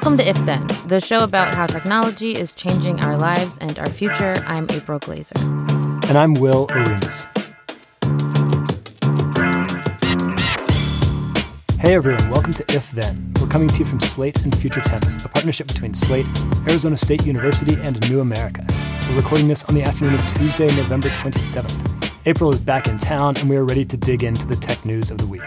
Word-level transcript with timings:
Welcome 0.00 0.16
to 0.16 0.26
If 0.26 0.46
Then, 0.46 0.66
the 0.86 0.98
show 0.98 1.22
about 1.22 1.52
how 1.52 1.66
technology 1.66 2.32
is 2.34 2.54
changing 2.54 3.00
our 3.00 3.18
lives 3.18 3.58
and 3.58 3.78
our 3.78 3.90
future. 3.90 4.42
I'm 4.46 4.66
April 4.70 4.98
Glaser. 4.98 5.34
And 5.36 6.16
I'm 6.16 6.32
Will 6.32 6.68
Oremus. 6.68 7.26
Hey 11.78 11.94
everyone, 11.94 12.30
welcome 12.30 12.54
to 12.54 12.64
If 12.74 12.92
Then. 12.92 13.34
We're 13.38 13.48
coming 13.48 13.68
to 13.68 13.78
you 13.78 13.84
from 13.84 14.00
Slate 14.00 14.42
and 14.42 14.56
Future 14.56 14.80
Tense, 14.80 15.22
a 15.22 15.28
partnership 15.28 15.66
between 15.66 15.92
Slate, 15.92 16.24
Arizona 16.66 16.96
State 16.96 17.26
University, 17.26 17.74
and 17.82 18.00
New 18.08 18.20
America. 18.20 18.64
We're 19.10 19.16
recording 19.16 19.48
this 19.48 19.64
on 19.64 19.74
the 19.74 19.82
afternoon 19.82 20.14
of 20.14 20.26
Tuesday, 20.38 20.74
November 20.76 21.10
27th. 21.10 22.10
April 22.24 22.50
is 22.54 22.60
back 22.62 22.88
in 22.88 22.96
town, 22.96 23.36
and 23.36 23.50
we 23.50 23.56
are 23.56 23.66
ready 23.66 23.84
to 23.84 23.98
dig 23.98 24.24
into 24.24 24.46
the 24.46 24.56
tech 24.56 24.82
news 24.86 25.10
of 25.10 25.18
the 25.18 25.26
week. 25.26 25.42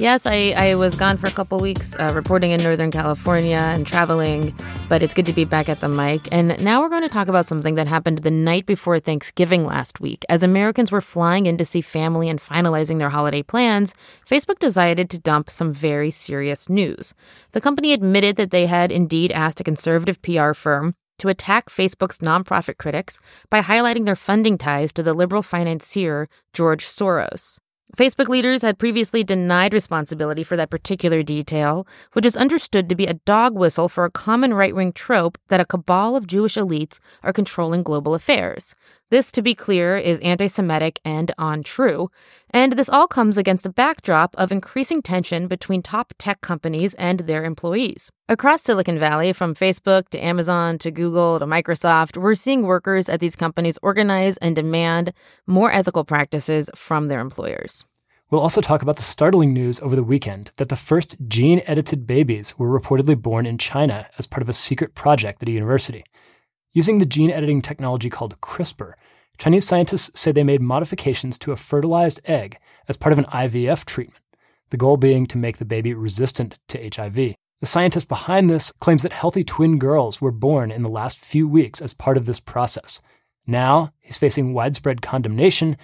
Yes, 0.00 0.24
I, 0.24 0.54
I 0.56 0.76
was 0.76 0.94
gone 0.94 1.18
for 1.18 1.26
a 1.26 1.30
couple 1.30 1.58
weeks 1.58 1.94
uh, 1.96 2.10
reporting 2.14 2.52
in 2.52 2.62
Northern 2.62 2.90
California 2.90 3.58
and 3.58 3.86
traveling, 3.86 4.58
but 4.88 5.02
it's 5.02 5.12
good 5.12 5.26
to 5.26 5.34
be 5.34 5.44
back 5.44 5.68
at 5.68 5.80
the 5.80 5.90
mic. 5.90 6.26
And 6.32 6.58
now 6.64 6.80
we're 6.80 6.88
going 6.88 7.02
to 7.02 7.10
talk 7.10 7.28
about 7.28 7.44
something 7.44 7.74
that 7.74 7.86
happened 7.86 8.20
the 8.20 8.30
night 8.30 8.64
before 8.64 8.98
Thanksgiving 8.98 9.62
last 9.62 10.00
week. 10.00 10.24
As 10.30 10.42
Americans 10.42 10.90
were 10.90 11.02
flying 11.02 11.44
in 11.44 11.58
to 11.58 11.66
see 11.66 11.82
family 11.82 12.30
and 12.30 12.40
finalizing 12.40 12.98
their 12.98 13.10
holiday 13.10 13.42
plans, 13.42 13.92
Facebook 14.26 14.58
decided 14.58 15.10
to 15.10 15.18
dump 15.18 15.50
some 15.50 15.70
very 15.70 16.10
serious 16.10 16.70
news. 16.70 17.12
The 17.52 17.60
company 17.60 17.92
admitted 17.92 18.36
that 18.36 18.52
they 18.52 18.64
had 18.64 18.90
indeed 18.90 19.30
asked 19.32 19.60
a 19.60 19.64
conservative 19.64 20.22
PR 20.22 20.54
firm 20.54 20.94
to 21.18 21.28
attack 21.28 21.68
Facebook's 21.68 22.20
nonprofit 22.20 22.78
critics 22.78 23.20
by 23.50 23.60
highlighting 23.60 24.06
their 24.06 24.16
funding 24.16 24.56
ties 24.56 24.94
to 24.94 25.02
the 25.02 25.12
liberal 25.12 25.42
financier 25.42 26.26
George 26.54 26.86
Soros. 26.86 27.58
Facebook 27.96 28.28
leaders 28.28 28.62
had 28.62 28.78
previously 28.78 29.24
denied 29.24 29.74
responsibility 29.74 30.44
for 30.44 30.56
that 30.56 30.70
particular 30.70 31.22
detail, 31.22 31.86
which 32.12 32.24
is 32.24 32.36
understood 32.36 32.88
to 32.88 32.94
be 32.94 33.06
a 33.06 33.14
dog 33.14 33.54
whistle 33.54 33.88
for 33.88 34.04
a 34.04 34.10
common 34.10 34.54
right 34.54 34.74
wing 34.74 34.92
trope 34.92 35.38
that 35.48 35.60
a 35.60 35.64
cabal 35.64 36.16
of 36.16 36.26
Jewish 36.26 36.54
elites 36.54 36.98
are 37.22 37.32
controlling 37.32 37.82
global 37.82 38.14
affairs. 38.14 38.74
This, 39.10 39.32
to 39.32 39.42
be 39.42 39.56
clear, 39.56 39.96
is 39.96 40.20
anti 40.20 40.46
Semitic 40.46 41.00
and 41.04 41.32
untrue. 41.36 42.12
And 42.50 42.74
this 42.74 42.88
all 42.88 43.08
comes 43.08 43.36
against 43.36 43.66
a 43.66 43.70
backdrop 43.70 44.36
of 44.38 44.52
increasing 44.52 45.02
tension 45.02 45.48
between 45.48 45.82
top 45.82 46.12
tech 46.16 46.40
companies 46.42 46.94
and 46.94 47.20
their 47.20 47.44
employees. 47.44 48.12
Across 48.28 48.62
Silicon 48.62 49.00
Valley, 49.00 49.32
from 49.32 49.56
Facebook 49.56 50.10
to 50.10 50.24
Amazon 50.24 50.78
to 50.78 50.92
Google 50.92 51.40
to 51.40 51.46
Microsoft, 51.46 52.16
we're 52.18 52.36
seeing 52.36 52.62
workers 52.62 53.08
at 53.08 53.18
these 53.18 53.34
companies 53.34 53.78
organize 53.82 54.36
and 54.36 54.54
demand 54.54 55.12
more 55.44 55.72
ethical 55.72 56.04
practices 56.04 56.70
from 56.76 57.08
their 57.08 57.18
employers. 57.18 57.84
We'll 58.30 58.40
also 58.40 58.60
talk 58.60 58.80
about 58.80 58.96
the 58.96 59.02
startling 59.02 59.52
news 59.52 59.80
over 59.80 59.96
the 59.96 60.04
weekend 60.04 60.52
that 60.54 60.68
the 60.68 60.76
first 60.76 61.16
gene 61.26 61.62
edited 61.66 62.06
babies 62.06 62.56
were 62.60 62.80
reportedly 62.80 63.20
born 63.20 63.44
in 63.44 63.58
China 63.58 64.06
as 64.18 64.28
part 64.28 64.42
of 64.42 64.48
a 64.48 64.52
secret 64.52 64.94
project 64.94 65.42
at 65.42 65.48
a 65.48 65.52
university. 65.52 66.04
Using 66.72 66.98
the 66.98 67.06
gene 67.06 67.32
editing 67.32 67.62
technology 67.62 68.08
called 68.08 68.40
CRISPR, 68.40 68.94
Chinese 69.38 69.66
scientists 69.66 70.20
say 70.20 70.30
they 70.30 70.44
made 70.44 70.60
modifications 70.60 71.36
to 71.40 71.50
a 71.50 71.56
fertilized 71.56 72.20
egg 72.26 72.58
as 72.88 72.96
part 72.96 73.12
of 73.12 73.18
an 73.18 73.24
IVF 73.24 73.84
treatment, 73.84 74.22
the 74.70 74.76
goal 74.76 74.96
being 74.96 75.26
to 75.26 75.38
make 75.38 75.58
the 75.58 75.64
baby 75.64 75.94
resistant 75.94 76.60
to 76.68 76.78
HIV. 76.94 77.14
The 77.14 77.66
scientist 77.66 78.08
behind 78.08 78.48
this 78.48 78.70
claims 78.70 79.02
that 79.02 79.12
healthy 79.12 79.42
twin 79.42 79.78
girls 79.78 80.20
were 80.20 80.30
born 80.30 80.70
in 80.70 80.82
the 80.82 80.88
last 80.88 81.18
few 81.18 81.48
weeks 81.48 81.82
as 81.82 81.92
part 81.92 82.16
of 82.16 82.26
this 82.26 82.38
process. 82.38 83.00
Now, 83.48 83.92
he's 83.98 84.18
facing 84.18 84.54
widespread 84.54 85.02
condemnation, 85.02 85.76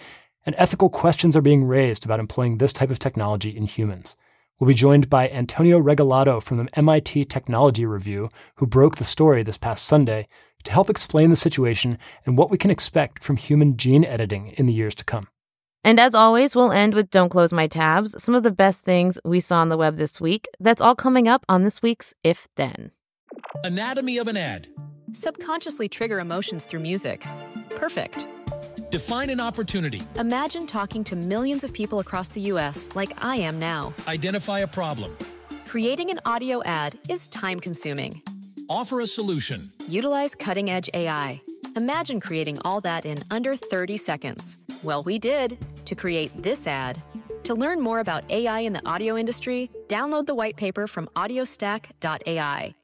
and 0.44 0.54
ethical 0.56 0.88
questions 0.88 1.34
are 1.34 1.42
being 1.42 1.64
raised 1.64 2.04
about 2.04 2.20
employing 2.20 2.58
this 2.58 2.72
type 2.72 2.90
of 2.90 3.00
technology 3.00 3.50
in 3.50 3.64
humans. 3.64 4.16
We'll 4.58 4.68
be 4.68 4.74
joined 4.74 5.10
by 5.10 5.28
Antonio 5.28 5.80
Regalado 5.80 6.40
from 6.42 6.58
the 6.58 6.78
MIT 6.78 7.24
Technology 7.24 7.84
Review, 7.84 8.28
who 8.54 8.66
broke 8.66 8.96
the 8.96 9.04
story 9.04 9.42
this 9.42 9.58
past 9.58 9.84
Sunday, 9.84 10.28
to 10.64 10.72
help 10.72 10.90
explain 10.90 11.30
the 11.30 11.36
situation 11.36 11.98
and 12.24 12.36
what 12.36 12.50
we 12.50 12.58
can 12.58 12.70
expect 12.70 13.22
from 13.22 13.36
human 13.36 13.76
gene 13.76 14.04
editing 14.04 14.48
in 14.56 14.66
the 14.66 14.72
years 14.72 14.94
to 14.96 15.04
come. 15.04 15.28
And 15.84 16.00
as 16.00 16.16
always, 16.16 16.56
we'll 16.56 16.72
end 16.72 16.94
with 16.94 17.10
Don't 17.10 17.28
Close 17.28 17.52
My 17.52 17.68
Tabs, 17.68 18.20
some 18.20 18.34
of 18.34 18.42
the 18.42 18.50
best 18.50 18.82
things 18.82 19.20
we 19.24 19.38
saw 19.38 19.58
on 19.58 19.68
the 19.68 19.76
web 19.76 19.96
this 19.96 20.20
week. 20.20 20.48
That's 20.58 20.80
all 20.80 20.96
coming 20.96 21.28
up 21.28 21.46
on 21.48 21.62
this 21.62 21.80
week's 21.80 22.12
If 22.24 22.48
Then. 22.56 22.90
Anatomy 23.62 24.18
of 24.18 24.26
an 24.26 24.36
ad. 24.36 24.66
Subconsciously 25.12 25.88
trigger 25.88 26.18
emotions 26.18 26.66
through 26.66 26.80
music. 26.80 27.24
Perfect. 27.76 28.26
Define 28.90 29.30
an 29.30 29.40
opportunity. 29.40 30.02
Imagine 30.18 30.66
talking 30.66 31.04
to 31.04 31.16
millions 31.16 31.62
of 31.62 31.72
people 31.72 32.00
across 32.00 32.30
the 32.30 32.40
U.S. 32.52 32.88
like 32.94 33.12
I 33.24 33.36
am 33.36 33.58
now. 33.58 33.94
Identify 34.08 34.60
a 34.60 34.66
problem. 34.66 35.16
Creating 35.66 36.10
an 36.10 36.20
audio 36.24 36.62
ad 36.64 36.98
is 37.08 37.28
time 37.28 37.60
consuming. 37.60 38.22
Offer 38.68 39.00
a 39.00 39.06
solution. 39.06 39.70
Utilize 39.88 40.34
cutting 40.34 40.70
edge 40.70 40.90
AI. 40.92 41.40
Imagine 41.76 42.20
creating 42.20 42.58
all 42.64 42.80
that 42.80 43.06
in 43.06 43.18
under 43.30 43.54
30 43.54 43.96
seconds. 43.96 44.56
Well, 44.82 45.04
we 45.04 45.18
did 45.18 45.58
to 45.84 45.94
create 45.94 46.42
this 46.42 46.66
ad. 46.66 47.00
To 47.44 47.54
learn 47.54 47.80
more 47.80 48.00
about 48.00 48.28
AI 48.28 48.60
in 48.60 48.72
the 48.72 48.84
audio 48.88 49.16
industry, 49.16 49.70
download 49.86 50.26
the 50.26 50.34
white 50.34 50.56
paper 50.56 50.88
from 50.88 51.06
audiostack.ai. 51.14 52.74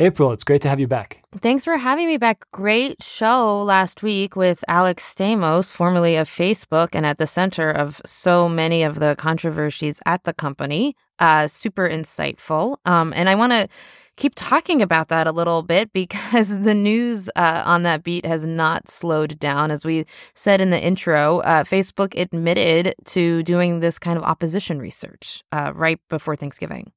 April, 0.00 0.30
it's 0.30 0.44
great 0.44 0.62
to 0.62 0.68
have 0.68 0.78
you 0.78 0.86
back. 0.86 1.22
Thanks 1.40 1.64
for 1.64 1.76
having 1.76 2.06
me 2.06 2.16
back. 2.16 2.44
Great 2.52 3.02
show 3.02 3.60
last 3.62 4.02
week 4.02 4.36
with 4.36 4.64
Alex 4.68 5.12
Stamos, 5.12 5.70
formerly 5.70 6.14
of 6.16 6.28
Facebook 6.28 6.90
and 6.92 7.04
at 7.04 7.18
the 7.18 7.26
center 7.26 7.68
of 7.68 8.00
so 8.06 8.48
many 8.48 8.84
of 8.84 9.00
the 9.00 9.16
controversies 9.18 10.00
at 10.06 10.22
the 10.22 10.32
company. 10.32 10.94
Uh, 11.18 11.48
super 11.48 11.86
insightful. 11.88 12.76
Um, 12.84 13.12
and 13.14 13.28
I 13.28 13.34
want 13.34 13.52
to 13.52 13.68
keep 14.18 14.34
talking 14.34 14.82
about 14.82 15.08
that 15.08 15.26
a 15.26 15.32
little 15.32 15.62
bit 15.62 15.92
because 15.94 16.60
the 16.60 16.74
news 16.74 17.30
uh, 17.36 17.62
on 17.64 17.84
that 17.84 18.04
beat 18.04 18.26
has 18.26 18.46
not 18.46 18.88
slowed 18.88 19.38
down. 19.38 19.70
As 19.70 19.84
we 19.84 20.04
said 20.34 20.60
in 20.60 20.70
the 20.70 20.80
intro, 20.80 21.38
uh, 21.40 21.64
Facebook 21.64 22.18
admitted 22.20 22.94
to 23.06 23.42
doing 23.44 23.80
this 23.80 23.98
kind 23.98 24.18
of 24.18 24.24
opposition 24.24 24.78
research 24.78 25.42
uh, 25.52 25.72
right 25.74 25.98
before 26.10 26.36
Thanksgiving. 26.36 26.92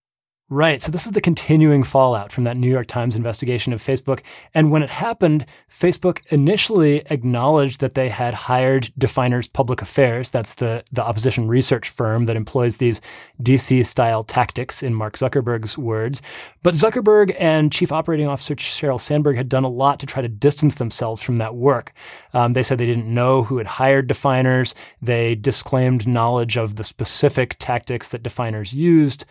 Right. 0.53 0.81
So 0.81 0.91
this 0.91 1.05
is 1.05 1.13
the 1.13 1.21
continuing 1.21 1.81
fallout 1.81 2.29
from 2.29 2.43
that 2.43 2.57
New 2.57 2.69
York 2.69 2.87
Times 2.87 3.15
investigation 3.15 3.71
of 3.71 3.81
Facebook. 3.81 4.19
And 4.53 4.69
when 4.69 4.83
it 4.83 4.89
happened, 4.89 5.45
Facebook 5.69 6.19
initially 6.29 7.03
acknowledged 7.09 7.79
that 7.79 7.93
they 7.93 8.09
had 8.09 8.33
hired 8.33 8.91
Definers 8.97 9.47
Public 9.47 9.81
Affairs. 9.81 10.29
That's 10.29 10.55
the, 10.55 10.83
the 10.91 11.05
opposition 11.05 11.47
research 11.47 11.89
firm 11.89 12.25
that 12.25 12.35
employs 12.35 12.75
these 12.75 12.99
DC 13.41 13.85
style 13.85 14.25
tactics, 14.25 14.83
in 14.83 14.93
Mark 14.93 15.15
Zuckerberg's 15.17 15.77
words. 15.77 16.21
But 16.63 16.73
Zuckerberg 16.73 17.33
and 17.39 17.71
Chief 17.71 17.93
Operating 17.93 18.27
Officer 18.27 18.55
Sheryl 18.55 18.99
Sandberg 18.99 19.37
had 19.37 19.47
done 19.47 19.63
a 19.63 19.69
lot 19.69 20.01
to 20.01 20.05
try 20.05 20.21
to 20.21 20.27
distance 20.27 20.75
themselves 20.75 21.23
from 21.23 21.37
that 21.37 21.55
work. 21.55 21.93
Um, 22.33 22.51
they 22.51 22.63
said 22.63 22.77
they 22.77 22.85
didn't 22.85 23.07
know 23.07 23.43
who 23.43 23.57
had 23.57 23.67
hired 23.67 24.07
Definers. 24.07 24.75
They 25.01 25.33
disclaimed 25.33 26.09
knowledge 26.09 26.57
of 26.57 26.75
the 26.75 26.83
specific 26.83 27.55
tactics 27.57 28.09
that 28.09 28.21
Definers 28.21 28.73
used. 28.73 29.23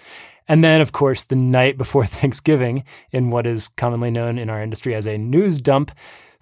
And 0.51 0.65
then, 0.65 0.81
of 0.81 0.91
course, 0.91 1.23
the 1.23 1.37
night 1.37 1.79
before 1.79 2.05
Thanksgiving, 2.07 2.83
in 3.13 3.31
what 3.31 3.47
is 3.47 3.69
commonly 3.69 4.11
known 4.11 4.37
in 4.37 4.51
our 4.51 4.61
industry 4.61 4.97
as 4.97 5.07
a 5.07 5.17
news 5.17 5.61
dump, 5.61 5.93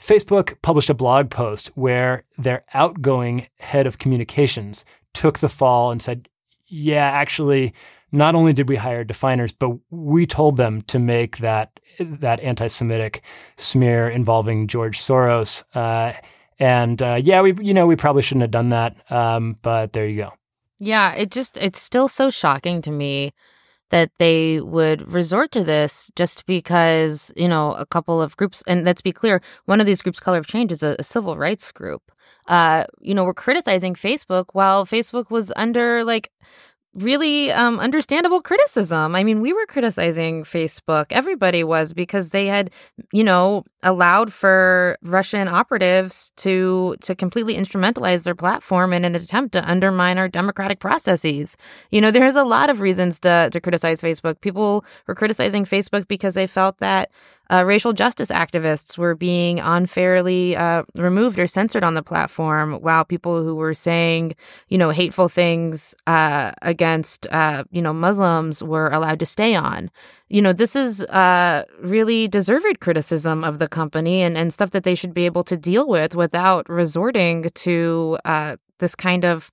Facebook 0.00 0.56
published 0.62 0.88
a 0.88 0.94
blog 0.94 1.28
post 1.28 1.68
where 1.74 2.24
their 2.38 2.64
outgoing 2.72 3.48
head 3.58 3.86
of 3.86 3.98
communications 3.98 4.86
took 5.12 5.40
the 5.40 5.48
fall 5.48 5.90
and 5.90 6.00
said, 6.00 6.26
Yeah, 6.68 7.04
actually, 7.04 7.74
not 8.10 8.34
only 8.34 8.54
did 8.54 8.70
we 8.70 8.76
hire 8.76 9.04
definers, 9.04 9.52
but 9.52 9.76
we 9.90 10.26
told 10.26 10.56
them 10.56 10.80
to 10.82 10.98
make 10.98 11.36
that 11.38 11.78
that 12.00 12.40
anti-Semitic 12.40 13.22
smear 13.58 14.08
involving 14.08 14.68
George 14.68 14.98
Soros. 14.98 15.64
Uh, 15.74 16.14
and 16.58 17.02
uh, 17.02 17.20
yeah, 17.22 17.42
we 17.42 17.52
you 17.60 17.74
know 17.74 17.86
we 17.86 17.96
probably 17.96 18.22
shouldn't 18.22 18.40
have 18.42 18.50
done 18.52 18.70
that, 18.70 18.96
um, 19.12 19.58
but 19.60 19.92
there 19.92 20.06
you 20.06 20.16
go. 20.16 20.32
Yeah, 20.78 21.12
it 21.12 21.30
just 21.30 21.58
it's 21.58 21.82
still 21.82 22.08
so 22.08 22.30
shocking 22.30 22.80
to 22.80 22.90
me 22.90 23.34
that 23.90 24.10
they 24.18 24.60
would 24.60 25.10
resort 25.12 25.52
to 25.52 25.64
this 25.64 26.10
just 26.16 26.46
because, 26.46 27.32
you 27.36 27.48
know, 27.48 27.72
a 27.72 27.86
couple 27.86 28.20
of 28.20 28.36
groups, 28.36 28.62
and 28.66 28.84
let's 28.84 29.00
be 29.00 29.12
clear, 29.12 29.40
one 29.66 29.80
of 29.80 29.86
these 29.86 30.02
groups, 30.02 30.20
Color 30.20 30.38
of 30.38 30.46
Change, 30.46 30.72
is 30.72 30.82
a, 30.82 30.96
a 30.98 31.04
civil 31.04 31.36
rights 31.36 31.72
group. 31.72 32.02
Uh, 32.46 32.84
you 33.00 33.14
know, 33.14 33.24
we're 33.24 33.34
criticizing 33.34 33.94
Facebook 33.94 34.46
while 34.52 34.86
Facebook 34.86 35.30
was 35.30 35.52
under 35.56 36.02
like 36.02 36.30
really 37.02 37.50
um, 37.52 37.78
understandable 37.80 38.40
criticism. 38.40 39.14
I 39.14 39.24
mean, 39.24 39.40
we 39.40 39.52
were 39.52 39.66
criticizing 39.66 40.44
Facebook. 40.44 41.06
Everybody 41.10 41.64
was 41.64 41.92
because 41.92 42.30
they 42.30 42.46
had, 42.46 42.70
you 43.12 43.24
know, 43.24 43.64
allowed 43.82 44.32
for 44.32 44.96
Russian 45.02 45.48
operatives 45.48 46.32
to 46.36 46.96
to 47.00 47.14
completely 47.14 47.56
instrumentalize 47.56 48.24
their 48.24 48.34
platform 48.34 48.92
in 48.92 49.04
an 49.04 49.14
attempt 49.14 49.52
to 49.52 49.70
undermine 49.70 50.18
our 50.18 50.28
democratic 50.28 50.80
processes. 50.80 51.56
You 51.90 52.00
know, 52.00 52.10
there's 52.10 52.36
a 52.36 52.44
lot 52.44 52.70
of 52.70 52.80
reasons 52.80 53.18
to 53.20 53.48
to 53.52 53.60
criticize 53.60 54.02
Facebook. 54.02 54.40
People 54.40 54.84
were 55.06 55.14
criticizing 55.14 55.64
Facebook 55.64 56.08
because 56.08 56.34
they 56.34 56.46
felt 56.46 56.78
that 56.78 57.10
uh, 57.50 57.64
racial 57.64 57.92
justice 57.92 58.30
activists 58.30 58.98
were 58.98 59.14
being 59.14 59.58
unfairly 59.60 60.56
uh, 60.56 60.82
removed 60.94 61.38
or 61.38 61.46
censored 61.46 61.82
on 61.82 61.94
the 61.94 62.02
platform, 62.02 62.74
while 62.74 63.04
people 63.04 63.42
who 63.42 63.54
were 63.54 63.74
saying, 63.74 64.34
you 64.68 64.76
know, 64.76 64.90
hateful 64.90 65.28
things 65.28 65.94
uh, 66.06 66.52
against, 66.62 67.26
uh, 67.30 67.64
you 67.70 67.80
know, 67.80 67.92
Muslims 67.92 68.62
were 68.62 68.88
allowed 68.90 69.18
to 69.20 69.26
stay 69.26 69.54
on. 69.54 69.90
You 70.28 70.42
know, 70.42 70.52
this 70.52 70.76
is 70.76 71.02
uh, 71.04 71.64
really 71.80 72.28
deserved 72.28 72.80
criticism 72.80 73.44
of 73.44 73.58
the 73.58 73.68
company 73.68 74.22
and, 74.22 74.36
and 74.36 74.52
stuff 74.52 74.72
that 74.72 74.84
they 74.84 74.94
should 74.94 75.14
be 75.14 75.24
able 75.24 75.44
to 75.44 75.56
deal 75.56 75.88
with 75.88 76.14
without 76.14 76.68
resorting 76.68 77.48
to 77.54 78.18
uh, 78.26 78.56
this 78.78 78.94
kind 78.94 79.24
of 79.24 79.50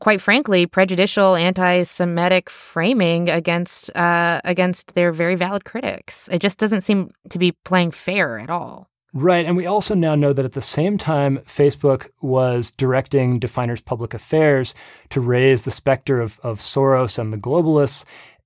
quite 0.00 0.20
frankly, 0.20 0.66
prejudicial 0.66 1.34
anti-Semitic 1.36 2.50
framing 2.50 3.28
against 3.28 3.94
uh, 3.96 4.40
against 4.44 4.94
their 4.94 5.12
very 5.12 5.34
valid 5.34 5.64
critics. 5.64 6.28
It 6.28 6.40
just 6.40 6.58
doesn't 6.58 6.82
seem 6.82 7.10
to 7.30 7.38
be 7.38 7.52
playing 7.52 7.92
fair 7.92 8.38
at 8.38 8.50
all. 8.50 8.88
Right. 9.16 9.46
And 9.46 9.56
we 9.56 9.64
also 9.64 9.94
now 9.94 10.16
know 10.16 10.32
that 10.32 10.44
at 10.44 10.54
the 10.54 10.60
same 10.60 10.98
time, 10.98 11.38
Facebook 11.46 12.08
was 12.20 12.72
directing 12.72 13.38
Definers 13.38 13.80
public 13.80 14.12
affairs 14.12 14.74
to 15.10 15.20
raise 15.20 15.62
the 15.62 15.70
specter 15.70 16.20
of, 16.20 16.40
of 16.42 16.58
Soros 16.58 17.16
and 17.16 17.32
the 17.32 17.38
globalists 17.38 18.04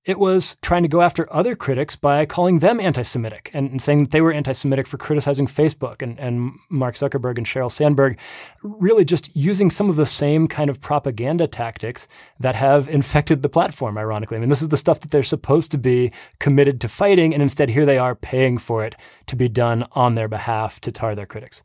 it 0.09 0.17
was 0.17 0.57
trying 0.63 0.81
to 0.81 0.89
go 0.89 1.01
after 1.01 1.31
other 1.31 1.55
critics 1.55 1.95
by 1.95 2.25
calling 2.25 2.59
them 2.59 2.79
anti 2.79 3.03
Semitic 3.03 3.51
and, 3.53 3.69
and, 3.69 3.79
saying 3.79 4.05
that 4.05 4.11
they 4.11 4.21
were 4.21 4.33
anti 4.33 4.53
Semitic 4.53 4.87
for 4.87 4.97
criticizing 4.97 5.45
Facebook 5.45 6.01
and, 6.01 6.19
and 6.19 6.53
Mark 6.67 6.95
Zuckerberg 6.95 7.37
and 7.37 7.45
Sheryl 7.45 7.71
Sandberg, 7.71 8.17
really 8.63 9.05
just 9.05 9.35
using 9.35 9.69
some 9.69 9.87
of 9.87 9.97
the 9.97 10.07
same 10.07 10.47
kind 10.47 10.67
of 10.67 10.81
propaganda 10.81 11.45
tactics 11.45 12.07
that 12.39 12.55
have 12.55 12.89
infected 12.89 13.43
the 13.43 13.49
platform, 13.49 13.99
ironically. 13.99 14.37
I 14.37 14.39
mean, 14.39 14.49
this 14.49 14.63
is 14.63 14.69
the 14.69 14.77
stuff 14.77 14.99
that 15.01 15.11
they're 15.11 15.21
supposed 15.21 15.69
to 15.71 15.77
be 15.77 16.11
committed 16.39 16.81
to 16.81 16.87
fighting, 16.87 17.31
and 17.31 17.43
instead 17.43 17.69
here 17.69 17.85
they 17.85 17.99
are 17.99 18.15
paying 18.15 18.57
for 18.57 18.83
it 18.83 18.95
to 19.27 19.35
be 19.35 19.47
done 19.47 19.85
on 19.91 20.15
their 20.15 20.27
behalf 20.27 20.81
to 20.81 20.91
tar 20.91 21.13
their 21.13 21.27
critics. 21.27 21.61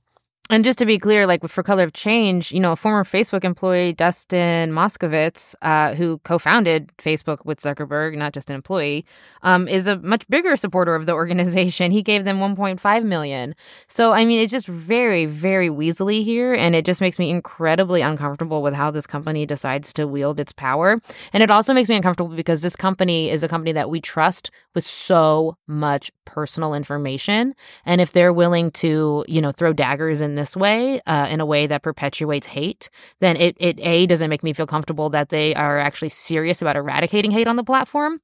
And 0.50 0.62
just 0.62 0.78
to 0.80 0.84
be 0.84 0.98
clear, 0.98 1.26
like 1.26 1.42
for 1.48 1.62
Color 1.62 1.84
of 1.84 1.94
Change, 1.94 2.52
you 2.52 2.60
know, 2.60 2.72
a 2.72 2.76
former 2.76 3.02
Facebook 3.02 3.44
employee, 3.44 3.94
Dustin 3.94 4.72
Moskovitz, 4.72 5.54
uh, 5.62 5.94
who 5.94 6.18
co-founded 6.18 6.90
Facebook 6.98 7.46
with 7.46 7.60
Zuckerberg, 7.60 8.14
not 8.18 8.34
just 8.34 8.50
an 8.50 8.54
employee, 8.54 9.06
um, 9.42 9.66
is 9.68 9.86
a 9.86 9.96
much 10.00 10.28
bigger 10.28 10.54
supporter 10.56 10.94
of 10.94 11.06
the 11.06 11.12
organization. 11.14 11.90
He 11.90 12.02
gave 12.02 12.26
them 12.26 12.40
1.5 12.40 13.04
million. 13.04 13.54
So 13.88 14.12
I 14.12 14.26
mean, 14.26 14.38
it's 14.38 14.52
just 14.52 14.66
very, 14.66 15.24
very 15.24 15.70
weaselly 15.70 16.22
here, 16.22 16.52
and 16.52 16.76
it 16.76 16.84
just 16.84 17.00
makes 17.00 17.18
me 17.18 17.30
incredibly 17.30 18.02
uncomfortable 18.02 18.62
with 18.62 18.74
how 18.74 18.90
this 18.90 19.06
company 19.06 19.46
decides 19.46 19.94
to 19.94 20.06
wield 20.06 20.38
its 20.38 20.52
power. 20.52 21.00
And 21.32 21.42
it 21.42 21.50
also 21.50 21.72
makes 21.72 21.88
me 21.88 21.96
uncomfortable 21.96 22.36
because 22.36 22.60
this 22.60 22.76
company 22.76 23.30
is 23.30 23.42
a 23.42 23.48
company 23.48 23.72
that 23.72 23.88
we 23.88 23.98
trust 23.98 24.50
with 24.74 24.84
so 24.84 25.56
much 25.66 26.10
personal 26.24 26.74
information, 26.74 27.54
and 27.84 28.00
if 28.00 28.12
they're 28.12 28.32
willing 28.32 28.70
to, 28.72 29.24
you 29.28 29.40
know, 29.40 29.52
throw 29.52 29.72
daggers 29.72 30.20
in 30.20 30.34
this 30.34 30.56
way, 30.56 31.00
uh, 31.06 31.26
in 31.30 31.40
a 31.40 31.46
way 31.46 31.66
that 31.66 31.82
perpetuates 31.82 32.46
hate, 32.46 32.90
then 33.20 33.36
it, 33.36 33.56
it 33.58 33.78
A, 33.80 34.06
doesn't 34.06 34.30
make 34.30 34.42
me 34.42 34.52
feel 34.52 34.66
comfortable 34.66 35.10
that 35.10 35.28
they 35.28 35.54
are 35.54 35.78
actually 35.78 36.08
serious 36.08 36.62
about 36.62 36.76
eradicating 36.76 37.30
hate 37.30 37.48
on 37.48 37.56
the 37.56 37.64
platform 37.64 38.20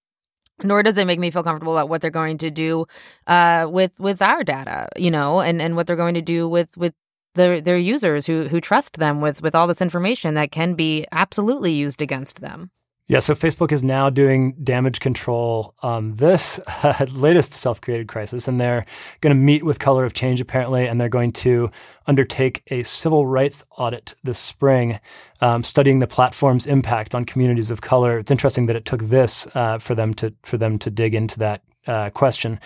nor 0.63 0.83
does 0.83 0.99
it 0.99 1.07
make 1.07 1.19
me 1.19 1.31
feel 1.31 1.43
comfortable 1.43 1.77
about 1.77 1.89
what 1.89 2.03
they're 2.03 2.11
going 2.11 2.39
to 2.39 2.51
do 2.51 2.87
uh, 3.27 3.67
with 3.71 3.99
with 3.99 4.21
our 4.21 4.45
data, 4.45 4.89
you 4.97 5.11
know, 5.11 5.41
and, 5.41 5.61
and 5.63 5.77
what 5.77 5.87
they're 5.87 5.97
going 5.97 6.15
to 6.15 6.23
do 6.23 6.49
with 6.49 6.77
with 6.77 6.95
their 7.35 7.61
their 7.61 7.79
users 7.79 8.27
who 8.27 8.49
who 8.49 8.61
trust 8.61 8.99
them 8.99 9.21
with 9.21 9.43
with 9.43 9.55
all 9.55 9.67
this 9.67 9.81
information 9.81 10.35
that 10.35 10.51
can 10.51 10.75
be 10.75 11.07
absolutely 11.13 11.73
used 11.73 12.03
against 12.03 12.41
them. 12.41 12.71
Yeah, 13.11 13.19
so 13.19 13.35
Facebook 13.35 13.73
is 13.73 13.83
now 13.83 14.09
doing 14.09 14.53
damage 14.63 15.01
control 15.01 15.75
on 15.83 16.15
this 16.15 16.61
uh, 16.85 17.07
latest 17.11 17.53
self 17.53 17.81
created 17.81 18.07
crisis, 18.07 18.47
and 18.47 18.61
they're 18.61 18.87
going 19.21 19.37
to 19.37 19.43
meet 19.43 19.65
with 19.65 19.81
Color 19.81 20.05
of 20.05 20.15
Change 20.15 20.41
apparently, 20.41 20.87
and 20.87 21.01
they're 21.01 21.09
going 21.09 21.33
to 21.33 21.73
undertake 22.07 22.63
a 22.69 22.85
civil 22.85 23.27
rights 23.27 23.65
audit 23.77 24.15
this 24.23 24.39
spring, 24.39 25.01
um, 25.41 25.65
studying 25.65 25.99
the 25.99 26.07
platform's 26.07 26.69
impact 26.69 27.13
on 27.13 27.25
communities 27.25 27.73
of 27.73 27.81
color. 27.81 28.17
It's 28.17 28.31
interesting 28.31 28.67
that 28.67 28.77
it 28.77 28.85
took 28.85 29.03
this 29.03 29.49
uh, 29.57 29.79
for 29.79 29.97
them 29.97 30.15
to 30.15 30.33
for 30.45 30.57
them 30.57 30.79
to 30.79 30.89
dig 30.89 31.13
into 31.13 31.37
that 31.41 31.65
uh, 31.89 32.11
question. 32.11 32.61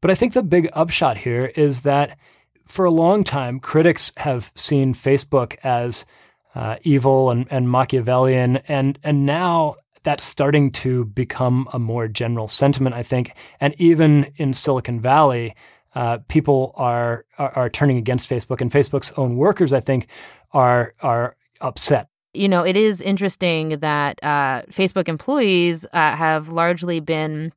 But 0.00 0.10
I 0.10 0.14
think 0.14 0.32
the 0.32 0.42
big 0.42 0.70
upshot 0.72 1.18
here 1.18 1.52
is 1.54 1.82
that 1.82 2.16
for 2.66 2.86
a 2.86 2.90
long 2.90 3.24
time, 3.24 3.60
critics 3.60 4.10
have 4.16 4.52
seen 4.54 4.94
Facebook 4.94 5.56
as 5.62 6.06
uh, 6.54 6.76
evil 6.82 7.30
and, 7.30 7.46
and 7.50 7.68
Machiavellian, 7.68 8.58
and 8.68 8.98
and 9.02 9.26
now 9.26 9.76
that's 10.02 10.24
starting 10.24 10.70
to 10.72 11.04
become 11.04 11.68
a 11.72 11.78
more 11.78 12.08
general 12.08 12.48
sentiment, 12.48 12.94
I 12.94 13.02
think. 13.02 13.34
And 13.60 13.74
even 13.78 14.32
in 14.36 14.52
Silicon 14.52 15.00
Valley, 15.00 15.54
uh, 15.94 16.18
people 16.28 16.72
are, 16.76 17.24
are, 17.38 17.52
are 17.56 17.70
turning 17.70 17.98
against 17.98 18.28
Facebook, 18.28 18.60
and 18.60 18.70
Facebook's 18.70 19.12
own 19.16 19.36
workers, 19.36 19.72
I 19.72 19.80
think, 19.80 20.08
are 20.52 20.94
are 21.00 21.36
upset. 21.60 22.08
You 22.34 22.48
know, 22.48 22.64
it 22.64 22.76
is 22.76 23.00
interesting 23.00 23.80
that 23.80 24.18
uh, 24.22 24.62
Facebook 24.70 25.08
employees 25.08 25.84
uh, 25.92 26.16
have 26.16 26.48
largely 26.48 26.98
been 27.00 27.52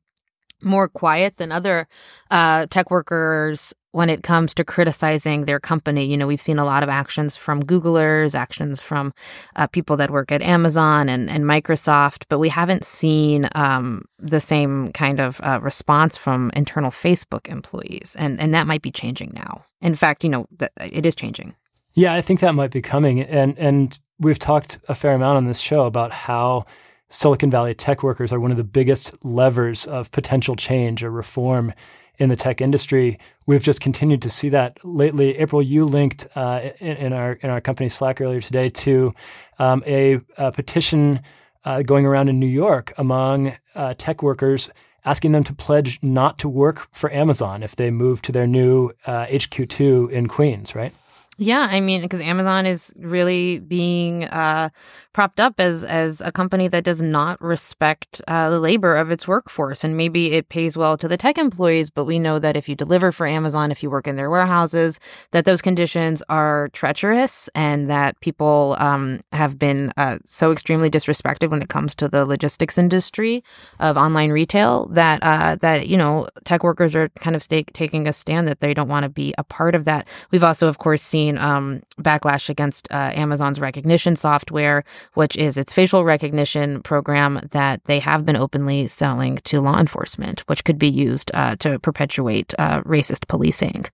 more 0.62 0.88
quiet 0.88 1.36
than 1.38 1.52
other 1.52 1.88
uh, 2.30 2.66
tech 2.66 2.90
workers 2.90 3.74
when 3.96 4.10
it 4.10 4.22
comes 4.22 4.52
to 4.52 4.62
criticizing 4.62 5.46
their 5.46 5.58
company. 5.58 6.04
You 6.04 6.18
know, 6.18 6.26
we've 6.26 6.42
seen 6.42 6.58
a 6.58 6.66
lot 6.66 6.82
of 6.82 6.90
actions 6.90 7.34
from 7.34 7.62
Googlers, 7.62 8.34
actions 8.34 8.82
from 8.82 9.14
uh, 9.56 9.68
people 9.68 9.96
that 9.96 10.10
work 10.10 10.30
at 10.30 10.42
Amazon 10.42 11.08
and, 11.08 11.30
and 11.30 11.44
Microsoft, 11.44 12.24
but 12.28 12.38
we 12.38 12.50
haven't 12.50 12.84
seen 12.84 13.48
um, 13.54 14.04
the 14.18 14.38
same 14.38 14.92
kind 14.92 15.18
of 15.18 15.40
uh, 15.40 15.60
response 15.62 16.18
from 16.18 16.50
internal 16.54 16.90
Facebook 16.90 17.48
employees. 17.48 18.14
And, 18.18 18.38
and 18.38 18.52
that 18.52 18.66
might 18.66 18.82
be 18.82 18.90
changing 18.90 19.32
now. 19.34 19.64
In 19.80 19.94
fact, 19.94 20.24
you 20.24 20.28
know, 20.28 20.46
th- 20.58 20.72
it 20.78 21.06
is 21.06 21.14
changing. 21.14 21.54
Yeah, 21.94 22.12
I 22.12 22.20
think 22.20 22.40
that 22.40 22.54
might 22.54 22.72
be 22.72 22.82
coming. 22.82 23.22
And, 23.22 23.58
and 23.58 23.98
we've 24.18 24.38
talked 24.38 24.78
a 24.90 24.94
fair 24.94 25.14
amount 25.14 25.38
on 25.38 25.46
this 25.46 25.58
show 25.58 25.86
about 25.86 26.12
how 26.12 26.66
Silicon 27.08 27.50
Valley 27.50 27.74
tech 27.74 28.02
workers 28.02 28.30
are 28.30 28.40
one 28.40 28.50
of 28.50 28.58
the 28.58 28.64
biggest 28.64 29.14
levers 29.24 29.86
of 29.86 30.10
potential 30.10 30.54
change 30.54 31.02
or 31.02 31.10
reform 31.10 31.72
in 32.18 32.28
the 32.28 32.36
tech 32.36 32.60
industry. 32.60 33.18
We've 33.46 33.62
just 33.62 33.80
continued 33.80 34.22
to 34.22 34.30
see 34.30 34.48
that 34.50 34.78
lately. 34.84 35.36
April, 35.38 35.62
you 35.62 35.84
linked 35.84 36.26
uh, 36.34 36.70
in, 36.78 36.96
in, 36.96 37.12
our 37.12 37.32
in 37.32 37.50
our 37.50 37.60
company 37.60 37.88
Slack 37.88 38.20
earlier 38.20 38.40
today 38.40 38.68
to 38.70 39.14
um, 39.58 39.82
a, 39.86 40.20
a, 40.36 40.52
petition 40.52 41.20
uh, 41.64 41.82
going 41.82 42.06
around 42.06 42.28
in 42.28 42.38
New 42.38 42.46
York 42.46 42.92
among 42.96 43.56
uh, 43.74 43.94
tech 43.98 44.22
workers 44.22 44.70
asking 45.04 45.32
them 45.32 45.44
to 45.44 45.54
pledge 45.54 45.98
not 46.02 46.38
to 46.38 46.48
work 46.48 46.88
for 46.90 47.12
Amazon 47.12 47.62
if 47.62 47.76
they 47.76 47.90
move 47.90 48.20
to 48.22 48.32
their 48.32 48.46
new 48.46 48.90
HQ2 49.06 50.04
uh, 50.04 50.08
in 50.08 50.26
Queens, 50.26 50.74
right? 50.74 50.92
Yeah, 51.38 51.68
I 51.70 51.80
mean, 51.80 52.00
because 52.00 52.22
Amazon 52.22 52.64
is 52.64 52.94
really 52.96 53.58
being 53.58 54.24
uh, 54.24 54.70
propped 55.12 55.38
up 55.38 55.60
as 55.60 55.84
as 55.84 56.22
a 56.22 56.32
company 56.32 56.66
that 56.68 56.82
does 56.82 57.02
not 57.02 57.38
respect 57.42 58.22
uh, 58.26 58.48
the 58.48 58.58
labor 58.58 58.96
of 58.96 59.10
its 59.10 59.28
workforce, 59.28 59.84
and 59.84 59.98
maybe 59.98 60.32
it 60.32 60.48
pays 60.48 60.78
well 60.78 60.96
to 60.96 61.06
the 61.06 61.18
tech 61.18 61.36
employees, 61.36 61.90
but 61.90 62.06
we 62.06 62.18
know 62.18 62.38
that 62.38 62.56
if 62.56 62.70
you 62.70 62.74
deliver 62.74 63.12
for 63.12 63.26
Amazon, 63.26 63.70
if 63.70 63.82
you 63.82 63.90
work 63.90 64.06
in 64.06 64.16
their 64.16 64.30
warehouses, 64.30 64.98
that 65.32 65.44
those 65.44 65.60
conditions 65.60 66.22
are 66.30 66.70
treacherous, 66.72 67.50
and 67.54 67.90
that 67.90 68.18
people 68.20 68.74
um, 68.78 69.20
have 69.32 69.58
been 69.58 69.92
uh, 69.98 70.16
so 70.24 70.52
extremely 70.52 70.88
disrespected 70.88 71.50
when 71.50 71.60
it 71.60 71.68
comes 71.68 71.94
to 71.94 72.08
the 72.08 72.24
logistics 72.24 72.78
industry 72.78 73.44
of 73.78 73.98
online 73.98 74.30
retail 74.30 74.86
that 74.86 75.22
uh, 75.22 75.56
that 75.56 75.86
you 75.86 75.98
know 75.98 76.26
tech 76.44 76.64
workers 76.64 76.96
are 76.96 77.10
kind 77.20 77.36
of 77.36 77.46
taking 77.46 78.08
a 78.08 78.12
stand 78.12 78.48
that 78.48 78.60
they 78.60 78.72
don't 78.72 78.88
want 78.88 79.02
to 79.04 79.10
be 79.10 79.34
a 79.36 79.44
part 79.44 79.74
of 79.74 79.84
that. 79.84 80.08
We've 80.30 80.44
also, 80.44 80.66
of 80.66 80.78
course, 80.78 81.02
seen 81.02 81.25
seen 81.26 81.38
um, 81.38 81.82
backlash 82.00 82.48
against 82.48 82.88
uh, 82.90 83.10
Amazon's 83.14 83.58
Rekognition 83.58 84.16
software, 84.16 84.84
which 85.14 85.36
is 85.36 85.56
its 85.56 85.72
facial 85.72 86.04
recognition 86.04 86.82
program 86.82 87.40
that 87.50 87.84
they 87.84 87.98
have 87.98 88.24
been 88.24 88.36
openly 88.36 88.86
selling 88.86 89.36
to 89.44 89.60
law 89.60 89.78
enforcement, 89.78 90.40
which 90.46 90.64
could 90.64 90.78
be 90.78 90.88
used 90.88 91.30
uh, 91.34 91.56
to 91.56 91.78
perpetuate 91.80 92.54
uh, 92.58 92.82
racist 92.82 93.26
policing. 93.28 93.86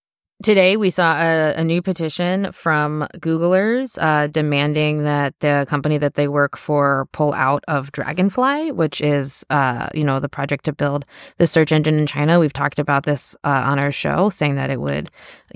Today, 0.42 0.76
we 0.76 0.90
saw 0.90 1.20
a, 1.20 1.54
a, 1.56 1.62
new 1.62 1.80
petition 1.80 2.50
from 2.50 3.06
Googlers 3.18 3.96
uh, 4.00 4.26
demanding 4.26 5.04
that 5.04 5.38
the 5.38 5.66
company 5.68 5.98
that 5.98 6.14
they 6.14 6.26
work 6.26 6.56
for 6.56 7.06
pull 7.12 7.32
out 7.32 7.62
of 7.68 7.92
Dragonfly, 7.92 8.72
which 8.72 9.00
is, 9.00 9.44
uh, 9.50 9.88
you 9.94 10.02
know, 10.02 10.18
the 10.18 10.28
project 10.28 10.64
to 10.64 10.72
build 10.72 11.04
the 11.36 11.46
search 11.46 11.70
engine 11.70 11.96
in 11.96 12.08
China. 12.08 12.40
We've 12.40 12.52
talked 12.52 12.80
about 12.80 13.04
this 13.04 13.36
uh, 13.44 13.62
on 13.66 13.78
our 13.78 13.92
show, 13.92 14.30
saying 14.30 14.56
that 14.56 14.70
it 14.70 14.80
would 14.80 15.10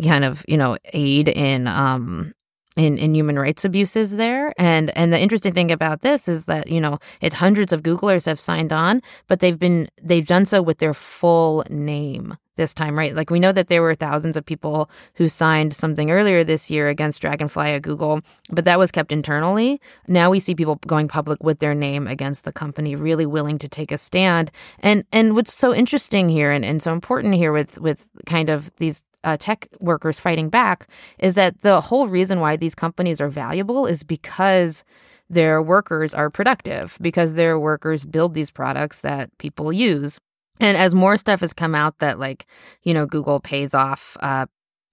kind 0.05 0.25
of, 0.25 0.45
you 0.47 0.57
know, 0.57 0.77
aid 0.93 1.31
in 1.31 1.67
um, 1.67 2.33
in, 2.77 2.97
in 2.97 3.13
human 3.13 3.39
rights 3.39 3.65
abuses 3.65 4.17
there. 4.17 4.53
And 4.57 4.97
and 4.97 5.13
the 5.13 5.19
interesting 5.19 5.53
thing 5.55 5.73
about 5.73 6.03
this 6.03 6.29
is 6.29 6.45
that, 6.45 6.69
you 6.69 6.81
know, 6.81 6.99
it's 7.21 7.35
hundreds 7.35 7.73
of 7.73 7.83
Googlers 7.83 8.27
have 8.27 8.39
signed 8.39 8.73
on, 8.73 9.03
but 9.27 9.41
they've 9.41 9.59
been 9.59 9.89
they've 10.01 10.27
done 10.27 10.45
so 10.45 10.63
with 10.63 10.79
their 10.79 10.95
full 10.95 11.65
name. 11.71 12.37
This 12.57 12.75
time, 12.75 12.97
right? 12.97 13.15
Like 13.15 13.31
we 13.31 13.41
know 13.41 13.53
that 13.53 13.69
there 13.69 13.83
were 13.83 13.95
thousands 13.95 14.37
of 14.37 14.45
people 14.45 14.91
who 15.15 15.29
signed 15.29 15.75
something 15.75 16.11
earlier 16.11 16.45
this 16.45 16.71
year 16.71 16.89
against 16.89 17.21
Dragonfly 17.21 17.71
at 17.71 17.83
Google, 17.83 18.21
but 18.51 18.65
that 18.65 18.79
was 18.79 18.91
kept 18.91 19.13
internally. 19.13 19.81
Now 20.09 20.31
we 20.31 20.41
see 20.41 20.55
people 20.55 20.77
going 20.87 21.09
public 21.09 21.43
with 21.43 21.61
their 21.61 21.75
name 21.75 22.07
against 22.07 22.45
the 22.45 22.53
company, 22.53 22.97
really 22.97 23.27
willing 23.27 23.59
to 23.59 23.69
take 23.69 23.93
a 23.93 23.99
stand. 23.99 24.51
And 24.81 25.05
and 25.13 25.35
what's 25.35 25.55
so 25.55 25.75
interesting 25.75 26.29
here 26.29 26.51
and, 26.51 26.65
and 26.65 26.83
so 26.83 26.93
important 26.93 27.35
here 27.35 27.53
with 27.53 27.79
with 27.79 28.09
kind 28.27 28.51
of 28.51 28.75
these 28.77 29.03
uh, 29.25 29.37
tech 29.39 29.69
workers 29.81 30.21
fighting 30.21 30.49
back 30.49 30.89
is 31.19 31.35
that 31.35 31.61
the 31.63 31.81
whole 31.81 32.07
reason 32.07 32.39
why 32.41 32.57
these 32.57 32.75
companies 32.75 33.21
are 33.21 33.29
valuable 33.29 33.85
is 33.85 34.05
because 34.05 34.85
their 35.29 35.61
workers 35.61 36.15
are 36.15 36.31
productive 36.31 36.97
because 37.01 37.35
their 37.35 37.59
workers 37.59 38.05
build 38.05 38.35
these 38.35 38.51
products 38.51 39.01
that 39.01 39.37
people 39.39 39.73
use. 39.73 40.21
And 40.61 40.77
as 40.77 40.95
more 40.95 41.17
stuff 41.17 41.41
has 41.41 41.53
come 41.53 41.75
out 41.75 41.99
that, 41.99 42.19
like, 42.19 42.47
you 42.83 42.95
know, 42.95 43.07
Google 43.07 43.41
pays 43.41 43.75
off 43.75 44.17
uh, 44.21 44.47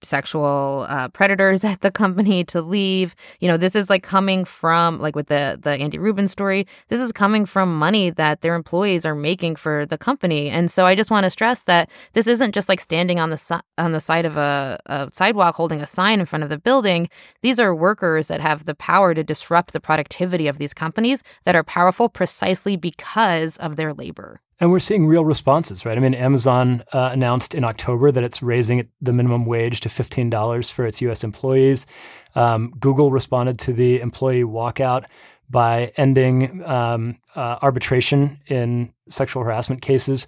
sexual 0.04 0.86
uh, 0.88 1.08
predators 1.08 1.64
at 1.72 1.80
the 1.80 1.90
company 1.90 2.44
to 2.44 2.60
leave. 2.60 3.14
You 3.40 3.48
know, 3.48 3.56
this 3.56 3.74
is 3.74 3.90
like 3.90 4.02
coming 4.02 4.44
from 4.44 5.00
like 5.00 5.16
with 5.16 5.28
the 5.28 5.58
the 5.60 5.70
Andy 5.70 5.98
Rubin 5.98 6.28
story. 6.28 6.66
This 6.88 7.00
is 7.00 7.12
coming 7.12 7.46
from 7.46 7.76
money 7.76 8.10
that 8.10 8.40
their 8.42 8.54
employees 8.54 9.04
are 9.04 9.14
making 9.14 9.56
for 9.56 9.86
the 9.86 9.98
company. 9.98 10.50
And 10.50 10.70
so 10.70 10.86
I 10.86 10.94
just 10.94 11.10
want 11.10 11.24
to 11.24 11.30
stress 11.30 11.64
that 11.64 11.90
this 12.12 12.26
isn't 12.26 12.52
just 12.52 12.68
like 12.68 12.80
standing 12.80 13.18
on 13.18 13.30
the 13.30 13.38
si- 13.38 13.54
on 13.78 13.92
the 13.92 14.00
side 14.00 14.26
of 14.26 14.36
a, 14.36 14.78
a 14.86 15.10
sidewalk 15.12 15.54
holding 15.56 15.80
a 15.80 15.86
sign 15.86 16.20
in 16.20 16.26
front 16.26 16.42
of 16.42 16.50
the 16.50 16.58
building. 16.58 17.08
These 17.42 17.58
are 17.58 17.74
workers 17.74 18.28
that 18.28 18.40
have 18.40 18.64
the 18.64 18.74
power 18.74 19.14
to 19.14 19.24
disrupt 19.24 19.72
the 19.72 19.80
productivity 19.80 20.46
of 20.46 20.58
these 20.58 20.74
companies 20.74 21.22
that 21.44 21.56
are 21.56 21.64
powerful 21.64 22.08
precisely 22.08 22.76
because 22.76 23.56
of 23.58 23.76
their 23.76 23.92
labor. 23.92 24.40
And 24.60 24.70
we're 24.70 24.78
seeing 24.78 25.06
real 25.06 25.24
responses, 25.24 25.84
right? 25.84 25.96
I 25.96 26.00
mean, 26.00 26.14
Amazon 26.14 26.84
uh, 26.92 27.10
announced 27.12 27.54
in 27.54 27.64
October 27.64 28.12
that 28.12 28.22
it's 28.22 28.42
raising 28.42 28.86
the 29.00 29.12
minimum 29.12 29.46
wage 29.46 29.80
to 29.80 29.88
$15 29.88 30.70
for 30.70 30.86
its 30.86 31.02
US 31.02 31.24
employees. 31.24 31.86
Um, 32.34 32.72
Google 32.78 33.10
responded 33.10 33.58
to 33.60 33.72
the 33.72 34.00
employee 34.00 34.44
walkout 34.44 35.04
by 35.50 35.92
ending 35.96 36.64
um, 36.64 37.18
uh, 37.34 37.58
arbitration 37.62 38.40
in 38.46 38.92
sexual 39.08 39.42
harassment 39.42 39.82
cases. 39.82 40.26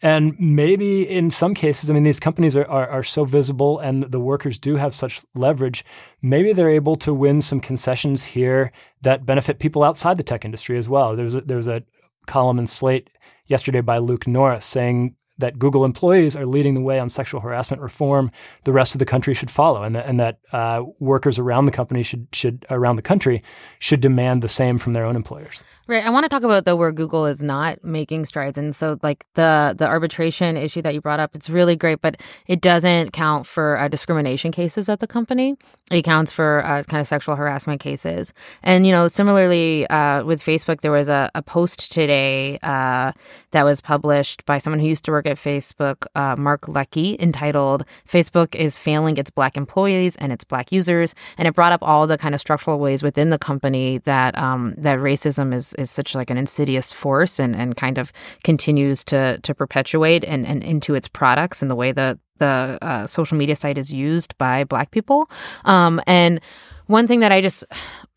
And 0.00 0.38
maybe 0.38 1.08
in 1.08 1.30
some 1.30 1.54
cases, 1.54 1.90
I 1.90 1.94
mean, 1.94 2.04
these 2.04 2.20
companies 2.20 2.54
are, 2.54 2.66
are, 2.66 2.88
are, 2.88 3.02
so 3.02 3.24
visible 3.24 3.80
and 3.80 4.04
the 4.04 4.20
workers 4.20 4.56
do 4.56 4.76
have 4.76 4.94
such 4.94 5.22
leverage. 5.34 5.84
Maybe 6.22 6.52
they're 6.52 6.70
able 6.70 6.94
to 6.98 7.12
win 7.12 7.40
some 7.40 7.58
concessions 7.58 8.22
here 8.22 8.70
that 9.02 9.26
benefit 9.26 9.58
people 9.58 9.82
outside 9.82 10.16
the 10.16 10.22
tech 10.22 10.44
industry 10.44 10.78
as 10.78 10.88
well. 10.88 11.16
There's 11.16 11.34
a, 11.34 11.40
there 11.40 11.56
was 11.56 11.66
a 11.66 11.82
column 12.26 12.60
in 12.60 12.68
Slate 12.68 13.10
yesterday 13.48 13.80
by 13.80 13.98
Luke 13.98 14.26
Norris 14.26 14.64
saying 14.64 15.16
that 15.38 15.58
Google 15.58 15.84
employees 15.84 16.36
are 16.36 16.46
leading 16.46 16.74
the 16.74 16.80
way 16.80 16.98
on 16.98 17.08
sexual 17.08 17.40
harassment 17.40 17.80
reform. 17.82 18.30
The 18.64 18.72
rest 18.72 18.94
of 18.94 18.98
the 18.98 19.04
country 19.04 19.34
should 19.34 19.50
follow, 19.50 19.82
and 19.82 19.94
that, 19.94 20.06
and 20.06 20.20
that 20.20 20.38
uh, 20.52 20.84
workers 20.98 21.38
around 21.38 21.66
the 21.66 21.72
company 21.72 22.02
should 22.02 22.26
should 22.32 22.66
around 22.70 22.96
the 22.96 23.02
country 23.02 23.42
should 23.78 24.00
demand 24.00 24.42
the 24.42 24.48
same 24.48 24.78
from 24.78 24.92
their 24.92 25.04
own 25.04 25.16
employers. 25.16 25.62
Right. 25.88 26.04
I 26.04 26.10
want 26.10 26.24
to 26.24 26.28
talk 26.28 26.42
about 26.42 26.66
though 26.66 26.76
where 26.76 26.92
Google 26.92 27.24
is 27.24 27.40
not 27.40 27.82
making 27.82 28.26
strides, 28.26 28.58
and 28.58 28.76
so 28.76 28.98
like 29.02 29.24
the 29.34 29.74
the 29.78 29.86
arbitration 29.86 30.58
issue 30.58 30.82
that 30.82 30.92
you 30.92 31.00
brought 31.00 31.18
up, 31.18 31.34
it's 31.34 31.48
really 31.48 31.76
great, 31.76 32.02
but 32.02 32.20
it 32.46 32.60
doesn't 32.60 33.14
count 33.14 33.46
for 33.46 33.78
uh, 33.78 33.88
discrimination 33.88 34.52
cases 34.52 34.90
at 34.90 35.00
the 35.00 35.06
company. 35.06 35.56
It 35.90 36.02
counts 36.02 36.30
for 36.30 36.62
uh, 36.62 36.82
kind 36.82 37.00
of 37.00 37.06
sexual 37.06 37.36
harassment 37.36 37.80
cases, 37.80 38.34
and 38.62 38.84
you 38.84 38.92
know 38.92 39.08
similarly 39.08 39.86
uh, 39.86 40.24
with 40.24 40.42
Facebook, 40.42 40.82
there 40.82 40.92
was 40.92 41.08
a, 41.08 41.30
a 41.34 41.40
post 41.40 41.90
today 41.90 42.58
uh, 42.62 43.12
that 43.52 43.64
was 43.64 43.80
published 43.80 44.44
by 44.44 44.58
someone 44.58 44.80
who 44.80 44.88
used 44.88 45.06
to 45.06 45.10
work 45.10 45.24
at 45.28 45.36
Facebook, 45.36 46.06
uh, 46.14 46.34
Mark 46.36 46.66
Luckie, 46.68 47.16
entitled 47.20 47.84
"Facebook 48.08 48.54
is 48.54 48.76
failing 48.76 49.16
its 49.16 49.30
Black 49.30 49.56
employees 49.56 50.16
and 50.16 50.32
its 50.32 50.44
Black 50.44 50.72
users," 50.72 51.14
and 51.36 51.46
it 51.46 51.54
brought 51.54 51.72
up 51.72 51.82
all 51.82 52.06
the 52.06 52.18
kind 52.18 52.34
of 52.34 52.40
structural 52.40 52.78
ways 52.78 53.02
within 53.02 53.30
the 53.30 53.38
company 53.38 53.98
that 53.98 54.36
um, 54.36 54.74
that 54.78 54.98
racism 54.98 55.54
is 55.54 55.74
is 55.74 55.90
such 55.90 56.14
like 56.14 56.30
an 56.30 56.38
insidious 56.38 56.92
force 56.92 57.38
and, 57.38 57.54
and 57.54 57.76
kind 57.76 57.98
of 57.98 58.12
continues 58.42 59.04
to 59.04 59.38
to 59.42 59.54
perpetuate 59.54 60.24
and, 60.24 60.46
and 60.46 60.64
into 60.64 60.94
its 60.94 61.08
products 61.08 61.62
and 61.62 61.70
the 61.70 61.76
way 61.76 61.92
that 61.92 62.18
the 62.38 62.78
uh, 62.82 63.06
social 63.06 63.36
media 63.36 63.56
site 63.56 63.78
is 63.78 63.92
used 63.92 64.36
by 64.38 64.64
Black 64.64 64.90
people. 64.90 65.30
Um, 65.64 66.00
and 66.06 66.40
one 66.86 67.06
thing 67.06 67.20
that 67.20 67.32
I 67.32 67.40
just 67.40 67.64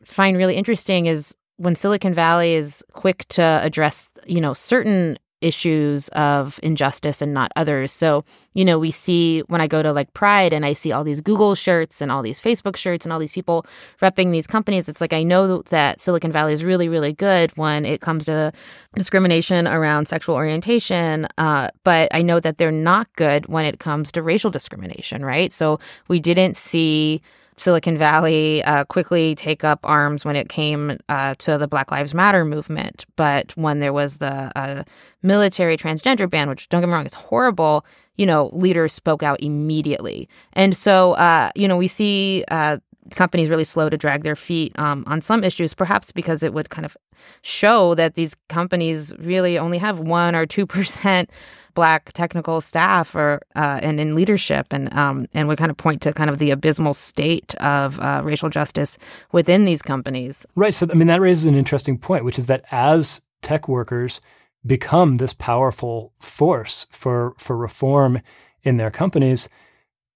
find 0.06 0.38
really 0.38 0.56
interesting 0.56 1.08
is 1.08 1.36
when 1.58 1.75
Silicon 1.75 2.13
Valley 2.13 2.53
is 2.53 2.84
quick 2.94 3.25
to 3.30 3.44
address, 3.63 4.10
you 4.25 4.41
know, 4.41 4.53
certain 4.53 5.18
issues 5.41 6.07
of 6.10 6.60
injustice 6.63 7.21
and 7.21 7.33
not 7.33 7.51
others. 7.55 7.91
So, 7.91 8.24
you 8.53 8.63
know, 8.63 8.79
we 8.79 8.91
see 8.91 9.41
when 9.48 9.62
I 9.62 9.67
go 9.67 9.81
to 9.81 9.91
like 9.91 10.13
Pride 10.13 10.53
and 10.53 10.65
I 10.65 10.74
see 10.74 10.91
all 10.91 11.03
these 11.03 11.19
Google 11.19 11.55
shirts 11.55 12.01
and 12.01 12.12
all 12.12 12.21
these 12.21 12.39
Facebook 12.39 12.75
shirts 12.75 13.05
and 13.05 13.12
all 13.12 13.19
these 13.19 13.31
people 13.31 13.65
repping 14.01 14.31
these 14.31 14.48
companies, 14.48 14.88
it's 14.88 15.01
like 15.01 15.13
I 15.13 15.24
know 15.24 15.62
that 15.63 16.00
Silicon 16.00 16.31
Valley 16.31 16.53
is 16.53 16.63
really, 16.63 16.88
really 16.88 17.13
good 17.13 17.51
when 17.57 17.86
it 17.86 18.01
comes 18.01 18.25
to 18.25 18.51
discrimination 18.95 19.67
around 19.67 20.07
sexual 20.07 20.36
orientation. 20.36 21.27
Uh, 21.38 21.69
but 21.83 22.13
I 22.13 22.21
know 22.21 22.39
that 22.39 22.57
they're 22.57 22.71
not 22.71 23.07
good 23.15 23.48
when 23.48 23.65
it 23.65 23.79
comes 23.79 24.12
to 24.13 24.21
racial 24.21 24.51
discrimination, 24.51 25.25
right? 25.25 25.51
So 25.51 25.79
we 26.07 26.19
didn't 26.19 26.57
see 26.57 27.21
Silicon 27.62 27.98
Valley 27.98 28.63
uh, 28.63 28.86
quickly 28.86 29.36
take 29.36 29.63
up 29.63 29.80
arms 29.84 30.25
when 30.25 30.36
it 30.36 30.50
came 30.50 30.98
uh, 31.10 31.36
to 31.36 31.58
the 31.58 31.68
Black 31.68 31.91
Lives 31.91 32.13
Matter 32.13 32.44
movement. 32.44 33.06
But 33.15 33.56
when 33.56 33.80
there 33.80 33.94
was 33.94 34.18
the 34.18 34.51
uh, 34.58 34.84
military 35.22 35.77
transgender 35.77 36.30
ban, 36.30 36.50
which 36.50 36.68
don't 36.70 36.82
get 36.82 36.88
me 36.88 36.94
wrong, 36.94 37.06
is 37.06 37.13
horrible, 37.13 37.86
you 38.18 38.25
know, 38.25 38.50
leaders 38.51 38.94
spoke 38.94 39.22
out 39.22 39.39
immediately. 39.41 40.27
And 40.53 40.75
so, 40.75 41.13
uh, 41.13 41.51
you 41.56 41.68
know, 41.68 41.77
we 41.77 41.88
see 41.88 42.44
uh, 42.50 42.77
companies 43.15 43.50
really 43.50 43.63
slow 43.63 43.89
to 43.89 43.98
drag 43.98 44.24
their 44.24 44.36
feet 44.36 44.77
um, 44.80 45.03
on 45.06 45.22
some 45.22 45.44
issues, 45.44 45.74
perhaps 45.74 46.12
because 46.12 46.41
it 46.41 46.53
would 46.53 46.70
kind 46.70 46.86
of 46.86 46.98
show 47.44 47.94
that 47.96 48.15
these 48.15 48.36
companies 48.50 49.13
really 49.20 49.58
only 49.60 49.77
have 49.77 50.00
one 50.00 50.34
or 50.36 50.48
two 50.48 50.65
percent 50.65 51.30
black 51.74 52.12
technical 52.13 52.62
staff 52.62 53.16
or 53.16 53.42
uh, 53.56 53.80
and 53.82 54.00
in 54.00 54.16
leadership, 54.16 54.68
and 54.72 54.94
um, 54.94 55.28
and 55.34 55.48
would 55.48 55.58
kind 55.58 55.72
of 55.72 55.78
point 55.78 56.01
to 56.01 56.13
kind 56.13 56.30
of 56.30 56.40
the 56.40 56.51
abysmal 56.51 56.94
state 56.94 57.56
of 57.56 58.00
uh, 58.00 58.22
racial 58.24 58.50
justice 58.50 58.98
within 59.32 59.66
these 59.66 59.82
companies. 59.82 60.46
Right. 60.56 60.74
So 60.74 60.88
I 60.92 60.96
mean 60.96 61.08
that 61.08 61.22
raises 61.22 61.46
an 61.46 61.56
interesting 61.56 61.98
point, 61.98 62.25
which 62.25 62.40
is 62.40 62.48
that 62.48 62.63
as 62.72 63.22
tech 63.42 63.68
workers 63.68 64.22
become 64.66 65.16
this 65.16 65.34
powerful 65.34 66.13
force 66.20 66.88
for 66.92 67.34
for 67.38 67.58
reform 67.58 68.22
in 68.63 68.78
their 68.78 68.92
companies, 68.92 69.50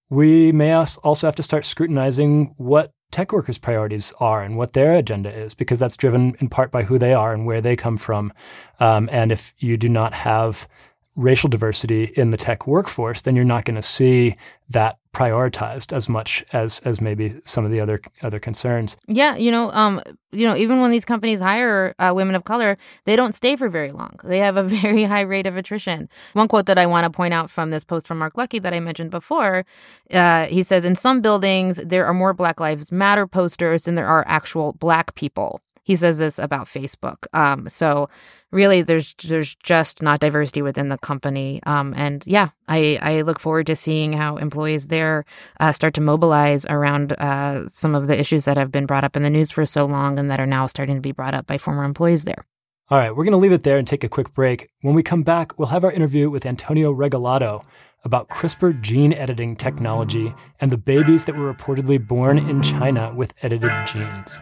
we 0.09 0.51
may 0.51 0.73
also 0.73 1.27
have 1.27 1.35
to 1.35 1.43
start 1.43 1.65
scrutinizing 1.65 2.53
what 2.57 2.91
tech 3.11 3.31
workers' 3.31 3.57
priorities 3.57 4.13
are 4.19 4.43
and 4.43 4.57
what 4.57 4.73
their 4.73 4.93
agenda 4.93 5.31
is, 5.31 5.53
because 5.53 5.79
that's 5.79 5.97
driven 5.97 6.35
in 6.39 6.49
part 6.49 6.71
by 6.71 6.83
who 6.83 6.97
they 6.97 7.13
are 7.13 7.33
and 7.33 7.45
where 7.45 7.61
they 7.61 7.75
come 7.75 7.97
from. 7.97 8.33
Um, 8.79 9.09
and 9.11 9.31
if 9.31 9.53
you 9.59 9.77
do 9.77 9.89
not 9.89 10.13
have 10.13 10.67
racial 11.15 11.49
diversity 11.49 12.11
in 12.15 12.31
the 12.31 12.37
tech 12.37 12.67
workforce, 12.67 13.21
then 13.21 13.35
you're 13.35 13.45
not 13.45 13.65
going 13.65 13.75
to 13.75 13.81
see 13.81 14.35
that 14.69 14.97
prioritized 15.13 15.95
as 15.95 16.09
much 16.09 16.43
as 16.51 16.81
as 16.81 16.99
maybe 16.99 17.33
some 17.45 17.63
of 17.63 17.71
the 17.71 17.79
other 17.79 18.01
other 18.21 18.39
concerns. 18.39 18.97
Yeah, 19.07 19.37
you 19.37 19.49
know, 19.49 19.71
um, 19.71 20.01
you 20.31 20.45
know, 20.45 20.57
even 20.57 20.81
when 20.81 20.91
these 20.91 21.05
companies 21.05 21.39
hire 21.39 21.95
uh, 21.99 22.11
women 22.13 22.35
of 22.35 22.43
color, 22.43 22.77
they 23.05 23.15
don't 23.15 23.33
stay 23.33 23.55
for 23.55 23.69
very 23.69 23.91
long. 23.91 24.19
They 24.23 24.39
have 24.39 24.57
a 24.57 24.63
very 24.81 25.03
high 25.03 25.21
rate 25.21 25.47
of 25.47 25.55
attrition. 25.55 26.09
One 26.33 26.47
quote 26.47 26.65
that 26.65 26.77
I 26.77 26.85
want 26.85 27.05
to 27.05 27.09
point 27.09 27.33
out 27.33 27.49
from 27.49 27.71
this 27.71 27.85
post 27.85 28.07
from 28.07 28.17
Mark 28.17 28.37
Luckie 28.37 28.59
that 28.59 28.73
I 28.73 28.79
mentioned 28.81 29.11
before, 29.11 29.65
uh, 30.11 30.47
he 30.47 30.63
says, 30.63 30.83
"In 30.83 30.95
some 30.95 31.21
buildings, 31.21 31.77
there 31.77 32.05
are 32.05 32.13
more 32.13 32.33
Black 32.33 32.59
Lives 32.59 32.91
Matter 32.91 33.25
posters 33.25 33.83
than 33.83 33.95
there 33.95 34.07
are 34.07 34.25
actual 34.27 34.73
Black 34.73 35.15
people." 35.15 35.61
He 35.85 35.95
says 35.95 36.17
this 36.17 36.39
about 36.39 36.65
Facebook. 36.65 37.27
Um, 37.31 37.69
so 37.69 38.09
really, 38.51 38.81
there's 38.81 39.13
there's 39.23 39.53
just 39.55 40.01
not 40.01 40.19
diversity 40.19 40.63
within 40.63 40.89
the 40.89 40.97
company. 40.97 41.61
Um, 41.63 41.93
and 41.95 42.23
yeah, 42.25 42.49
I, 42.67 42.97
I 43.01 43.21
look 43.21 43.39
forward 43.39 43.67
to 43.67 43.75
seeing 43.75 44.11
how 44.11 44.37
employees 44.37 44.87
there 44.87 45.25
uh, 45.59 45.71
start 45.71 45.93
to 45.93 46.01
mobilize 46.01 46.65
around 46.65 47.13
uh, 47.13 47.67
some 47.69 47.93
of 47.93 48.07
the 48.07 48.19
issues 48.19 48.45
that 48.45 48.57
have 48.57 48.71
been 48.71 48.87
brought 48.87 49.03
up 49.03 49.15
in 49.15 49.21
the 49.21 49.29
news 49.29 49.51
for 49.51 49.63
so 49.63 49.85
long 49.85 50.17
and 50.17 50.31
that 50.31 50.39
are 50.39 50.47
now 50.47 50.65
starting 50.65 50.95
to 50.95 51.01
be 51.01 51.11
brought 51.11 51.35
up 51.35 51.45
by 51.45 51.59
former 51.59 51.83
employees 51.83 52.25
there. 52.25 52.45
All 52.89 52.97
right, 52.97 53.15
we're 53.15 53.23
going 53.23 53.31
to 53.31 53.37
leave 53.37 53.51
it 53.51 53.63
there 53.63 53.77
and 53.77 53.87
take 53.87 54.03
a 54.03 54.09
quick 54.09 54.33
break. 54.33 54.69
When 54.81 54.95
we 54.95 55.03
come 55.03 55.23
back, 55.23 55.57
we'll 55.57 55.69
have 55.69 55.83
our 55.83 55.91
interview 55.91 56.29
with 56.31 56.45
Antonio 56.45 56.93
Regalado 56.93 57.63
about 58.03 58.29
CRISPR 58.29 58.79
gene 58.81 59.13
editing 59.13 59.55
technology 59.55 60.33
and 60.59 60.71
the 60.71 60.77
babies 60.77 61.25
that 61.25 61.35
were 61.35 61.51
reportedly 61.51 62.05
born 62.05 62.37
in 62.37 62.61
China 62.61 63.13
with 63.15 63.33
edited 63.41 63.71
genes. 63.87 64.39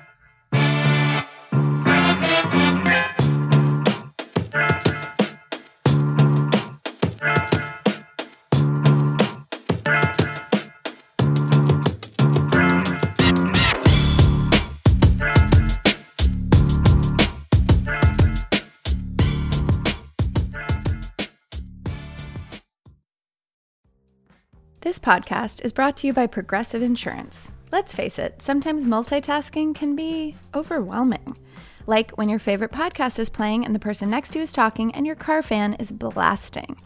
Podcast 25.04 25.64
is 25.66 25.74
brought 25.74 25.98
to 25.98 26.08
you 26.08 26.14
by 26.14 26.26
Progressive 26.26 26.82
Insurance. 26.82 27.52
Let's 27.74 27.94
face 27.94 28.18
it, 28.18 28.42
sometimes 28.42 28.86
multitasking 28.86 29.76
can 29.76 29.96
be 29.96 30.36
overwhelming. 30.56 31.38
Like 31.86 32.12
when 32.12 32.30
your 32.30 32.40
favorite 32.40 32.72
podcast 32.72 33.20
is 33.20 33.30
playing 33.30 33.66
and 33.66 33.76
the 33.76 33.80
person 33.80 34.10
next 34.10 34.30
to 34.30 34.40
you 34.40 34.44
is 34.44 34.54
talking 34.54 34.96
and 34.96 35.06
your 35.06 35.16
car 35.16 35.44
fan 35.44 35.74
is 35.74 35.92
blasting, 35.92 36.78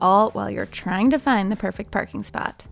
all 0.00 0.30
while 0.32 0.50
you're 0.50 0.66
trying 0.66 1.10
to 1.10 1.18
find 1.18 1.50
the 1.50 1.56
perfect 1.56 1.92
parking 1.92 2.24
spot. 2.24 2.66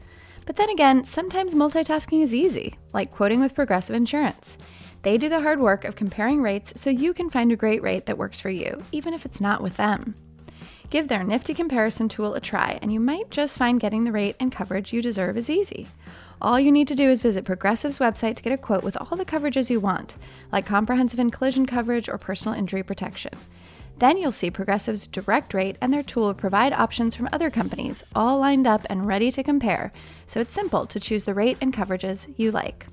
But 0.44 0.56
then 0.56 0.68
again, 0.70 1.04
sometimes 1.04 1.54
multitasking 1.54 2.22
is 2.22 2.34
easy, 2.34 2.76
like 2.92 3.12
quoting 3.12 3.40
with 3.40 3.54
Progressive 3.54 3.94
Insurance. 3.94 4.58
They 5.02 5.16
do 5.16 5.28
the 5.28 5.42
hard 5.42 5.60
work 5.60 5.84
of 5.84 5.94
comparing 5.94 6.42
rates 6.42 6.72
so 6.74 6.90
you 6.90 7.14
can 7.14 7.30
find 7.30 7.52
a 7.52 7.56
great 7.56 7.82
rate 7.82 8.06
that 8.06 8.18
works 8.18 8.40
for 8.40 8.50
you, 8.50 8.82
even 8.90 9.14
if 9.14 9.24
it's 9.24 9.40
not 9.40 9.62
with 9.62 9.76
them. 9.76 10.16
Give 10.90 11.06
their 11.06 11.22
nifty 11.22 11.52
comparison 11.52 12.08
tool 12.08 12.34
a 12.34 12.40
try, 12.40 12.78
and 12.80 12.90
you 12.90 12.98
might 12.98 13.30
just 13.30 13.58
find 13.58 13.78
getting 13.78 14.04
the 14.04 14.12
rate 14.12 14.36
and 14.40 14.50
coverage 14.50 14.90
you 14.90 15.02
deserve 15.02 15.36
is 15.36 15.50
easy. 15.50 15.86
All 16.40 16.58
you 16.58 16.72
need 16.72 16.88
to 16.88 16.94
do 16.94 17.10
is 17.10 17.20
visit 17.20 17.44
Progressive's 17.44 17.98
website 17.98 18.36
to 18.36 18.42
get 18.42 18.54
a 18.54 18.56
quote 18.56 18.82
with 18.82 18.96
all 18.96 19.16
the 19.16 19.26
coverages 19.26 19.68
you 19.68 19.80
want, 19.80 20.16
like 20.50 20.64
comprehensive 20.64 21.20
and 21.20 21.30
collision 21.30 21.66
coverage 21.66 22.08
or 22.08 22.16
personal 22.16 22.56
injury 22.56 22.82
protection. 22.82 23.32
Then 23.98 24.16
you'll 24.16 24.32
see 24.32 24.50
Progressive's 24.50 25.06
direct 25.08 25.52
rate, 25.52 25.76
and 25.82 25.92
their 25.92 26.02
tool 26.02 26.32
provide 26.32 26.72
options 26.72 27.14
from 27.14 27.28
other 27.32 27.50
companies, 27.50 28.02
all 28.14 28.38
lined 28.38 28.66
up 28.66 28.86
and 28.88 29.06
ready 29.06 29.30
to 29.32 29.42
compare, 29.42 29.92
so 30.24 30.40
it's 30.40 30.54
simple 30.54 30.86
to 30.86 31.00
choose 31.00 31.24
the 31.24 31.34
rate 31.34 31.58
and 31.60 31.74
coverages 31.74 32.32
you 32.38 32.50
like. 32.50 32.86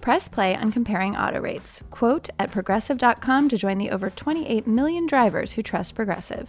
Press 0.00 0.28
play 0.28 0.56
on 0.56 0.72
comparing 0.72 1.14
auto 1.14 1.40
rates. 1.40 1.82
Quote 1.90 2.30
at 2.38 2.50
progressive.com 2.50 3.50
to 3.50 3.58
join 3.58 3.76
the 3.76 3.90
over 3.90 4.08
28 4.08 4.66
million 4.66 5.06
drivers 5.06 5.52
who 5.52 5.62
trust 5.62 5.94
Progressive. 5.94 6.48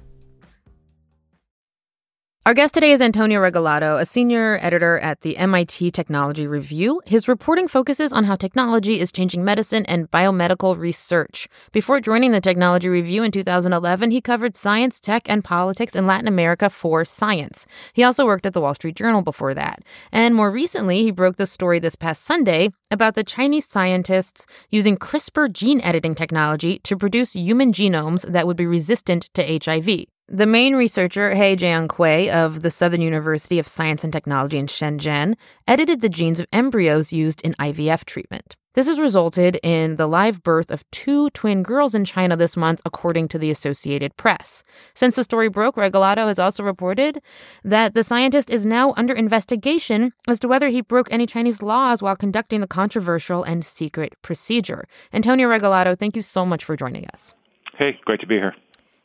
Our 2.43 2.55
guest 2.55 2.73
today 2.73 2.91
is 2.91 3.03
Antonio 3.03 3.39
Regalado, 3.39 4.01
a 4.01 4.05
senior 4.07 4.57
editor 4.63 4.97
at 4.97 5.21
the 5.21 5.37
MIT 5.37 5.91
Technology 5.91 6.47
Review. 6.47 6.99
His 7.05 7.27
reporting 7.27 7.67
focuses 7.67 8.11
on 8.11 8.23
how 8.23 8.33
technology 8.33 8.99
is 8.99 9.11
changing 9.11 9.45
medicine 9.45 9.85
and 9.85 10.09
biomedical 10.09 10.75
research. 10.75 11.47
Before 11.71 12.01
joining 12.01 12.31
the 12.31 12.41
Technology 12.41 12.89
Review 12.89 13.21
in 13.21 13.31
2011, 13.31 14.09
he 14.09 14.21
covered 14.21 14.57
science, 14.57 14.99
tech, 14.99 15.29
and 15.29 15.43
politics 15.43 15.95
in 15.95 16.07
Latin 16.07 16.27
America 16.27 16.71
for 16.71 17.05
Science. 17.05 17.67
He 17.93 18.03
also 18.03 18.25
worked 18.25 18.47
at 18.47 18.53
the 18.53 18.61
Wall 18.61 18.73
Street 18.73 18.95
Journal 18.95 19.21
before 19.21 19.53
that. 19.53 19.83
And 20.11 20.33
more 20.33 20.49
recently, 20.49 21.03
he 21.03 21.11
broke 21.11 21.35
the 21.35 21.45
story 21.45 21.77
this 21.77 21.95
past 21.95 22.23
Sunday 22.23 22.71
about 22.89 23.13
the 23.13 23.23
Chinese 23.23 23.67
scientists 23.69 24.47
using 24.71 24.97
CRISPR 24.97 25.53
gene 25.53 25.79
editing 25.81 26.15
technology 26.15 26.79
to 26.79 26.97
produce 26.97 27.33
human 27.33 27.71
genomes 27.71 28.25
that 28.25 28.47
would 28.47 28.57
be 28.57 28.65
resistant 28.65 29.29
to 29.35 29.59
HIV. 29.63 30.07
The 30.33 30.45
main 30.45 30.77
researcher, 30.77 31.35
He 31.35 31.57
Jiankui 31.57 32.29
of 32.29 32.61
the 32.61 32.69
Southern 32.69 33.01
University 33.01 33.59
of 33.59 33.67
Science 33.67 34.05
and 34.05 34.13
Technology 34.13 34.57
in 34.57 34.67
Shenzhen, 34.67 35.35
edited 35.67 35.99
the 35.99 36.07
genes 36.07 36.39
of 36.39 36.47
embryos 36.53 37.11
used 37.11 37.41
in 37.41 37.53
IVF 37.55 38.05
treatment. 38.05 38.55
This 38.73 38.87
has 38.87 38.97
resulted 38.97 39.59
in 39.61 39.97
the 39.97 40.07
live 40.07 40.41
birth 40.41 40.71
of 40.71 40.89
two 40.91 41.31
twin 41.31 41.63
girls 41.63 41.93
in 41.93 42.05
China 42.05 42.37
this 42.37 42.55
month, 42.55 42.81
according 42.85 43.27
to 43.27 43.37
the 43.37 43.51
Associated 43.51 44.15
Press. 44.15 44.63
Since 44.93 45.17
the 45.17 45.25
story 45.25 45.49
broke, 45.49 45.75
Regalado 45.75 46.25
has 46.27 46.39
also 46.39 46.63
reported 46.63 47.21
that 47.65 47.93
the 47.93 48.01
scientist 48.05 48.49
is 48.49 48.65
now 48.65 48.93
under 48.95 49.13
investigation 49.13 50.13
as 50.29 50.39
to 50.39 50.47
whether 50.47 50.69
he 50.69 50.79
broke 50.79 51.11
any 51.11 51.25
Chinese 51.25 51.61
laws 51.61 52.01
while 52.01 52.15
conducting 52.15 52.61
the 52.61 52.67
controversial 52.67 53.43
and 53.43 53.65
secret 53.65 54.13
procedure. 54.21 54.85
Antonio 55.11 55.49
Regalado, 55.49 55.99
thank 55.99 56.15
you 56.15 56.21
so 56.21 56.45
much 56.45 56.63
for 56.63 56.77
joining 56.77 57.05
us. 57.07 57.33
Hey, 57.75 57.99
great 58.05 58.21
to 58.21 58.27
be 58.27 58.35
here. 58.35 58.55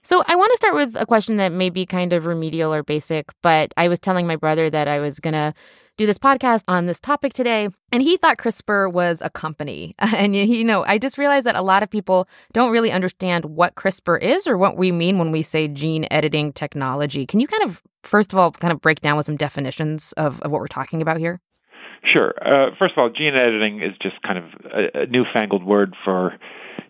So 0.06 0.22
I 0.24 0.36
want 0.36 0.52
to 0.52 0.56
start 0.56 0.76
with 0.76 0.94
a 0.94 1.04
question 1.04 1.38
that 1.38 1.50
may 1.50 1.68
be 1.68 1.84
kind 1.84 2.12
of 2.12 2.26
remedial 2.26 2.72
or 2.72 2.84
basic, 2.84 3.32
but 3.42 3.74
I 3.76 3.88
was 3.88 3.98
telling 3.98 4.24
my 4.24 4.36
brother 4.36 4.70
that 4.70 4.86
I 4.86 5.00
was 5.00 5.18
going 5.18 5.34
to 5.34 5.52
do 5.96 6.06
this 6.06 6.16
podcast 6.16 6.62
on 6.68 6.86
this 6.86 7.00
topic 7.00 7.32
today, 7.32 7.70
and 7.90 8.04
he 8.04 8.16
thought 8.16 8.38
CRISPR 8.38 8.92
was 8.92 9.20
a 9.20 9.30
company. 9.30 9.96
And 10.14 10.36
you 10.36 10.62
know, 10.62 10.84
I 10.84 10.98
just 10.98 11.18
realized 11.18 11.44
that 11.46 11.56
a 11.56 11.60
lot 11.60 11.82
of 11.82 11.90
people 11.90 12.28
don't 12.52 12.70
really 12.70 12.92
understand 12.92 13.46
what 13.46 13.74
CRISPR 13.74 14.22
is 14.22 14.46
or 14.46 14.56
what 14.56 14.76
we 14.76 14.92
mean 14.92 15.18
when 15.18 15.32
we 15.32 15.42
say 15.42 15.66
gene 15.66 16.06
editing 16.08 16.52
technology. 16.52 17.26
Can 17.26 17.40
you 17.40 17.48
kind 17.48 17.64
of 17.64 17.82
first 18.04 18.32
of 18.32 18.38
all 18.38 18.52
kind 18.52 18.72
of 18.72 18.80
break 18.80 19.00
down 19.00 19.16
with 19.16 19.26
some 19.26 19.36
definitions 19.36 20.12
of, 20.12 20.40
of 20.42 20.52
what 20.52 20.60
we're 20.60 20.68
talking 20.68 21.02
about 21.02 21.16
here? 21.16 21.40
Sure. 22.04 22.32
Uh, 22.40 22.70
first 22.78 22.92
of 22.92 22.98
all, 22.98 23.10
gene 23.10 23.34
editing 23.34 23.82
is 23.82 23.96
just 24.00 24.22
kind 24.22 24.38
of 24.38 24.44
a, 24.72 25.00
a 25.02 25.06
newfangled 25.06 25.64
word 25.64 25.96
for 26.04 26.38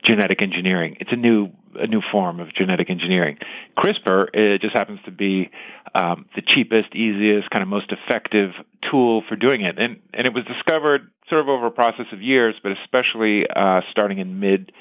genetic 0.03 0.43
engineering. 0.43 0.99
It's 1.01 1.13
a 1.13 1.17
new 1.17 1.51
a 1.79 1.87
new 1.87 2.01
form 2.01 2.41
of 2.41 2.53
genetic 2.53 2.91
engineering. 2.91 3.39
CRISPR 3.79 4.29
it 4.35 4.61
just 4.61 4.75
happens 4.75 5.01
to 5.05 5.11
be 5.11 5.51
um, 5.95 6.27
the 6.35 6.43
cheapest, 6.43 6.95
easiest, 6.95 7.51
kind 7.51 7.63
of 7.63 7.69
most 7.69 7.93
effective 7.93 8.53
tool 8.91 9.23
for 9.29 9.37
doing 9.37 9.63
it, 9.63 9.79
and 9.79 10.01
and 10.13 10.27
it 10.27 10.35
was 10.35 10.45
discovered 10.45 11.11
sort 11.29 11.41
of 11.41 11.49
over 11.49 11.67
a 11.67 11.71
process 11.71 12.07
of 12.13 12.23
years, 12.23 12.55
but 12.63 12.73
especially 12.73 13.49
uh, 13.49 13.81
starting 13.91 14.19
in 14.19 14.41
mid 14.41 14.73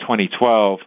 2012 0.00 0.80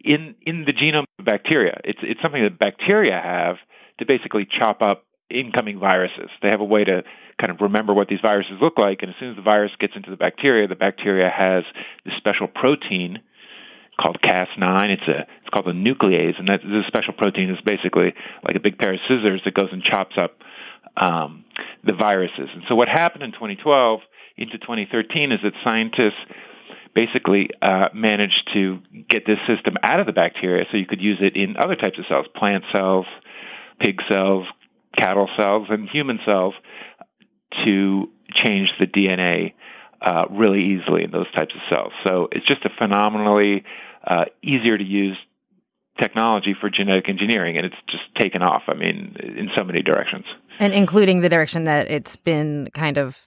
in 0.00 0.34
in 0.42 0.64
the 0.64 0.72
genome 0.72 1.04
of 1.18 1.24
bacteria. 1.24 1.80
It's 1.84 2.00
it's 2.02 2.20
something 2.20 2.42
that 2.42 2.58
bacteria 2.58 3.20
have 3.20 3.56
to 3.98 4.06
basically 4.06 4.46
chop 4.46 4.82
up 4.82 5.04
incoming 5.30 5.78
viruses. 5.78 6.30
They 6.40 6.48
have 6.48 6.60
a 6.60 6.64
way 6.64 6.84
to 6.84 7.04
kind 7.38 7.52
of 7.52 7.60
remember 7.60 7.92
what 7.92 8.08
these 8.08 8.20
viruses 8.20 8.58
look 8.60 8.78
like, 8.78 9.02
and 9.02 9.10
as 9.10 9.16
soon 9.18 9.30
as 9.30 9.36
the 9.36 9.42
virus 9.42 9.72
gets 9.78 9.94
into 9.96 10.10
the 10.10 10.16
bacteria, 10.16 10.66
the 10.66 10.76
bacteria 10.76 11.28
has 11.28 11.64
this 12.04 12.14
special 12.16 12.48
protein 12.48 13.20
called 13.98 14.18
Cas9. 14.22 14.90
It's 14.90 15.08
a 15.08 15.20
it's 15.40 15.50
called 15.52 15.68
a 15.68 15.72
nuclease, 15.72 16.38
and 16.38 16.48
that 16.48 16.60
this 16.62 16.86
special 16.86 17.12
protein 17.12 17.50
is 17.50 17.60
basically 17.60 18.14
like 18.44 18.56
a 18.56 18.60
big 18.60 18.78
pair 18.78 18.92
of 18.94 19.00
scissors 19.08 19.40
that 19.44 19.54
goes 19.54 19.68
and 19.72 19.82
chops 19.82 20.16
up 20.16 20.38
um, 20.96 21.44
the 21.84 21.92
viruses. 21.92 22.48
And 22.52 22.62
so 22.68 22.74
what 22.74 22.88
happened 22.88 23.22
in 23.22 23.32
2012 23.32 24.00
into 24.36 24.58
2013 24.58 25.32
is 25.32 25.40
that 25.42 25.52
scientists 25.64 26.18
basically 26.94 27.50
uh, 27.62 27.88
managed 27.94 28.50
to 28.52 28.80
get 29.08 29.26
this 29.26 29.38
system 29.46 29.76
out 29.82 30.00
of 30.00 30.06
the 30.06 30.12
bacteria 30.12 30.64
so 30.70 30.76
you 30.76 30.86
could 30.86 31.00
use 31.00 31.18
it 31.20 31.36
in 31.36 31.56
other 31.56 31.76
types 31.76 31.98
of 31.98 32.06
cells, 32.06 32.26
plant 32.34 32.64
cells, 32.72 33.06
pig 33.78 34.00
cells, 34.08 34.46
cattle 34.96 35.28
cells, 35.36 35.68
and 35.70 35.88
human 35.88 36.18
cells 36.24 36.54
to 37.64 38.08
change 38.32 38.72
the 38.78 38.86
DNA 38.86 39.54
uh, 40.00 40.24
really 40.30 40.62
easily 40.62 41.04
in 41.04 41.10
those 41.10 41.30
types 41.32 41.54
of 41.54 41.60
cells. 41.68 41.92
So 42.04 42.28
it's 42.32 42.46
just 42.46 42.64
a 42.64 42.70
phenomenally 42.70 43.64
uh, 44.06 44.26
easier 44.42 44.78
to 44.78 44.84
use 44.84 45.16
technology 45.98 46.54
for 46.58 46.70
genetic 46.70 47.08
engineering, 47.08 47.56
and 47.56 47.66
it's 47.66 47.76
just 47.88 48.04
taken 48.14 48.42
off. 48.42 48.62
I 48.68 48.74
mean, 48.74 49.16
in 49.20 49.50
so 49.54 49.64
many 49.64 49.82
directions, 49.82 50.24
and 50.58 50.72
including 50.72 51.20
the 51.20 51.28
direction 51.28 51.64
that 51.64 51.90
it's 51.90 52.16
been 52.16 52.68
kind 52.74 52.98
of 52.98 53.26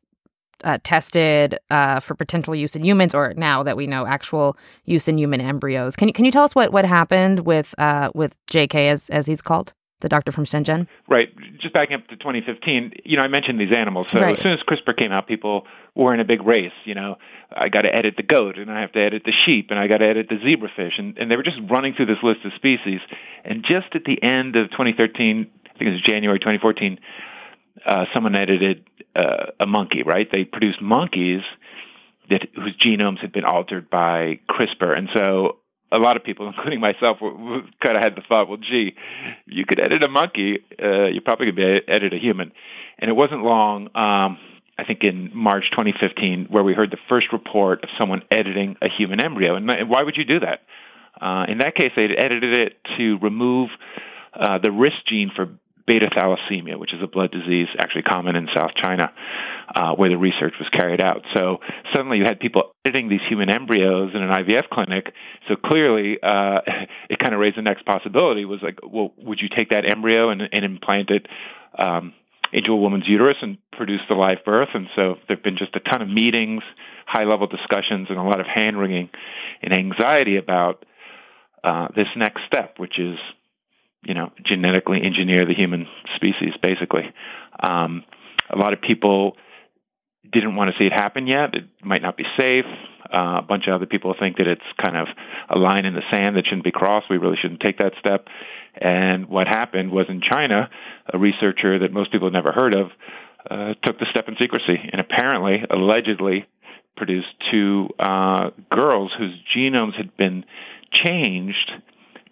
uh, 0.64 0.78
tested 0.84 1.60
uh, 1.70 2.00
for 2.00 2.16
potential 2.16 2.56
use 2.56 2.76
in 2.76 2.84
humans, 2.84 3.14
or 3.14 3.34
now 3.36 3.64
that 3.64 3.78
we 3.78 3.88
know 3.88 4.06
actual 4.06 4.58
use 4.86 5.08
in 5.08 5.18
human 5.18 5.42
embryos. 5.42 5.96
Can 5.96 6.08
you 6.08 6.14
can 6.14 6.26
you 6.26 6.32
tell 6.32 6.44
us 6.44 6.56
what 6.56 6.72
what 6.72 6.86
happened 6.86 7.42
with 7.42 7.76
uh, 7.78 8.10
with 8.16 8.38
J.K. 8.48 8.90
as 8.90 9.10
as 9.10 9.28
he's 9.28 9.42
called? 9.42 9.74
The 10.02 10.10
doctor 10.10 10.32
from 10.32 10.46
Shenzhen? 10.46 10.88
Right. 11.08 11.30
Just 11.60 11.74
backing 11.74 11.96
up 11.96 12.08
to 12.08 12.16
2015, 12.16 12.94
you 13.06 13.18
know, 13.18 13.24
I 13.24 13.28
mentioned 13.28 13.60
these 13.60 13.72
animals. 13.72 14.08
So 14.12 14.20
right. 14.20 14.38
as 14.38 14.44
soon 14.44 14.54
as 14.54 14.60
CRISPR 14.60 14.98
came 14.98 15.12
out, 15.12 15.28
people 15.28 15.66
were 15.96 16.14
in 16.14 16.20
a 16.20 16.26
big 16.26 16.44
race. 16.44 16.74
You 16.86 16.96
know, 16.96 17.18
I 17.52 17.70
got 17.70 17.84
to 17.84 17.94
edit 17.94 18.16
the 18.18 18.24
goat, 18.24 18.58
and 18.58 18.72
I 18.72 18.82
have 18.82 18.92
to 18.94 19.00
edit 19.00 19.24
the 19.26 19.34
sheep, 19.46 19.68
and 19.70 19.80
I 19.80 19.88
got 19.88 20.00
to 20.00 20.06
edit 20.06 20.30
the 20.30 20.36
zebrafish, 20.36 21.00
and, 21.00 21.18
and 21.18 21.32
they 21.32 21.36
were 21.36 21.44
just 21.44 21.60
running 21.70 21.94
through 21.94 22.08
this 22.08 22.22
list 22.24 22.46
of 22.46 22.54
species. 22.54 23.00
And 23.44 23.64
just 23.64 23.88
at 23.94 24.04
the 24.04 24.22
end 24.22 24.56
of 24.56 24.72
2013, 24.72 25.50
I 25.66 25.78
think 25.78 25.90
it 25.90 25.94
was 25.94 26.02
January 26.02 26.40
2014, 26.40 27.00
uh, 27.86 28.06
someone 28.14 28.36
edited 28.36 28.86
uh, 29.16 29.48
a 29.60 29.66
monkey. 29.66 30.04
Right? 30.04 30.30
They 30.32 30.44
produced 30.44 30.82
monkeys 30.82 31.42
that 32.30 32.48
whose 32.56 32.76
genomes 32.78 33.20
had 33.20 33.32
been 33.32 33.46
altered 33.46 33.90
by 33.90 34.40
CRISPR, 34.50 34.98
and 34.98 35.10
so 35.14 35.58
a 35.92 35.98
lot 35.98 36.18
of 36.18 36.24
people, 36.24 36.48
including 36.56 36.80
myself, 36.80 37.20
kind 37.20 37.98
of 37.98 38.02
had 38.02 38.16
the 38.16 38.22
thought, 38.28 38.48
well, 38.48 38.58
gee, 38.58 38.96
you 39.46 39.66
could 39.66 39.80
edit 39.80 40.04
a 40.04 40.08
monkey, 40.08 40.60
uh, 40.82 41.06
you 41.06 41.22
probably 41.22 41.48
could 41.48 41.56
be, 41.56 41.82
edit 41.88 42.14
a 42.14 42.18
human. 42.18 42.52
And 43.00 43.10
it 43.10 43.14
wasn't 43.14 43.44
long, 43.44 43.88
um, 43.96 44.38
I 44.78 44.86
think 44.86 45.04
in 45.04 45.32
March 45.34 45.70
2015, 45.72 46.48
where 46.50 46.64
we 46.64 46.74
heard 46.74 46.92
the 46.92 47.00
first 47.10 47.32
report 47.32 47.84
of 47.84 47.90
someone 47.98 48.24
editing 48.32 48.78
a 48.82 48.90
human 48.90 49.20
embryo. 49.20 49.56
And 49.56 49.90
why 49.90 50.04
would 50.04 50.18
you 50.18 50.26
do 50.26 50.40
that? 50.40 50.62
Uh, 51.20 51.46
in 51.48 51.60
that 51.60 51.76
case, 51.76 51.92
they 51.96 52.06
edited 52.06 52.54
it 52.54 52.78
to 52.98 53.18
remove 53.20 53.70
uh, 54.34 54.58
the 54.58 54.72
risk 54.72 55.06
gene 55.06 55.32
for 55.36 55.50
beta 55.92 56.10
thalassemia, 56.10 56.80
which 56.80 56.94
is 56.94 57.04
a 57.04 57.08
blood 57.08 57.32
disease 57.32 57.68
actually 57.78 58.04
common 58.04 58.38
in 58.38 58.48
South 58.54 58.72
China, 58.76 59.12
uh, 59.76 59.94
where 59.94 60.10
the 60.10 60.18
research 60.18 60.54
was 60.58 60.70
carried 60.70 61.02
out. 61.02 61.26
So 61.34 61.60
suddenly 61.92 62.18
you 62.18 62.24
had 62.24 62.40
people 62.40 62.72
editing 62.86 63.10
these 63.10 63.20
human 63.28 63.50
embryos 63.50 64.12
in 64.14 64.22
an 64.22 64.30
IVF 64.30 64.70
clinic. 64.70 65.14
So 65.50 65.58
clearly, 65.58 66.18
uh, 66.24 66.62
it 67.10 67.20
kind 67.20 67.34
of 67.34 67.42
raised 67.42 67.58
the 67.58 67.62
next 67.62 67.86
possibility: 67.86 68.46
was 68.46 68.62
like, 68.62 68.80
well, 68.88 69.12
would 69.18 69.42
you 69.42 69.50
take 69.50 69.72
that 69.72 69.86
embryo 69.86 70.30
and, 70.30 70.48
and 70.54 70.64
implant 70.64 71.10
it? 71.10 71.28
Um, 71.78 72.14
into 72.54 72.74
a 72.74 72.76
woman's 72.76 73.08
uterus 73.08 73.38
and 73.42 73.58
produce 73.72 74.02
the 74.10 74.14
live 74.14 74.44
birth. 74.44 74.68
And 74.74 74.90
so 74.94 75.16
there've 75.26 75.42
been 75.42 75.56
just 75.56 75.74
a 75.78 75.80
ton 75.80 76.02
of 76.02 76.10
meetings, 76.10 76.64
high 77.06 77.24
level 77.24 77.48
discussions, 77.48 78.08
and 78.10 78.18
a 78.18 78.24
lot 78.24 78.42
of 78.42 78.46
hand 78.46 78.78
wringing 78.78 79.10
and 79.62 79.74
anxiety 79.74 80.36
about 80.36 80.84
uh, 81.64 81.88
this 81.96 82.10
next 82.18 82.42
step, 82.46 82.78
which 82.78 83.00
is, 83.00 83.18
you 84.04 84.14
know, 84.14 84.32
genetically 84.44 85.02
engineer 85.02 85.46
the 85.46 85.54
human 85.54 85.88
species, 86.16 86.54
basically. 86.62 87.12
Um, 87.60 88.04
a 88.50 88.58
lot 88.58 88.74
of 88.74 88.82
people 88.82 89.38
didn't 90.32 90.56
want 90.56 90.72
to 90.72 90.78
see 90.78 90.86
it 90.86 90.94
happen 90.94 91.28
yet. 91.28 91.56
It 91.56 91.66
might 91.84 92.02
not 92.02 92.18
be 92.18 92.26
safe. 92.38 92.66
Uh, 93.14 93.40
a 93.40 93.42
bunch 93.42 93.68
of 93.68 93.74
other 93.74 93.86
people 93.86 94.16
think 94.18 94.38
that 94.38 94.48
it's 94.48 94.62
kind 94.80 94.96
of 94.96 95.08
a 95.50 95.60
line 95.60 95.86
in 95.86 95.94
the 95.94 96.04
sand 96.10 96.38
that 96.38 96.46
shouldn't 96.46 96.64
be 96.64 96.72
crossed. 96.72 97.10
We 97.10 97.18
really 97.18 97.36
shouldn't 97.36 97.60
take 97.60 97.80
that 97.80 97.94
step. 98.00 98.28
And 98.76 99.28
what 99.28 99.48
happened 99.48 99.92
was 99.92 100.06
in 100.08 100.22
China, 100.22 100.70
a 101.14 101.18
researcher 101.18 101.80
that 101.80 101.92
most 101.92 102.12
people 102.12 102.28
had 102.28 102.34
never 102.34 102.52
heard 102.52 102.74
of 102.74 102.92
uh, 103.50 103.74
took 103.84 104.00
the 104.00 104.06
step 104.10 104.28
in 104.30 104.38
secrecy 104.38 104.80
and 104.92 105.02
apparently, 105.02 105.66
allegedly, 105.70 106.46
produced 106.96 107.34
two 107.50 107.90
uh, 108.00 108.52
girls 108.72 109.12
whose 109.18 109.34
genomes 109.56 109.96
had 109.96 110.16
been 110.16 110.46
changed 110.92 111.72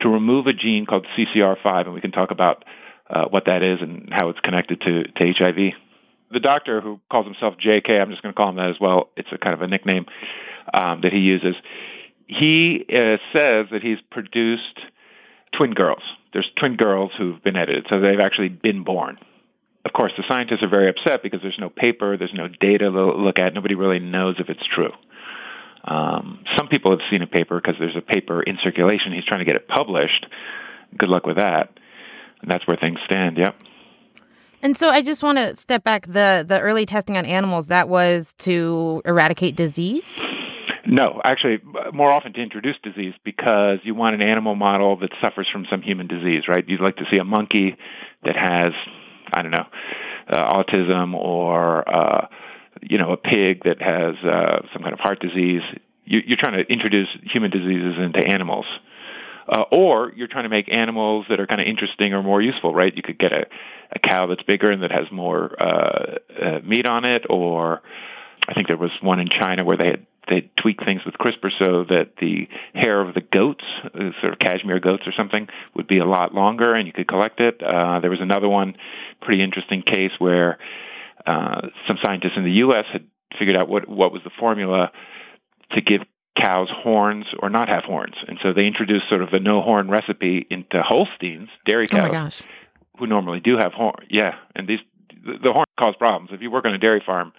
to 0.01 0.09
remove 0.09 0.47
a 0.47 0.53
gene 0.53 0.85
called 0.85 1.05
CCR5, 1.17 1.85
and 1.85 1.93
we 1.93 2.01
can 2.01 2.11
talk 2.11 2.31
about 2.31 2.65
uh, 3.09 3.25
what 3.25 3.45
that 3.45 3.63
is 3.63 3.81
and 3.81 4.09
how 4.11 4.29
it's 4.29 4.39
connected 4.39 4.81
to, 4.81 5.03
to 5.03 5.33
HIV. 5.33 5.73
The 6.31 6.39
doctor 6.39 6.79
who 6.79 6.99
calls 7.09 7.25
himself 7.25 7.55
JK, 7.57 7.99
I'm 7.99 8.11
just 8.11 8.21
going 8.21 8.33
to 8.33 8.37
call 8.37 8.49
him 8.49 8.57
that 8.57 8.69
as 8.69 8.79
well. 8.79 9.09
It's 9.17 9.29
a 9.31 9.37
kind 9.37 9.53
of 9.53 9.61
a 9.61 9.67
nickname 9.67 10.05
um, 10.73 11.01
that 11.01 11.11
he 11.11 11.19
uses. 11.19 11.55
He 12.27 12.85
uh, 12.89 13.17
says 13.33 13.67
that 13.71 13.81
he's 13.81 13.97
produced 14.11 14.79
twin 15.55 15.73
girls. 15.73 16.03
There's 16.33 16.49
twin 16.57 16.75
girls 16.75 17.11
who've 17.17 17.41
been 17.43 17.55
edited, 17.55 17.87
so 17.89 17.99
they've 17.99 18.19
actually 18.19 18.49
been 18.49 18.83
born. 18.83 19.17
Of 19.85 19.93
course, 19.93 20.11
the 20.15 20.23
scientists 20.27 20.61
are 20.61 20.67
very 20.67 20.89
upset 20.89 21.23
because 21.23 21.41
there's 21.41 21.57
no 21.57 21.69
paper, 21.69 22.17
there's 22.17 22.33
no 22.33 22.47
data 22.47 22.91
to 22.91 23.05
look 23.13 23.39
at. 23.39 23.53
Nobody 23.53 23.75
really 23.75 23.99
knows 23.99 24.35
if 24.37 24.49
it's 24.49 24.65
true. 24.67 24.91
Um, 25.83 26.43
some 26.57 26.67
people 26.67 26.91
have 26.91 27.01
seen 27.09 27.21
a 27.21 27.27
paper 27.27 27.59
because 27.59 27.79
there's 27.79 27.95
a 27.95 28.01
paper 28.01 28.41
in 28.41 28.57
circulation. 28.61 29.13
He's 29.13 29.25
trying 29.25 29.39
to 29.39 29.45
get 29.45 29.55
it 29.55 29.67
published. 29.67 30.25
Good 30.97 31.09
luck 31.09 31.25
with 31.25 31.37
that. 31.37 31.71
And 32.41 32.49
that's 32.49 32.67
where 32.67 32.77
things 32.77 32.99
stand. 33.05 33.37
Yep. 33.37 33.55
And 34.61 34.75
so 34.75 34.89
I 34.89 35.01
just 35.01 35.23
want 35.23 35.37
to 35.37 35.55
step 35.55 35.83
back. 35.83 36.05
The 36.07 36.43
the 36.45 36.59
early 36.59 36.85
testing 36.85 37.15
on 37.17 37.25
animals 37.25 37.67
that 37.67 37.87
was 37.87 38.33
to 38.39 39.01
eradicate 39.05 39.55
disease. 39.55 40.21
No, 40.85 41.21
actually, 41.23 41.61
more 41.93 42.11
often 42.11 42.33
to 42.33 42.41
introduce 42.41 42.75
disease 42.81 43.13
because 43.23 43.79
you 43.83 43.93
want 43.93 44.15
an 44.15 44.21
animal 44.21 44.55
model 44.55 44.97
that 44.97 45.11
suffers 45.21 45.47
from 45.47 45.65
some 45.69 45.81
human 45.81 46.07
disease, 46.07 46.47
right? 46.47 46.67
You'd 46.67 46.81
like 46.81 46.97
to 46.97 47.05
see 47.11 47.17
a 47.17 47.23
monkey 47.23 47.77
that 48.23 48.35
has, 48.35 48.73
I 49.31 49.43
don't 49.43 49.51
know, 49.51 49.67
uh, 50.27 50.63
autism 50.63 51.13
or, 51.13 51.87
uh, 51.87 52.27
you 52.81 52.97
know, 52.97 53.11
a 53.11 53.17
pig 53.17 53.63
that 53.63 53.81
has 53.81 54.15
uh, 54.23 54.61
some 54.73 54.81
kind 54.81 54.93
of 54.93 54.99
heart 54.99 55.19
disease. 55.19 55.61
You, 56.05 56.21
you're 56.25 56.37
trying 56.37 56.53
to 56.53 56.71
introduce 56.71 57.09
human 57.23 57.51
diseases 57.51 57.97
into 57.97 58.19
animals. 58.19 58.65
Uh, 59.47 59.63
or 59.71 60.13
you're 60.15 60.27
trying 60.27 60.43
to 60.43 60.49
make 60.49 60.71
animals 60.71 61.25
that 61.27 61.39
are 61.39 61.47
kind 61.47 61.59
of 61.59 61.65
interesting 61.65 62.13
or 62.13 62.21
more 62.21 62.39
useful, 62.39 62.71
right? 62.71 62.95
You 62.95 63.01
could 63.01 63.17
get 63.17 63.31
a, 63.31 63.47
a 63.91 63.97
cow 63.97 64.27
that's 64.27 64.43
bigger 64.43 64.69
and 64.69 64.83
that 64.83 64.91
has 64.91 65.11
more 65.11 65.59
uh, 65.59 66.17
uh, 66.39 66.59
meat 66.63 66.85
on 66.85 67.03
it, 67.03 67.25
or 67.27 67.81
I 68.47 68.53
think 68.53 68.67
there 68.67 68.77
was 68.77 68.91
one 69.01 69.19
in 69.19 69.27
China 69.27 69.65
where 69.65 69.77
they 69.77 69.87
had 69.87 70.05
they 70.29 70.49
tweak 70.57 70.83
things 70.85 71.01
with 71.05 71.15
CRISPR 71.15 71.49
so 71.57 71.83
that 71.85 72.17
the 72.21 72.47
hair 72.73 73.01
of 73.01 73.15
the 73.15 73.21
goats, 73.21 73.63
uh, 73.83 74.11
sort 74.21 74.33
of 74.33 74.39
cashmere 74.39 74.79
goats 74.79 75.07
or 75.07 75.11
something, 75.11 75.47
would 75.73 75.87
be 75.87 75.97
a 75.97 76.05
lot 76.05 76.35
longer 76.35 76.75
and 76.75 76.85
you 76.85 76.93
could 76.93 77.07
collect 77.07 77.39
it. 77.39 77.61
Uh, 77.63 77.99
there 77.99 78.11
was 78.11 78.19
another 78.21 78.47
one, 78.47 78.75
pretty 79.21 79.41
interesting 79.41 79.81
case 79.81 80.11
where 80.19 80.59
uh, 81.29 81.69
some 81.87 81.97
scientists 82.01 82.33
in 82.35 82.43
the 82.43 82.53
U.S. 82.53 82.85
had 82.91 83.05
figured 83.37 83.55
out 83.55 83.69
what 83.69 83.87
what 83.87 84.11
was 84.11 84.23
the 84.23 84.31
formula 84.39 84.91
to 85.71 85.81
give 85.81 86.01
cows 86.35 86.69
horns 86.71 87.25
or 87.39 87.49
not 87.49 87.69
have 87.69 87.83
horns, 87.83 88.15
and 88.27 88.39
so 88.41 88.51
they 88.51 88.65
introduced 88.65 89.07
sort 89.09 89.21
of 89.21 89.31
a 89.33 89.39
no 89.39 89.61
horn 89.61 89.89
recipe 89.89 90.47
into 90.49 90.81
Holsteins, 90.81 91.49
dairy 91.65 91.87
cows, 91.87 91.99
oh 91.99 92.07
my 92.07 92.11
gosh. 92.11 92.41
who 92.97 93.05
normally 93.05 93.39
do 93.39 93.57
have 93.57 93.73
horn. 93.73 94.07
Yeah, 94.09 94.35
and 94.55 94.67
these 94.67 94.79
the, 95.23 95.37
the 95.43 95.53
horn 95.53 95.65
cause 95.77 95.95
problems. 95.97 96.31
If 96.33 96.41
you 96.41 96.49
work 96.49 96.65
on 96.65 96.73
a 96.73 96.79
dairy 96.79 97.03
farm, 97.05 97.31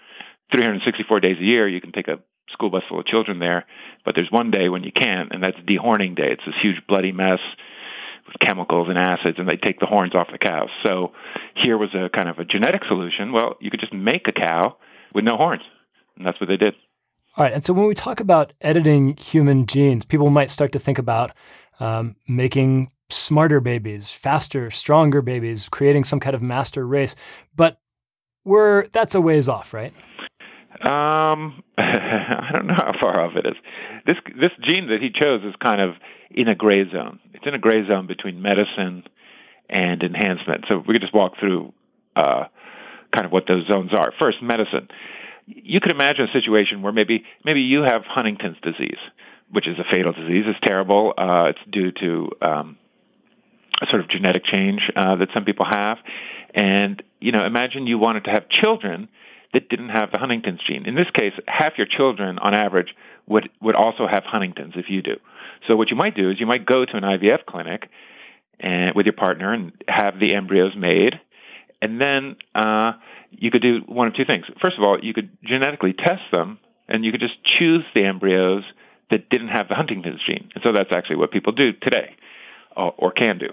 364 0.53 1.18
days 1.18 1.38
a 1.38 1.44
year, 1.44 1.66
you 1.66 1.81
can 1.81 1.90
take 1.90 2.07
a 2.07 2.20
school 2.50 2.70
bus 2.70 2.85
full 2.88 3.00
of 3.00 3.07
children 3.07 3.40
there, 3.40 3.66
but 4.05 4.14
there's 4.14 4.31
one 4.31 4.53
day 4.53 4.68
when 4.68 4.85
you 4.85 4.92
can't, 4.92 5.33
and 5.33 5.42
that's 5.42 5.59
dehorning 5.59 6.14
day. 6.14 6.31
It's 6.33 6.44
this 6.46 6.55
huge 6.61 6.87
bloody 6.87 7.12
mess 7.12 7.40
chemicals 8.40 8.88
and 8.88 8.99
acids, 8.99 9.38
and 9.38 9.49
they 9.49 9.57
take 9.57 9.81
the 9.81 9.87
horns 9.87 10.14
off 10.14 10.29
the 10.31 10.38
cows. 10.38 10.71
So 10.83 11.12
here 11.55 11.77
was 11.79 11.95
a 11.95 12.09
kind 12.09 12.29
of 12.29 12.38
a 12.38 12.45
genetic 12.45 12.85
solution. 12.85 13.33
Well, 13.33 13.57
you 13.61 13.71
could 13.71 13.81
just 13.81 13.93
make 13.93 14.29
a 14.29 14.33
cow 14.33 14.77
with 15.14 15.25
no 15.25 15.37
horns, 15.37 15.62
and 16.16 16.27
that's 16.27 16.40
what 16.40 16.49
they 16.49 16.57
did. 16.57 16.75
All 17.37 17.45
right, 17.45 17.53
and 17.53 17.64
so 17.64 17.73
when 17.73 17.87
we 17.87 17.95
talk 17.95 18.21
about 18.21 18.53
editing 18.61 19.16
human 19.16 19.66
genes, 19.66 20.05
people 20.05 20.31
might 20.31 20.51
start 20.51 20.73
to 20.73 20.79
think 20.79 20.99
about 20.99 21.33
um, 21.79 22.16
making 22.29 22.90
smarter 23.09 23.61
babies, 23.61 24.11
faster, 24.11 24.71
stronger 24.71 25.23
babies, 25.23 25.69
creating 25.69 26.05
some 26.05 26.21
kind 26.21 26.35
of 26.35 26.43
master 26.43 26.87
race. 26.87 27.14
But 27.55 27.79
we're 28.45 28.88
that's 28.88 29.14
a 29.14 29.21
ways 29.21 29.49
off, 29.49 29.73
right? 29.73 29.93
Um, 30.81 31.62
I 31.79 32.49
don't 32.53 32.66
know 32.66 32.75
how 32.75 32.95
far 32.99 33.21
off 33.21 33.37
it 33.37 33.47
is. 33.47 33.57
This 34.07 34.16
this 34.38 34.53
gene 34.62 34.88
that 34.88 35.03
he 35.03 35.11
chose 35.11 35.43
is 35.45 35.55
kind 35.61 35.81
of 35.81 35.95
in 36.31 36.49
a 36.49 36.55
gray 36.55 36.90
zone. 36.90 37.21
It's 37.35 37.47
in 37.47 37.55
a 37.55 37.59
gray 37.59 37.87
zone 37.87 38.07
between 38.07 38.40
medicine 38.40 39.05
and 39.69 40.03
enhancement. 40.03 40.64
So 40.69 40.83
we 40.87 40.95
could 40.95 41.03
just 41.03 41.14
walk 41.14 41.38
through 41.38 41.73
uh, 42.16 42.45
kind 43.12 43.27
of 43.27 43.33
what 43.33 43.47
those 43.47 43.66
zones 43.66 43.93
are. 43.93 44.12
First, 44.19 44.43
medicine. 44.43 44.88
You 45.47 45.81
could 45.81 45.90
imagine 45.90 46.29
a 46.29 46.33
situation 46.33 46.83
where 46.83 46.93
maybe 46.93 47.25
maybe 47.45 47.61
you 47.62 47.83
have 47.83 48.05
Huntington's 48.05 48.59
disease, 48.62 48.99
which 49.51 49.66
is 49.66 49.79
a 49.79 49.85
fatal 49.85 50.12
disease. 50.12 50.45
It's 50.47 50.61
terrible. 50.62 51.12
Uh, 51.16 51.51
it's 51.51 51.71
due 51.71 51.93
to 51.93 52.31
um, 52.40 52.79
a 53.83 53.87
sort 53.87 54.01
of 54.01 54.09
genetic 54.09 54.45
change 54.45 54.90
uh, 54.97 55.16
that 55.16 55.29
some 55.35 55.45
people 55.45 55.66
have, 55.66 55.99
and 56.55 57.03
you 57.21 57.33
know, 57.33 57.45
imagine 57.45 57.87
you 57.87 57.99
wanted 57.99 58.25
to 58.25 58.31
have 58.31 58.49
children 58.49 59.09
that 59.52 59.68
didn't 59.68 59.88
have 59.88 60.12
the 60.12 60.18
Huntington's 60.18 60.60
gene. 60.66 60.86
In 60.86 60.94
this 60.94 61.10
case, 61.10 61.32
half 61.48 61.76
your 61.76 61.86
children 61.86 62.38
on 62.38 62.54
average 62.54 62.94
would, 63.26 63.50
would 63.60 63.74
also 63.74 64.06
have 64.06 64.24
Huntington's 64.24 64.74
if 64.76 64.88
you 64.88 65.02
do. 65.02 65.16
So 65.66 65.76
what 65.76 65.90
you 65.90 65.96
might 65.96 66.14
do 66.14 66.30
is 66.30 66.40
you 66.40 66.46
might 66.46 66.64
go 66.64 66.84
to 66.84 66.96
an 66.96 67.02
IVF 67.02 67.44
clinic 67.46 67.88
and 68.58 68.94
with 68.94 69.06
your 69.06 69.12
partner 69.14 69.52
and 69.52 69.72
have 69.88 70.20
the 70.20 70.34
embryos 70.34 70.76
made. 70.76 71.20
And 71.82 72.00
then 72.00 72.36
uh, 72.54 72.92
you 73.30 73.50
could 73.50 73.62
do 73.62 73.80
one 73.86 74.06
of 74.06 74.14
two 74.14 74.24
things. 74.24 74.46
First 74.60 74.76
of 74.76 74.84
all, 74.84 75.02
you 75.02 75.14
could 75.14 75.30
genetically 75.42 75.94
test 75.94 76.22
them 76.30 76.58
and 76.88 77.04
you 77.04 77.10
could 77.10 77.20
just 77.20 77.42
choose 77.42 77.84
the 77.94 78.04
embryos 78.04 78.64
that 79.10 79.28
didn't 79.30 79.48
have 79.48 79.68
the 79.68 79.74
Huntington's 79.74 80.20
gene. 80.24 80.50
And 80.54 80.62
so 80.62 80.72
that's 80.72 80.92
actually 80.92 81.16
what 81.16 81.32
people 81.32 81.52
do 81.52 81.72
today 81.72 82.14
or, 82.76 82.94
or 82.96 83.10
can 83.10 83.38
do. 83.38 83.48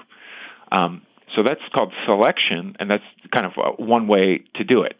Um, 0.71 1.01
so 1.36 1.43
that's 1.43 1.62
called 1.73 1.91
selection, 2.05 2.77
and 2.79 2.89
that's 2.89 3.03
kind 3.33 3.45
of 3.45 3.51
uh, 3.57 3.71
one 3.71 4.07
way 4.07 4.43
to 4.55 4.63
do 4.63 4.83
it 4.83 4.95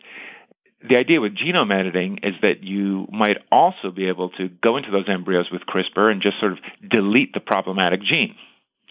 the 0.88 0.96
idea 0.96 1.20
with 1.20 1.36
genome 1.36 1.74
editing 1.74 2.20
is 2.24 2.36
that 2.42 2.64
you 2.64 3.08
might 3.12 3.38
also 3.52 3.92
be 3.92 4.06
able 4.06 4.30
to 4.32 4.48
go 4.48 4.78
into 4.78 4.92
those 4.92 5.08
embryos 5.08 5.50
with 5.52 5.64
CRISPR 5.66 6.12
and 6.12 6.22
just 6.22 6.40
sort 6.40 6.52
of 6.52 6.60
delete 6.88 7.34
the 7.34 7.40
problematic 7.40 8.02
gene. 8.02 8.36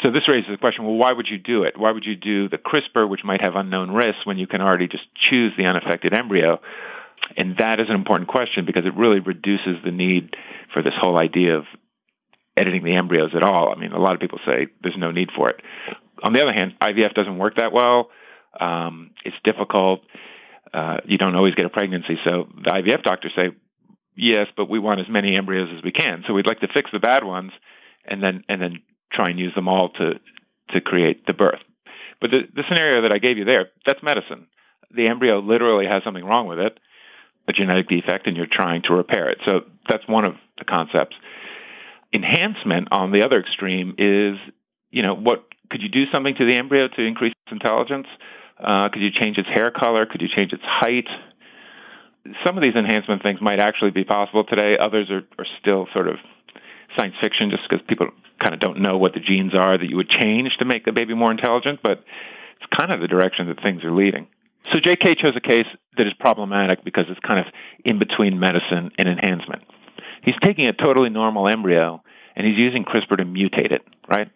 So 0.03 0.11
this 0.11 0.29
raises 0.29 0.51
the 0.51 0.59
question, 0.59 0.85
well, 0.85 0.97
why 0.97 1.13
would 1.13 1.29
you 1.29 1.39
do 1.39 1.63
it? 1.63 1.79
Why 1.79 1.91
would 1.91 2.05
you 2.05 2.17
do 2.17 2.49
the 2.49 2.59
CRISPR, 2.59 3.09
which 3.09 3.25
might 3.25 3.41
have 3.41 3.55
unknown 3.55 3.93
risks, 3.93 4.27
when 4.27 4.37
you 4.37 4.47
can 4.47 4.61
already 4.61 4.89
just 4.89 5.05
choose 5.15 5.53
the 5.57 5.65
unaffected 5.65 6.13
embryo? 6.13 6.61
And 7.37 7.57
that 7.59 7.81
is 7.81 7.89
an 7.89 7.95
important 7.95 8.29
question 8.29 8.67
because 8.67 8.85
it 8.85 8.95
really 8.95 9.21
reduces 9.21 9.77
the 9.85 9.91
need 9.91 10.37
for 10.73 10.83
this 10.83 10.95
whole 10.95 11.17
idea 11.17 11.57
of 11.57 11.65
editing 12.57 12.85
the 12.85 12.95
embryos 12.95 13.31
at 13.35 13.43
all. 13.43 13.73
I 13.73 13.79
mean, 13.79 13.93
a 13.93 13.99
lot 13.99 14.15
of 14.15 14.21
people 14.21 14.39
say 14.45 14.67
there's 14.83 14.97
no 14.97 15.13
need 15.13 15.31
for 15.35 15.51
it. 15.51 15.63
On 16.23 16.33
the 16.33 16.43
other 16.43 16.53
hand, 16.53 16.75
IVF 16.81 17.15
doesn't 17.15 17.39
work 17.39 17.57
that 17.57 17.73
well. 17.73 18.11
Um, 18.59 19.11
it's 19.25 19.37
difficult 19.45 20.03
uh, 20.77 20.99
you 21.07 21.17
don't 21.17 21.35
always 21.35 21.55
get 21.55 21.65
a 21.65 21.71
pregnancy. 21.71 22.19
So 22.23 22.49
the 22.63 22.71
IVF 22.71 23.03
doctors 23.03 23.33
say, 23.35 23.49
yes, 24.15 24.47
but 24.59 24.69
we 24.69 24.79
want 24.79 25.01
as 25.01 25.09
many 25.09 25.35
embryos 25.35 25.71
as 25.75 25.83
we 25.83 25.91
can. 25.91 26.23
So 26.27 26.35
we'd 26.35 26.47
like 26.47 26.61
to 26.61 26.69
fix 26.69 26.91
the 26.93 26.99
bad 26.99 27.25
ones 27.25 27.53
and 28.05 28.23
then 28.23 28.45
and 28.47 28.61
then 28.61 28.83
try 29.11 29.31
and 29.31 29.39
use 29.39 29.55
them 29.55 29.69
all 29.69 29.89
to 29.95 30.21
to 30.71 30.81
create 30.83 31.27
the 31.27 31.33
birth. 31.33 31.61
But 32.21 32.31
the, 32.31 32.43
the 32.55 32.63
scenario 32.69 33.03
that 33.03 33.13
I 33.13 33.19
gave 33.19 33.39
you 33.39 33.47
there, 33.47 33.71
that's 33.87 34.03
medicine. 34.03 34.49
The 34.91 35.07
embryo 35.09 35.39
literally 35.39 35.87
has 35.87 36.05
something 36.05 36.25
wrong 36.25 36.47
with 36.47 36.59
it, 36.59 36.79
a 37.49 37.55
genetic 37.55 37.89
defect, 37.89 38.27
and 38.27 38.37
you're 38.37 38.47
trying 38.47 38.83
to 38.83 38.95
repair 38.95 39.31
it. 39.31 39.39
So 39.47 39.63
that's 39.89 40.07
one 40.07 40.27
of 40.27 40.35
the 40.59 40.65
concepts. 40.65 41.17
Enhancement 42.13 42.89
on 42.91 43.13
the 43.13 43.23
other 43.23 43.41
extreme 43.41 43.95
is, 43.97 44.39
you 44.91 45.03
know, 45.03 45.15
what 45.15 45.47
could 45.71 45.83
you 45.83 45.89
do 45.89 46.05
something 46.13 46.35
to 46.35 46.45
the 46.45 46.55
embryo 46.55 46.89
to 46.89 47.03
increase 47.03 47.33
its 47.47 47.53
intelligence? 47.53 48.09
Uh, 48.59 48.89
could 48.89 49.03
you 49.03 49.11
change 49.11 49.39
its 49.39 49.49
hair 49.49 49.71
color? 49.71 50.07
Could 50.07 50.23
you 50.23 50.29
change 50.29 50.53
its 50.53 50.63
height? 50.65 51.09
Some 52.45 52.57
of 52.57 52.63
these 52.63 52.75
enhancement 52.75 53.23
things 53.23 53.41
might 53.41 53.59
actually 53.59 53.91
be 53.91 54.05
possible 54.05 54.45
today. 54.45 54.77
Others 54.79 55.11
are, 55.11 55.23
are 55.39 55.47
still 55.61 55.87
sort 55.93 56.09
of 56.09 56.17
science 56.97 57.15
fiction 57.21 57.51
just 57.51 57.63
because 57.69 57.85
people 57.87 58.09
kind 58.41 58.55
of 58.55 58.61
don't 58.61 58.81
know 58.81 58.99
what 58.99 59.15
the 59.15 59.21
genes 59.21 59.55
are 59.55 59.79
that 59.79 59.89
you 59.89 59.97
would 59.97 60.09
change 60.09 60.57
to 60.59 60.65
make 60.65 60.85
the 60.85 60.93
baby 60.93 61.15
more 61.15 61.31
intelligent, 61.31 61.81
but 61.83 62.05
it's 62.57 62.67
kind 62.75 62.93
of 62.93 63.01
the 63.01 63.09
direction 63.09 63.47
that 63.49 63.63
things 63.63 63.85
are 63.85 63.93
leading. 63.93 64.27
So 64.73 64.79
JK 64.79 65.19
chose 65.19 65.37
a 65.37 65.41
case 65.41 65.67
that 65.97 66.07
is 66.07 66.13
problematic 66.15 66.85
because 66.85 67.07
it's 67.09 67.21
kind 67.21 67.41
of 67.41 67.53
in 67.85 67.99
between 67.99 68.41
medicine 68.41 68.91
and 68.99 69.09
enhancement. 69.09 69.63
He's 70.23 70.35
taking 70.43 70.67
a 70.67 70.73
totally 70.73 71.09
normal 71.09 71.47
embryo 71.47 72.03
and 72.35 72.47
he's 72.47 72.59
using 72.59 72.85
CRISPR 72.85 73.19
to 73.19 73.25
mutate 73.25 73.73
it, 73.73 73.83
right? 74.09 74.29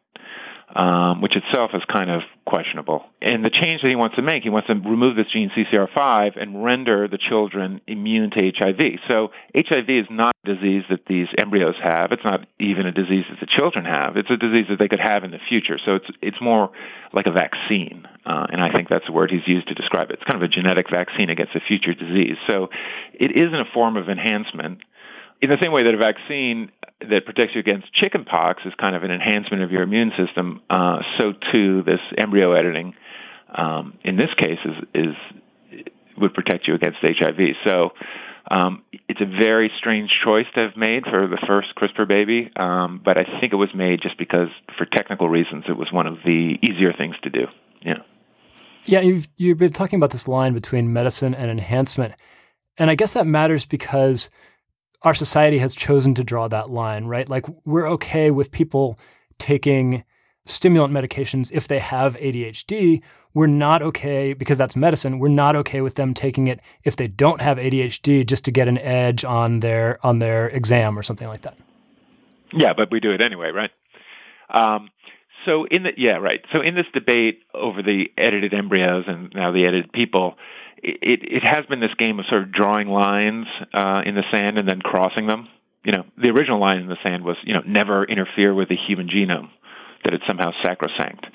Um, 0.75 1.21
which 1.21 1.37
itself 1.37 1.73
is 1.75 1.83
kind 1.85 2.11
of 2.11 2.23
questionable. 2.47 3.05
And 3.21 3.45
the 3.45 3.51
change 3.51 3.83
that 3.83 3.89
he 3.89 3.97
wants 3.97 4.17
to 4.17 4.23
make, 4.23 4.43
he 4.43 4.51
wants 4.51 4.69
to 4.69 4.75
remove 4.75 5.17
this 5.17 5.27
gene 5.33 5.51
CCR5 5.51 6.41
and 6.41 6.65
render 6.65 7.09
the 7.09 7.19
children 7.19 7.81
immune 7.87 8.31
to 8.31 8.53
HIV. 8.57 9.01
So 9.09 9.31
HIV 9.55 9.91
is 9.91 10.07
not 10.11 10.35
a 10.45 10.55
disease 10.55 10.85
that 10.89 11.07
these 11.07 11.29
embryos 11.37 11.77
have. 11.83 12.13
It's 12.13 12.25
not 12.25 12.47
even 12.59 12.87
a 12.87 12.93
disease 12.93 13.25
that 13.31 13.41
the 13.41 13.47
children 13.47 13.85
have. 13.85 14.17
It's 14.17 14.31
a 14.31 14.37
disease 14.37 14.67
that 14.69 14.79
they 14.79 14.89
could 14.89 15.01
have 15.01 15.25
in 15.25 15.33
the 15.33 15.41
future. 15.49 15.79
So 15.85 15.97
it's 15.97 16.11
it's 16.23 16.41
more 16.41 16.71
like 17.13 17.27
a 17.27 17.33
vaccine, 17.33 18.07
uh, 18.25 18.47
and 18.51 18.63
I 18.63 18.71
think 18.71 18.89
that's 18.89 19.07
the 19.07 19.13
word 19.13 19.31
he's 19.31 19.47
used 19.47 19.69
to 19.69 19.75
describe 19.75 20.11
it. 20.11 20.15
It's 20.15 20.25
kind 20.25 20.37
of 20.37 20.43
a 20.43 20.49
genetic 20.49 20.89
vaccine 20.91 21.31
against 21.31 21.57
a 21.57 21.61
future 21.61 21.95
disease. 21.95 22.37
So 22.47 22.71
it 23.15 23.33
isn't 23.33 23.55
a 23.55 23.65
form 23.73 23.97
of 23.97 24.09
enhancement 24.09 24.81
in 25.43 25.49
the 25.49 25.57
same 25.59 25.73
way 25.73 25.83
that 25.85 25.95
a 25.95 25.97
vaccine 25.97 26.71
that 27.09 27.25
protects 27.25 27.55
you 27.55 27.61
against 27.61 27.93
chickenpox 27.93 28.63
is 28.65 28.75
kind 28.75 28.95
of 28.95 29.03
an 29.03 29.11
enhancement 29.11 29.63
of 29.63 29.71
your 29.71 29.83
immune 29.83 30.13
system, 30.17 30.61
uh, 30.69 31.03
so 31.17 31.33
too 31.53 31.83
this 31.83 32.01
embryo 32.17 32.53
editing, 32.53 32.95
um, 33.55 33.99
in 34.05 34.17
this 34.17 34.31
case, 34.37 34.59
is, 34.65 34.77
is 34.95 35.85
would 36.19 36.35
protect 36.35 36.69
you 36.69 36.75
against 36.75 36.99
HIV. 37.01 37.57
So 37.65 37.93
um, 38.51 38.83
it's 39.09 39.21
a 39.21 39.27
very 39.27 39.71
strange 39.79 40.11
choice 40.23 40.47
to 40.55 40.61
have 40.61 40.77
made 40.77 41.05
for 41.05 41.27
the 41.27 41.39
first 41.47 41.75
CRISPR 41.77 42.07
baby, 42.07 42.51
um, 42.57 43.01
but 43.03 43.17
I 43.17 43.25
think 43.41 43.53
it 43.53 43.57
was 43.57 43.75
made 43.75 44.03
just 44.03 44.19
because, 44.19 44.49
for 44.77 44.85
technical 44.85 45.29
reasons, 45.29 45.65
it 45.69 45.77
was 45.77 45.93
one 45.93 46.07
of 46.07 46.19
the 46.25 46.59
easier 46.63 46.93
things 46.93 47.17
to 47.23 47.31
do. 47.31 47.47
Yeah. 47.83 47.99
Yeah, 48.87 49.01
you've 49.01 49.29
you've 49.37 49.59
been 49.59 49.73
talking 49.73 49.99
about 49.99 50.11
this 50.11 50.27
line 50.27 50.55
between 50.55 50.93
medicine 50.93 51.35
and 51.35 51.51
enhancement, 51.51 52.15
and 52.79 52.91
I 52.91 52.95
guess 52.95 53.13
that 53.13 53.27
matters 53.27 53.67
because 53.67 54.31
our 55.03 55.15
society 55.15 55.59
has 55.59 55.75
chosen 55.75 56.15
to 56.15 56.25
draw 56.25 56.49
that 56.49 56.71
line, 56.71 57.07
right? 57.07 57.29
Like 57.29 57.47
we're 57.65 57.89
okay 57.89 58.31
with 58.31 58.53
people 58.53 58.99
taking 59.39 60.05
stimulant 60.47 60.93
medications 60.93 61.51
if 61.53 61.69
they 61.69 61.79
have 61.79 62.17
ADHD. 62.17 63.03
We're 63.33 63.47
not 63.47 63.83
okay 63.83 64.33
because 64.33 64.59
that's 64.59 64.75
medicine. 64.75 65.19
We're 65.19 65.29
not 65.29 65.55
okay 65.57 65.81
with 65.81 65.95
them 65.95 66.15
taking 66.15 66.49
it 66.49 66.61
if 66.85 66.97
they 66.97 67.07
don't 67.07 67.41
have 67.41 67.59
ADHD 67.59 68.27
just 68.27 68.45
to 68.47 68.51
get 68.51 68.69
an 68.69 68.79
edge 68.79 69.25
on 69.25 69.61
their 69.61 70.05
on 70.05 70.19
their 70.19 70.49
exam 70.49 70.99
or 70.99 71.03
something 71.03 71.29
like 71.29 71.43
that. 71.43 71.57
Yeah, 72.53 72.73
but 72.73 72.91
we 72.91 72.99
do 72.99 73.13
it 73.13 73.21
anyway, 73.21 73.53
right? 73.53 73.71
Um, 74.49 74.91
so 75.45 75.65
in 75.65 75.85
the 75.85 75.93
yeah, 75.97 76.17
right. 76.17 76.45
So 76.53 76.61
in 76.61 76.75
this 76.75 76.87
debate 76.93 77.41
over 77.55 77.83
the 77.83 78.13
edited 78.19 78.53
embryos 78.53 79.05
and 79.07 79.33
now 79.35 79.53
the 79.53 79.65
edited 79.65 79.93
people, 79.93 80.37
it, 80.83 81.21
it 81.23 81.43
has 81.43 81.67
been 81.67 81.81
this 81.81 81.95
game 81.95 82.19
of 82.19 82.27
sort 82.27 82.43
of 82.43 82.53
drawing 82.53 82.89
lines 82.89 83.47
uh, 83.73 84.03
in 84.05 84.15
the 84.15 84.25
sand 84.31 84.59
and 84.59 84.69
then 84.69 84.81
crossing 84.81 85.27
them. 85.27 85.49
You 85.85 85.93
know, 85.93 86.05
the 86.21 86.29
original 86.29 86.59
line 86.59 86.79
in 86.79 86.89
the 86.89 86.99
sand 87.03 87.25
was, 87.25 87.37
you 87.43 87.55
know, 87.55 87.63
never 87.67 88.05
interfere 88.05 88.55
with 88.55 88.69
the 88.69 88.77
human 88.77 89.09
genome, 89.09 89.49
that 90.05 90.13
it's 90.15 90.27
somehow 90.27 90.53
sacrosanct. 90.63 91.27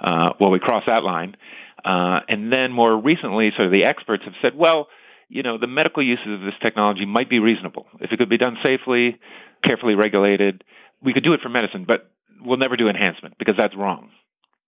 Uh, 0.00 0.32
well, 0.38 0.50
we 0.50 0.58
crossed 0.58 0.86
that 0.86 1.04
line. 1.04 1.36
Uh, 1.84 2.20
and 2.28 2.52
then 2.52 2.72
more 2.72 2.96
recently, 2.96 3.50
sort 3.50 3.66
of 3.66 3.72
the 3.72 3.84
experts 3.84 4.24
have 4.24 4.34
said, 4.42 4.56
well, 4.56 4.88
you 5.28 5.42
know, 5.42 5.58
the 5.58 5.66
medical 5.66 6.02
uses 6.02 6.26
of 6.26 6.40
this 6.40 6.54
technology 6.60 7.06
might 7.06 7.30
be 7.30 7.38
reasonable. 7.38 7.86
If 8.00 8.12
it 8.12 8.18
could 8.18 8.28
be 8.28 8.38
done 8.38 8.58
safely, 8.62 9.18
carefully 9.62 9.94
regulated, 9.94 10.64
we 11.02 11.12
could 11.12 11.24
do 11.24 11.32
it 11.32 11.40
for 11.40 11.48
medicine, 11.48 11.84
but 11.86 12.10
we'll 12.42 12.58
never 12.58 12.76
do 12.76 12.88
enhancement 12.88 13.36
because 13.38 13.56
that's 13.56 13.74
wrong 13.74 14.10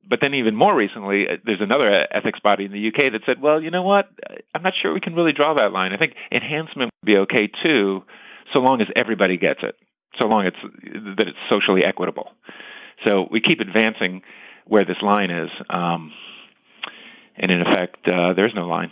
but 0.09 0.21
then 0.21 0.35
even 0.35 0.55
more 0.55 0.75
recently, 0.75 1.29
uh, 1.29 1.37
there's 1.45 1.61
another 1.61 2.07
ethics 2.11 2.41
body 2.41 2.65
in 2.65 2.73
the 2.73 2.89
UK 2.89 3.13
that 3.13 3.23
said, 3.27 3.41
well, 3.41 3.63
you 3.63 3.71
know 3.71 3.83
what? 3.83 4.09
I'm 4.55 4.63
not 4.63 4.75
sure 4.81 4.93
we 4.93 5.01
can 5.01 5.15
really 5.15 5.33
draw 5.33 5.55
that 5.55 5.73
line. 5.73 5.93
I 5.93 5.97
think 5.97 6.15
enhancement 6.31 6.93
would 7.03 7.07
be 7.07 7.17
okay 7.19 7.49
too, 7.49 8.05
so 8.53 8.61
long 8.61 8.81
as 8.81 8.89
everybody 8.95 9.37
gets 9.37 9.63
it, 9.63 9.77
so 10.19 10.27
long 10.27 10.47
it's, 10.47 10.57
that 11.19 11.29
it's 11.29 11.39
socially 11.49 11.85
equitable. 11.85 12.31
So 13.05 13.29
we 13.31 13.41
keep 13.41 13.61
advancing 13.61 14.23
where 14.67 14.85
this 14.85 15.01
line 15.03 15.31
is, 15.31 15.51
um, 15.69 16.13
and 17.37 17.51
in 17.51 17.61
effect, 17.61 18.09
uh, 18.09 18.33
there's 18.33 18.55
no 18.55 18.67
line. 18.67 18.91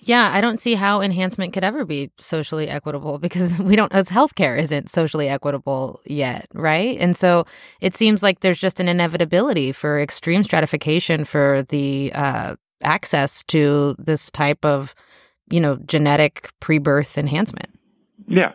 Yeah, 0.00 0.30
I 0.32 0.40
don't 0.40 0.60
see 0.60 0.74
how 0.74 1.00
enhancement 1.00 1.52
could 1.52 1.64
ever 1.64 1.84
be 1.84 2.10
socially 2.18 2.68
equitable 2.68 3.18
because 3.26 3.58
we 3.58 3.76
don't, 3.76 3.92
as 3.92 4.08
healthcare 4.08 4.58
isn't 4.58 4.88
socially 4.88 5.28
equitable 5.28 6.00
yet, 6.06 6.46
right? 6.54 6.96
And 7.00 7.16
so 7.16 7.44
it 7.80 7.94
seems 7.94 8.22
like 8.22 8.40
there's 8.40 8.58
just 8.58 8.80
an 8.80 8.88
inevitability 8.88 9.72
for 9.72 10.00
extreme 10.00 10.44
stratification 10.44 11.24
for 11.24 11.62
the 11.64 12.12
uh, 12.14 12.56
access 12.82 13.42
to 13.44 13.96
this 13.98 14.30
type 14.30 14.64
of, 14.64 14.94
you 15.50 15.60
know, 15.60 15.76
genetic 15.86 16.50
pre-birth 16.60 17.18
enhancement. 17.18 17.70
Yeah, 18.28 18.52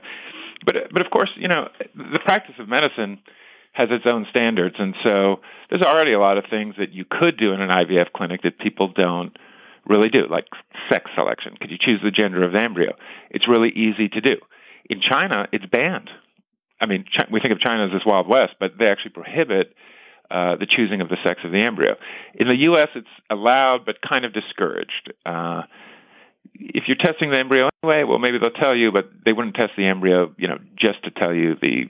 but 0.65 0.75
but 0.91 1.03
of 1.03 1.11
course, 1.11 1.29
you 1.35 1.47
know, 1.47 1.69
the 1.95 2.19
practice 2.19 2.55
of 2.59 2.67
medicine 2.67 3.19
has 3.73 3.89
its 3.89 4.05
own 4.05 4.27
standards, 4.29 4.75
and 4.79 4.95
so 5.01 5.39
there's 5.69 5.81
already 5.81 6.11
a 6.11 6.19
lot 6.19 6.37
of 6.37 6.45
things 6.49 6.75
that 6.77 6.91
you 6.91 7.05
could 7.05 7.37
do 7.37 7.53
in 7.53 7.61
an 7.61 7.69
IVF 7.69 8.11
clinic 8.11 8.41
that 8.41 8.59
people 8.59 8.89
don't 8.89 9.37
really 9.87 10.09
do, 10.09 10.27
like 10.27 10.47
sex 10.89 11.09
selection. 11.15 11.57
Could 11.59 11.71
you 11.71 11.77
choose 11.79 12.01
the 12.03 12.11
gender 12.11 12.43
of 12.43 12.51
the 12.51 12.59
embryo? 12.59 12.95
It's 13.29 13.47
really 13.47 13.69
easy 13.69 14.09
to 14.09 14.21
do. 14.21 14.37
In 14.89 15.01
China, 15.01 15.47
it's 15.51 15.65
banned. 15.65 16.09
I 16.79 16.85
mean, 16.85 17.05
we 17.31 17.39
think 17.39 17.53
of 17.53 17.59
China 17.59 17.85
as 17.85 17.91
this 17.91 18.05
Wild 18.05 18.27
West, 18.27 18.55
but 18.59 18.73
they 18.77 18.87
actually 18.87 19.11
prohibit 19.11 19.75
uh, 20.31 20.55
the 20.55 20.65
choosing 20.65 21.01
of 21.01 21.09
the 21.09 21.17
sex 21.23 21.41
of 21.43 21.51
the 21.51 21.59
embryo. 21.59 21.95
In 22.35 22.47
the 22.47 22.55
U.S., 22.55 22.89
it's 22.95 23.07
allowed, 23.29 23.85
but 23.85 24.01
kind 24.01 24.25
of 24.25 24.33
discouraged. 24.33 25.13
Uh, 25.25 25.63
if 26.53 26.87
you're 26.87 26.97
testing 26.97 27.29
the 27.29 27.37
embryo 27.37 27.69
anyway, 27.83 28.03
well, 28.03 28.19
maybe 28.19 28.37
they'll 28.37 28.49
tell 28.49 28.75
you, 28.75 28.91
but 28.91 29.09
they 29.25 29.33
wouldn't 29.33 29.55
test 29.55 29.73
the 29.77 29.85
embryo, 29.85 30.33
you 30.37 30.47
know, 30.47 30.57
just 30.75 31.03
to 31.03 31.11
tell 31.11 31.33
you 31.33 31.55
the 31.61 31.89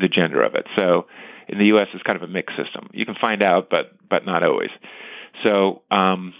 the 0.00 0.08
gender 0.08 0.42
of 0.42 0.54
it. 0.54 0.66
So, 0.76 1.06
in 1.48 1.58
the 1.58 1.66
U.S., 1.66 1.88
it's 1.92 2.02
kind 2.02 2.16
of 2.16 2.22
a 2.22 2.32
mixed 2.32 2.56
system. 2.56 2.88
You 2.92 3.04
can 3.04 3.14
find 3.14 3.42
out, 3.42 3.68
but 3.68 3.92
but 4.08 4.24
not 4.24 4.42
always. 4.42 4.70
So, 5.42 5.82
um, 5.90 6.34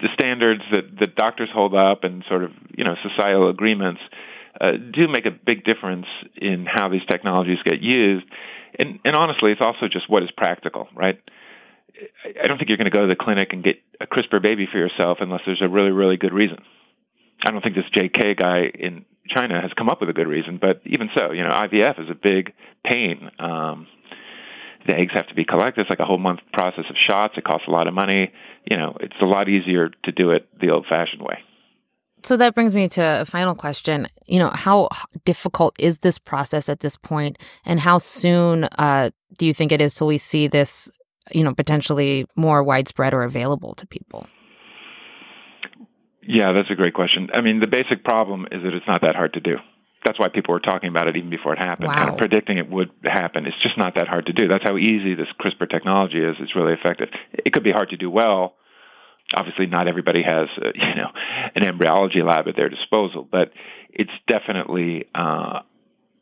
the 0.00 0.08
standards 0.14 0.62
that, 0.70 0.98
that 0.98 1.14
doctors 1.14 1.48
hold 1.52 1.74
up 1.74 2.04
and 2.04 2.24
sort 2.28 2.44
of 2.44 2.52
you 2.76 2.84
know 2.84 2.96
societal 3.02 3.48
agreements 3.48 4.00
uh, 4.60 4.72
do 4.72 5.08
make 5.08 5.26
a 5.26 5.30
big 5.30 5.64
difference 5.64 6.06
in 6.36 6.66
how 6.66 6.88
these 6.88 7.04
technologies 7.06 7.58
get 7.64 7.80
used. 7.80 8.26
And, 8.78 8.98
and 9.04 9.16
honestly, 9.16 9.52
it's 9.52 9.60
also 9.60 9.88
just 9.88 10.08
what 10.08 10.22
is 10.22 10.30
practical, 10.30 10.88
right? 10.94 11.20
I 12.42 12.46
don't 12.46 12.58
think 12.58 12.68
you're 12.68 12.76
going 12.76 12.86
to 12.86 12.90
go 12.90 13.02
to 13.02 13.06
the 13.06 13.16
clinic 13.16 13.52
and 13.52 13.64
get 13.64 13.80
a 14.00 14.06
CRISPR 14.06 14.42
baby 14.42 14.66
for 14.70 14.78
yourself 14.78 15.18
unless 15.20 15.42
there's 15.46 15.62
a 15.62 15.68
really, 15.68 15.90
really 15.90 16.16
good 16.16 16.32
reason. 16.32 16.58
I 17.42 17.50
don't 17.50 17.62
think 17.62 17.74
this 17.74 17.86
JK 17.94 18.36
guy 18.38 18.64
in 18.64 19.04
China 19.28 19.60
has 19.60 19.72
come 19.72 19.88
up 19.88 20.00
with 20.00 20.10
a 20.10 20.12
good 20.12 20.28
reason, 20.28 20.58
but 20.58 20.80
even 20.84 21.10
so, 21.14 21.32
you 21.32 21.42
know, 21.42 21.50
IVF 21.50 22.02
is 22.02 22.10
a 22.10 22.14
big 22.14 22.52
pain. 22.84 23.30
Um, 23.38 23.86
the 24.86 24.94
eggs 24.94 25.12
have 25.12 25.26
to 25.28 25.34
be 25.34 25.44
collected. 25.44 25.82
It's 25.82 25.90
like 25.90 26.00
a 26.00 26.04
whole 26.04 26.18
month 26.18 26.40
process 26.52 26.84
of 26.88 26.96
shots. 26.96 27.34
It 27.36 27.44
costs 27.44 27.66
a 27.66 27.70
lot 27.70 27.86
of 27.86 27.94
money. 27.94 28.32
You 28.70 28.76
know, 28.76 28.96
it's 29.00 29.16
a 29.20 29.26
lot 29.26 29.48
easier 29.48 29.90
to 30.04 30.12
do 30.12 30.30
it 30.30 30.48
the 30.60 30.70
old-fashioned 30.70 31.22
way. 31.22 31.38
So 32.22 32.36
that 32.36 32.54
brings 32.54 32.74
me 32.74 32.88
to 32.90 33.20
a 33.20 33.24
final 33.24 33.54
question. 33.54 34.08
You 34.26 34.38
know, 34.38 34.50
how 34.52 34.88
difficult 35.24 35.76
is 35.78 35.98
this 35.98 36.18
process 36.18 36.68
at 36.68 36.80
this 36.80 36.96
point, 36.96 37.38
and 37.64 37.78
how 37.78 37.98
soon 37.98 38.64
uh, 38.64 39.10
do 39.38 39.46
you 39.46 39.54
think 39.54 39.70
it 39.72 39.80
is 39.80 39.94
till 39.94 40.06
we 40.06 40.18
see 40.18 40.48
this, 40.48 40.90
you 41.32 41.44
know, 41.44 41.54
potentially 41.54 42.26
more 42.34 42.62
widespread 42.62 43.14
or 43.14 43.22
available 43.22 43.74
to 43.74 43.86
people? 43.86 44.26
Yeah, 46.22 46.52
that's 46.52 46.70
a 46.70 46.74
great 46.74 46.94
question. 46.94 47.30
I 47.32 47.40
mean, 47.40 47.60
the 47.60 47.68
basic 47.68 48.02
problem 48.02 48.48
is 48.50 48.62
that 48.64 48.74
it's 48.74 48.86
not 48.88 49.02
that 49.02 49.14
hard 49.14 49.34
to 49.34 49.40
do 49.40 49.58
that's 50.04 50.18
why 50.18 50.28
people 50.28 50.52
were 50.52 50.60
talking 50.60 50.88
about 50.88 51.08
it 51.08 51.16
even 51.16 51.30
before 51.30 51.52
it 51.52 51.58
happened, 51.58 51.88
wow. 51.88 52.08
and 52.08 52.18
predicting 52.18 52.58
it 52.58 52.70
would 52.70 52.90
happen. 53.02 53.46
It's 53.46 53.56
just 53.62 53.76
not 53.76 53.94
that 53.94 54.08
hard 54.08 54.26
to 54.26 54.32
do. 54.32 54.48
That's 54.48 54.64
how 54.64 54.76
easy 54.76 55.14
this 55.14 55.28
CRISPR 55.40 55.68
technology 55.68 56.22
is. 56.22 56.36
It's 56.38 56.54
really 56.54 56.72
effective. 56.72 57.08
It 57.32 57.52
could 57.52 57.64
be 57.64 57.72
hard 57.72 57.90
to 57.90 57.96
do 57.96 58.10
well. 58.10 58.54
Obviously, 59.34 59.66
not 59.66 59.88
everybody 59.88 60.22
has, 60.22 60.48
uh, 60.58 60.68
you 60.74 60.94
know, 60.94 61.10
an 61.54 61.64
embryology 61.64 62.22
lab 62.22 62.46
at 62.46 62.56
their 62.56 62.68
disposal, 62.68 63.26
but 63.28 63.50
it's 63.90 64.12
definitely 64.28 65.06
uh, 65.14 65.60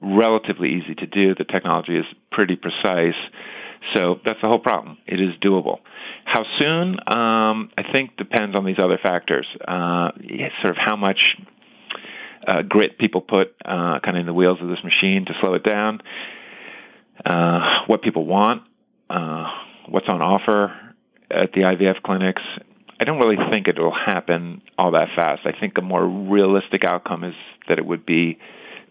relatively 0.01 0.73
easy 0.75 0.95
to 0.95 1.07
do. 1.07 1.35
The 1.35 1.45
technology 1.45 1.97
is 1.97 2.07
pretty 2.31 2.57
precise. 2.57 3.17
So 3.93 4.21
that's 4.25 4.41
the 4.41 4.49
whole 4.49 4.61
problem. 4.61 4.97
It 5.07 5.21
is 5.21 5.35
doable. 5.43 5.81
How 6.25 6.47
soon? 6.59 6.95
Um, 7.07 7.71
I 7.77 7.85
think 7.93 8.17
depends 8.17 8.57
on 8.57 8.65
these 8.65 8.79
other 8.79 8.99
factors. 9.03 9.47
Uh, 9.67 10.13
sort 10.63 10.71
of 10.71 10.77
how 10.79 10.97
much 10.97 11.37
uh, 12.47 12.63
grit 12.63 12.99
people 12.99 13.21
put 13.21 13.55
uh, 13.65 14.01
kind 14.01 14.17
of 14.17 14.21
in 14.21 14.27
the 14.27 14.35
wheels 14.35 14.59
of 14.61 14.69
this 14.69 14.83
machine 14.85 15.25
to 15.27 15.35
slow 15.41 15.55
it 15.55 15.63
down, 15.63 16.01
uh, 17.25 17.85
what 17.87 18.03
people 18.03 18.27
want, 18.27 18.63
uh, 19.11 19.51
what's 19.89 20.09
on 20.09 20.23
offer 20.23 20.73
at 21.31 21.53
the 21.53 21.61
IVF 21.63 22.03
clinics. 22.03 22.43
I 22.99 23.05
don't 23.05 23.19
really 23.19 23.39
think 23.51 23.69
it 23.69 23.79
will 23.79 23.95
happen 23.95 24.63
all 24.79 24.93
that 24.93 25.09
fast. 25.15 25.43
I 25.45 25.53
think 25.59 25.77
a 25.79 25.83
more 25.83 26.07
realistic 26.07 26.85
outcome 26.85 27.25
is 27.25 27.35
that 27.69 27.79
it 27.79 27.87
would 27.87 28.07
be 28.07 28.39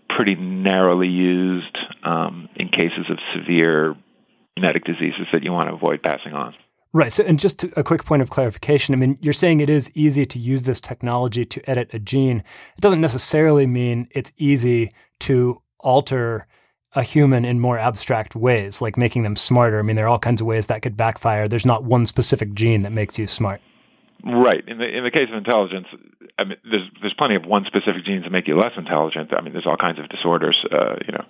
pretty 0.10 0.36
narrowly 0.36 1.08
used 1.08 1.78
um, 2.04 2.50
in 2.56 2.70
cases 2.70 3.06
of 3.10 3.18
severe 3.34 3.96
genetic 4.58 4.84
diseases 4.84 5.28
that 5.32 5.44
you 5.44 5.52
want 5.52 5.70
to 5.70 5.76
avoid 5.76 6.04
passing 6.04 6.34
on. 6.34 6.54
Right. 6.96 7.12
So, 7.12 7.24
and 7.24 7.40
just 7.40 7.64
a 7.76 7.84
quick 7.84 8.06
point 8.06 8.22
of 8.22 8.30
clarification. 8.30 8.94
I 8.94 9.00
mean, 9.00 9.18
you're 9.20 9.34
saying 9.34 9.60
it 9.60 9.70
is 9.70 9.92
easy 9.96 10.28
to 10.28 10.38
use 10.38 10.64
this 10.64 10.80
technology 10.80 11.44
to 11.44 11.70
edit 11.70 11.90
a 11.92 12.00
gene. 12.00 12.44
It 12.78 12.82
doesn't 12.82 13.02
necessarily 13.02 13.66
mean 13.66 14.08
it's 14.12 14.32
easy 14.38 14.94
to 15.22 15.60
alter 15.80 16.48
a 16.96 17.02
human 17.02 17.46
in 17.46 17.60
more 17.60 17.80
abstract 17.80 18.36
ways, 18.36 18.80
like 18.80 18.96
making 18.96 19.24
them 19.24 19.36
smarter. 19.36 19.80
I 19.80 19.82
mean, 19.82 19.96
there 19.96 20.06
are 20.06 20.10
all 20.10 20.20
kinds 20.20 20.40
of 20.40 20.46
ways 20.46 20.68
that 20.68 20.84
could 20.84 20.96
backfire. 20.96 21.48
There's 21.48 21.66
not 21.66 21.84
one 21.84 22.06
specific 22.06 22.54
gene 22.54 22.84
that 22.84 22.92
makes 22.92 23.18
you 23.18 23.26
smart. 23.26 23.60
Right. 24.24 24.64
In 24.68 24.78
the 24.78 24.88
in 24.88 25.04
the 25.04 25.12
case 25.12 25.30
of 25.30 25.36
intelligence, 25.36 25.88
I 26.38 26.44
mean, 26.46 26.58
there's 26.70 26.88
there's 27.02 27.14
plenty 27.16 27.36
of 27.36 27.46
one 27.46 27.66
specific 27.66 28.06
genes 28.06 28.24
that 28.24 28.32
make 28.32 28.48
you 28.48 28.56
less 28.56 28.74
intelligent. 28.78 29.34
I 29.34 29.42
mean, 29.42 29.52
there's 29.52 29.66
all 29.66 29.76
kinds 29.76 30.00
of 30.00 30.08
disorders, 30.10 30.64
uh, 30.72 30.96
you 31.06 31.12
know, 31.12 31.26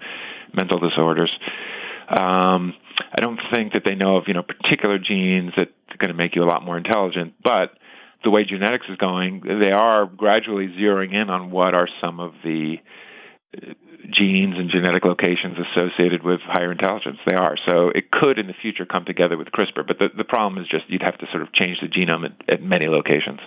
mental 0.54 0.78
disorders. 0.78 1.32
Um, 2.10 2.74
I 3.12 3.22
don't 3.22 3.40
think 3.52 3.74
that 3.74 3.84
they 3.86 3.96
know 3.96 4.18
of 4.18 4.28
you 4.28 4.34
know 4.34 4.44
particular 4.44 5.00
genes 5.00 5.54
that 5.58 5.70
are 5.90 5.98
going 5.98 6.10
to 6.12 6.18
make 6.18 6.36
you 6.36 6.44
a 6.44 6.46
lot 6.46 6.64
more 6.64 6.78
intelligent, 6.78 7.34
but 7.44 7.72
the 8.24 8.30
way 8.30 8.44
genetics 8.44 8.88
is 8.90 8.98
going, 8.98 9.42
they 9.42 9.72
are 9.72 10.06
gradually 10.06 10.68
zeroing 10.68 11.14
in 11.14 11.30
on 11.30 11.52
what 11.52 11.74
are 11.74 11.88
some 12.02 12.20
of 12.20 12.34
the 12.44 12.80
uh, 13.56 13.74
genes 14.10 14.58
and 14.58 14.70
genetic 14.70 15.06
locations 15.06 15.58
associated 15.58 16.24
with 16.24 16.42
higher 16.42 16.72
intelligence. 16.72 17.18
They 17.26 17.34
are. 17.34 17.58
So 17.66 17.90
it 17.90 18.12
could 18.12 18.40
in 18.40 18.48
the 18.48 18.54
future 18.54 18.86
come 18.86 19.06
together 19.06 19.38
with 19.38 19.48
CRISPR. 19.50 19.86
But 19.88 20.00
the, 20.00 20.10
the 20.16 20.24
problem 20.24 20.62
is 20.62 20.70
just 20.70 20.90
you'd 20.90 21.04
have 21.04 21.18
to 21.20 21.28
sort 21.32 21.42
of 21.42 21.54
change 21.54 21.80
the 21.82 21.88
genome 21.88 22.26
at, 22.26 22.50
at 22.50 22.62
many 22.62 22.88
locations, 22.88 23.40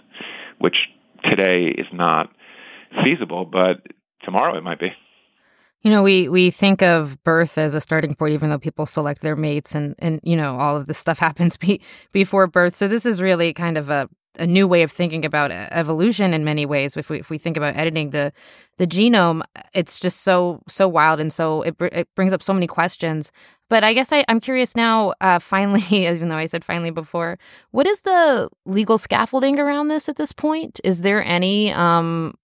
which 0.59 0.89
today 1.25 1.67
is 1.67 1.87
not 1.93 2.31
feasible, 3.03 3.45
but 3.45 3.83
tomorrow 4.23 4.57
it 4.57 4.63
might 4.63 4.81
be. 4.81 4.93
You 5.83 5.91
know, 5.91 6.03
we 6.03 6.29
we 6.29 6.51
think 6.51 6.83
of 6.83 7.23
birth 7.23 7.59
as 7.59 7.75
a 7.75 7.81
starting 7.81 8.15
point, 8.15 8.35
even 8.35 8.51
though 8.51 8.59
people 8.59 8.87
select 8.87 9.23
their 9.23 9.37
mates, 9.37 9.75
and 9.75 9.95
and 9.99 10.21
you 10.23 10.37
know 10.37 10.57
all 10.59 10.77
of 10.77 10.87
this 10.87 10.99
stuff 10.99 11.19
happens 11.29 11.57
be, 11.57 11.81
before 12.13 12.47
birth. 12.47 12.77
So 12.77 12.89
this 12.89 13.07
is 13.07 13.23
really 13.23 13.53
kind 13.53 13.79
of 13.79 13.91
a 13.91 14.09
a 14.39 14.47
new 14.47 14.67
way 14.67 14.83
of 14.83 14.93
thinking 14.93 15.25
about 15.25 15.51
uh, 15.51 15.67
evolution 15.71 16.35
in 16.35 16.45
many 16.45 16.67
ways. 16.67 16.97
If 16.97 17.11
we 17.11 17.21
if 17.21 17.31
we 17.31 17.39
think 17.39 17.57
about 17.57 17.77
editing 17.77 18.11
the 18.11 18.33
the 18.79 18.87
genome, 18.87 19.43
it's 19.75 20.01
just 20.01 20.23
so 20.23 20.63
so 20.69 20.89
wild 20.89 21.21
and 21.21 21.33
so 21.33 21.63
it 21.63 21.77
it 21.81 22.09
brings 22.15 22.33
up 22.33 22.43
so 22.43 22.53
many 22.53 22.67
questions. 22.67 23.33
But 23.69 23.83
I 23.83 23.95
guess 23.95 24.13
I, 24.13 24.19
am 24.29 24.41
curious 24.41 24.77
now. 24.77 25.13
Uh, 25.21 25.39
finally, 25.39 25.83
even 25.91 26.29
though 26.29 26.37
I 26.37 26.47
said 26.47 26.65
finally 26.65 26.91
before, 26.91 27.39
what 27.71 27.87
is 27.87 28.01
the 28.03 28.49
legal 28.65 28.99
scaffolding 28.99 29.59
around 29.59 29.89
this 29.89 30.09
at 30.09 30.17
this 30.17 30.33
point? 30.33 30.81
Is 30.85 31.03
there 31.03 31.25
any 31.25 31.73
um 31.73 32.35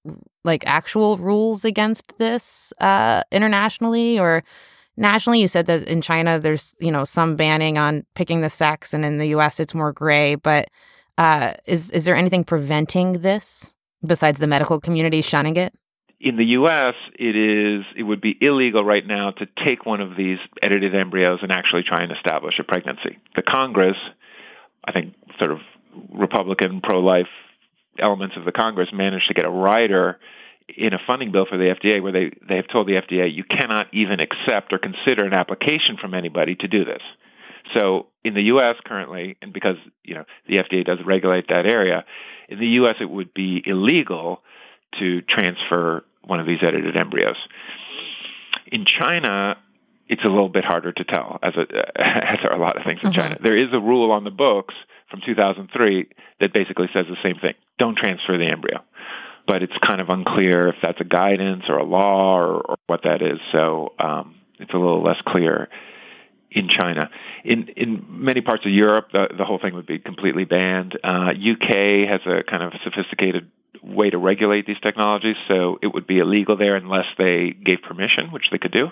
like 0.44 0.66
actual 0.66 1.16
rules 1.16 1.64
against 1.64 2.18
this 2.18 2.72
uh, 2.80 3.22
internationally 3.30 4.18
or? 4.18 4.42
nationally 4.98 5.40
you 5.40 5.48
said 5.48 5.64
that 5.64 5.88
in 5.88 6.02
china 6.02 6.38
there's 6.38 6.74
you 6.78 6.90
know 6.90 7.02
some 7.02 7.34
banning 7.34 7.78
on 7.78 8.04
picking 8.14 8.42
the 8.42 8.50
sex 8.50 8.92
and 8.92 9.06
in 9.06 9.16
the 9.16 9.28
us 9.28 9.58
it's 9.58 9.72
more 9.72 9.90
gray 9.90 10.34
but 10.34 10.68
uh, 11.18 11.52
is 11.66 11.90
is 11.90 12.04
there 12.04 12.16
anything 12.16 12.44
preventing 12.44 13.14
this 13.14 13.72
besides 14.04 14.40
the 14.40 14.46
medical 14.46 14.80
community 14.80 15.22
shunning 15.22 15.56
it? 15.56 15.74
In 16.22 16.36
the 16.36 16.44
U.S., 16.44 16.94
it 17.18 17.34
is 17.34 17.84
it 17.96 18.04
would 18.04 18.20
be 18.20 18.38
illegal 18.40 18.84
right 18.84 19.04
now 19.04 19.32
to 19.32 19.48
take 19.64 19.84
one 19.84 20.00
of 20.00 20.16
these 20.16 20.38
edited 20.62 20.94
embryos 20.94 21.40
and 21.42 21.50
actually 21.50 21.82
try 21.82 22.04
and 22.04 22.12
establish 22.12 22.60
a 22.60 22.64
pregnancy. 22.64 23.18
The 23.34 23.42
Congress, 23.42 23.96
I 24.84 24.92
think, 24.92 25.14
sort 25.40 25.50
of 25.50 25.58
Republican 26.14 26.80
pro-life 26.80 27.26
elements 27.98 28.36
of 28.36 28.44
the 28.44 28.52
Congress 28.52 28.90
managed 28.92 29.26
to 29.26 29.34
get 29.34 29.44
a 29.44 29.50
rider 29.50 30.20
in 30.68 30.94
a 30.94 30.98
funding 31.04 31.32
bill 31.32 31.44
for 31.44 31.56
the 31.56 31.64
FDA 31.64 32.00
where 32.00 32.12
they, 32.12 32.30
they 32.48 32.54
have 32.54 32.68
told 32.68 32.86
the 32.86 32.92
FDA 32.92 33.34
you 33.34 33.42
cannot 33.42 33.92
even 33.92 34.20
accept 34.20 34.72
or 34.72 34.78
consider 34.78 35.24
an 35.24 35.32
application 35.32 35.96
from 35.96 36.14
anybody 36.14 36.54
to 36.54 36.68
do 36.68 36.84
this. 36.84 37.02
So 37.74 38.06
in 38.22 38.34
the 38.34 38.42
U.S. 38.42 38.76
currently, 38.84 39.36
and 39.42 39.52
because 39.52 39.76
you 40.04 40.14
know 40.14 40.24
the 40.46 40.58
FDA 40.58 40.84
does 40.84 41.00
regulate 41.04 41.48
that 41.48 41.66
area, 41.66 42.04
in 42.48 42.60
the 42.60 42.68
U.S. 42.68 42.94
it 43.00 43.10
would 43.10 43.34
be 43.34 43.60
illegal 43.66 44.40
to 45.00 45.22
transfer 45.22 46.04
one 46.24 46.40
of 46.40 46.46
these 46.46 46.60
edited 46.62 46.96
embryos. 46.96 47.36
In 48.66 48.84
China, 48.84 49.56
it's 50.08 50.24
a 50.24 50.28
little 50.28 50.48
bit 50.48 50.64
harder 50.64 50.92
to 50.92 51.04
tell, 51.04 51.38
as, 51.42 51.54
a, 51.56 52.00
as 52.00 52.38
are 52.44 52.52
a 52.52 52.58
lot 52.58 52.76
of 52.76 52.84
things 52.84 53.00
in 53.02 53.10
mm-hmm. 53.10 53.20
China. 53.20 53.38
There 53.42 53.56
is 53.56 53.68
a 53.72 53.80
rule 53.80 54.10
on 54.10 54.24
the 54.24 54.30
books 54.30 54.74
from 55.10 55.20
2003 55.24 56.08
that 56.40 56.52
basically 56.52 56.88
says 56.92 57.06
the 57.08 57.16
same 57.22 57.36
thing: 57.36 57.54
don't 57.78 57.96
transfer 57.96 58.36
the 58.36 58.46
embryo. 58.46 58.82
But 59.44 59.64
it's 59.64 59.76
kind 59.84 60.00
of 60.00 60.08
unclear 60.08 60.68
if 60.68 60.76
that's 60.80 61.00
a 61.00 61.04
guidance 61.04 61.64
or 61.68 61.78
a 61.78 61.84
law 61.84 62.38
or, 62.38 62.60
or 62.60 62.76
what 62.86 63.02
that 63.02 63.22
is. 63.22 63.40
So 63.50 63.92
um, 63.98 64.36
it's 64.60 64.72
a 64.72 64.76
little 64.76 65.02
less 65.02 65.20
clear 65.26 65.68
in 66.52 66.68
China. 66.68 67.10
In 67.44 67.68
in 67.68 68.04
many 68.08 68.40
parts 68.40 68.64
of 68.64 68.70
Europe, 68.72 69.08
the, 69.12 69.28
the 69.36 69.44
whole 69.44 69.58
thing 69.58 69.74
would 69.74 69.86
be 69.86 69.98
completely 69.98 70.44
banned. 70.44 70.98
Uh, 71.02 71.32
UK 71.32 72.08
has 72.08 72.20
a 72.26 72.42
kind 72.44 72.62
of 72.62 72.72
sophisticated 72.84 73.50
way 73.82 74.10
to 74.10 74.18
regulate 74.18 74.66
these 74.66 74.80
technologies, 74.80 75.36
so 75.48 75.78
it 75.82 75.92
would 75.92 76.06
be 76.06 76.18
illegal 76.18 76.56
there 76.56 76.76
unless 76.76 77.06
they 77.18 77.50
gave 77.50 77.82
permission, 77.82 78.30
which 78.30 78.50
they 78.50 78.58
could 78.58 78.72
do. 78.72 78.90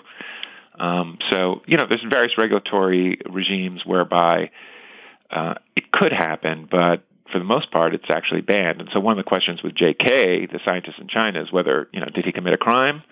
Um, 0.79 1.17
so 1.29 1.61
you 1.65 1.77
know, 1.77 1.85
there's 1.87 2.03
various 2.09 2.37
regulatory 2.37 3.19
regimes 3.29 3.85
whereby 3.85 4.51
uh, 5.29 5.55
it 5.75 5.91
could 5.91 6.11
happen, 6.11 6.67
but 6.69 7.03
for 7.31 7.39
the 7.39 7.45
most 7.45 7.71
part, 7.71 7.93
it's 7.93 8.09
actually 8.09 8.41
banned. 8.41 8.81
And 8.81 8.89
so 8.91 8.99
one 8.99 9.17
of 9.17 9.23
the 9.23 9.27
questions 9.27 9.63
with 9.63 9.73
J.K., 9.73 10.47
the 10.47 10.59
scientist 10.65 10.99
in 10.99 11.07
China, 11.07 11.41
is 11.41 11.51
whether 11.51 11.87
you 11.93 11.99
know 11.99 12.07
did 12.07 12.25
he 12.25 12.31
commit 12.31 12.53
a 12.53 12.57
crime? 12.57 13.03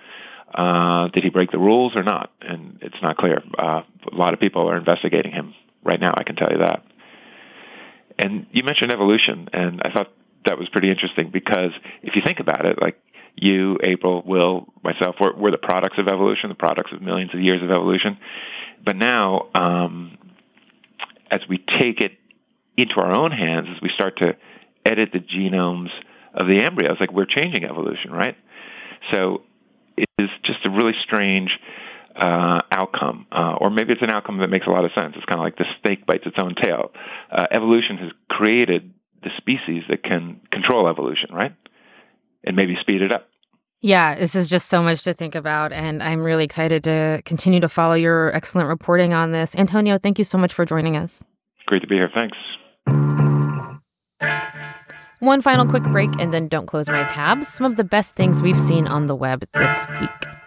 Uh, 0.53 1.09
did 1.09 1.23
he 1.23 1.29
break 1.29 1.51
the 1.51 1.59
rules 1.59 1.95
or 1.95 2.03
not? 2.03 2.31
And 2.41 2.79
it's 2.81 3.01
not 3.01 3.17
clear. 3.17 3.41
Uh, 3.57 3.83
a 4.11 4.15
lot 4.15 4.33
of 4.33 4.39
people 4.39 4.67
are 4.69 4.77
investigating 4.77 5.31
him 5.31 5.53
right 5.83 5.99
now. 5.99 6.13
I 6.17 6.23
can 6.23 6.35
tell 6.35 6.51
you 6.51 6.57
that. 6.57 6.83
And 8.17 8.47
you 8.51 8.63
mentioned 8.63 8.91
evolution, 8.91 9.47
and 9.53 9.81
I 9.83 9.91
thought 9.91 10.11
that 10.45 10.57
was 10.57 10.69
pretty 10.69 10.89
interesting 10.89 11.29
because 11.31 11.71
if 12.01 12.15
you 12.15 12.21
think 12.21 12.39
about 12.39 12.65
it, 12.65 12.81
like 12.81 12.99
you, 13.35 13.77
April, 13.83 14.23
Will, 14.25 14.67
myself, 14.83 15.15
we're, 15.19 15.35
we're 15.35 15.51
the 15.51 15.57
products 15.57 15.97
of 15.97 16.07
evolution, 16.07 16.49
the 16.49 16.55
products 16.55 16.91
of 16.91 17.01
millions 17.01 17.33
of 17.33 17.39
years 17.39 17.61
of 17.63 17.71
evolution. 17.71 18.17
But 18.83 18.95
now, 18.95 19.47
um, 19.53 20.17
as 21.29 21.41
we 21.47 21.57
take 21.57 22.01
it 22.01 22.13
into 22.77 22.95
our 22.95 23.11
own 23.11 23.31
hands, 23.31 23.67
as 23.75 23.81
we 23.81 23.89
start 23.89 24.17
to 24.17 24.35
edit 24.85 25.09
the 25.13 25.19
genomes 25.19 25.89
of 26.33 26.47
the 26.47 26.61
embryos, 26.61 26.97
like 26.99 27.11
we're 27.11 27.25
changing 27.25 27.63
evolution, 27.63 28.11
right? 28.11 28.35
So 29.11 29.43
it 29.97 30.09
is 30.17 30.29
just 30.43 30.65
a 30.65 30.69
really 30.69 30.93
strange 31.03 31.59
uh, 32.15 32.61
outcome, 32.71 33.27
uh, 33.31 33.55
or 33.59 33.69
maybe 33.69 33.93
it's 33.93 34.01
an 34.01 34.09
outcome 34.09 34.39
that 34.39 34.49
makes 34.49 34.67
a 34.67 34.69
lot 34.69 34.85
of 34.85 34.91
sense. 34.93 35.13
It's 35.15 35.25
kind 35.25 35.39
of 35.39 35.43
like 35.43 35.57
the 35.57 35.65
snake 35.81 36.05
bites 36.05 36.25
its 36.25 36.37
own 36.37 36.55
tail. 36.55 36.91
Uh, 37.31 37.47
evolution 37.51 37.97
has 37.97 38.11
created 38.29 38.93
the 39.23 39.29
species 39.37 39.83
that 39.89 40.03
can 40.03 40.39
control 40.51 40.87
evolution, 40.87 41.33
right? 41.33 41.53
And 42.43 42.55
maybe 42.55 42.75
speed 42.75 43.01
it 43.01 43.11
up. 43.11 43.27
Yeah, 43.81 44.15
this 44.15 44.35
is 44.35 44.49
just 44.49 44.67
so 44.67 44.83
much 44.83 45.03
to 45.03 45.13
think 45.13 45.35
about, 45.35 45.71
and 45.71 46.03
I'm 46.03 46.21
really 46.21 46.43
excited 46.43 46.83
to 46.83 47.21
continue 47.23 47.61
to 47.61 47.69
follow 47.69 47.93
your 47.93 48.35
excellent 48.35 48.67
reporting 48.67 49.13
on 49.13 49.31
this. 49.31 49.55
Antonio, 49.55 49.97
thank 49.97 50.17
you 50.17 50.25
so 50.25 50.37
much 50.37 50.53
for 50.53 50.65
joining 50.65 50.97
us. 50.97 51.23
Great 51.65 51.81
to 51.81 51.87
be 51.87 51.95
here. 51.95 52.09
Thanks. 52.13 52.37
One 55.19 55.41
final 55.41 55.65
quick 55.65 55.83
break 55.83 56.09
and 56.19 56.33
then 56.33 56.47
don't 56.47 56.65
close 56.65 56.89
my 56.89 57.05
tabs. 57.05 57.47
Some 57.47 57.65
of 57.65 57.75
the 57.77 57.83
best 57.83 58.15
things 58.15 58.41
we've 58.41 58.59
seen 58.59 58.87
on 58.87 59.07
the 59.07 59.15
web 59.15 59.45
this 59.53 59.85
week. 60.01 60.38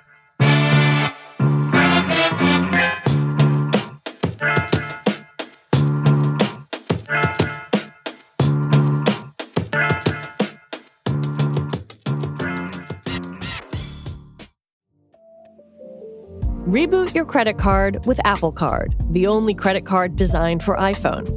Reboot 16.73 17.15
your 17.15 17.27
credit 17.27 17.59
card 17.59 18.07
with 18.07 18.19
Apple 18.25 18.51
Card, 18.51 18.95
the 19.11 19.27
only 19.27 19.53
credit 19.53 19.85
card 19.85 20.17
designed 20.17 20.63
for 20.63 20.75
iPhone. 20.79 21.29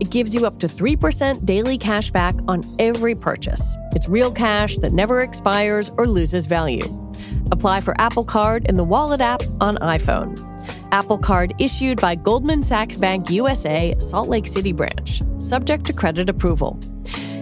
It 0.00 0.10
gives 0.10 0.32
you 0.32 0.46
up 0.46 0.60
to 0.60 0.68
3% 0.68 1.44
daily 1.44 1.76
cash 1.76 2.12
back 2.12 2.36
on 2.46 2.62
every 2.78 3.16
purchase. 3.16 3.76
It's 3.96 4.08
real 4.08 4.30
cash 4.30 4.76
that 4.76 4.92
never 4.92 5.22
expires 5.22 5.90
or 5.96 6.06
loses 6.06 6.46
value. 6.46 6.84
Apply 7.50 7.80
for 7.80 8.00
Apple 8.00 8.22
Card 8.22 8.66
in 8.66 8.76
the 8.76 8.84
Wallet 8.84 9.20
app 9.20 9.42
on 9.60 9.74
iPhone. 9.78 10.38
Apple 10.92 11.18
Card 11.18 11.52
issued 11.58 12.00
by 12.00 12.14
Goldman 12.14 12.62
Sachs 12.62 12.94
Bank 12.94 13.28
USA, 13.28 13.92
Salt 13.98 14.28
Lake 14.28 14.46
City 14.46 14.70
branch, 14.70 15.20
subject 15.38 15.84
to 15.86 15.92
credit 15.92 16.30
approval. 16.30 16.74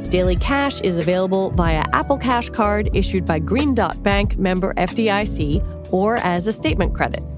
Daily 0.09 0.37
cash 0.37 0.81
is 0.81 0.99
available 0.99 1.51
via 1.51 1.85
Apple 1.93 2.17
Cash 2.17 2.49
Card 2.49 2.89
issued 2.95 3.27
by 3.27 3.39
Green 3.39 3.75
Dot 3.75 4.03
Bank 4.03 4.39
member 4.39 4.73
FDIC 4.79 5.93
or 5.93 6.17
as 6.17 6.47
a 6.47 6.53
statement 6.53 6.95
credit. 6.95 7.23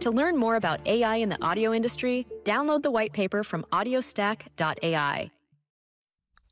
To 0.00 0.10
learn 0.10 0.38
more 0.38 0.56
about 0.56 0.86
AI 0.86 1.16
in 1.16 1.28
the 1.28 1.42
audio 1.44 1.74
industry, 1.74 2.26
download 2.44 2.82
the 2.82 2.90
white 2.90 3.12
paper 3.12 3.44
from 3.44 3.64
audiostack.ai. 3.70 5.30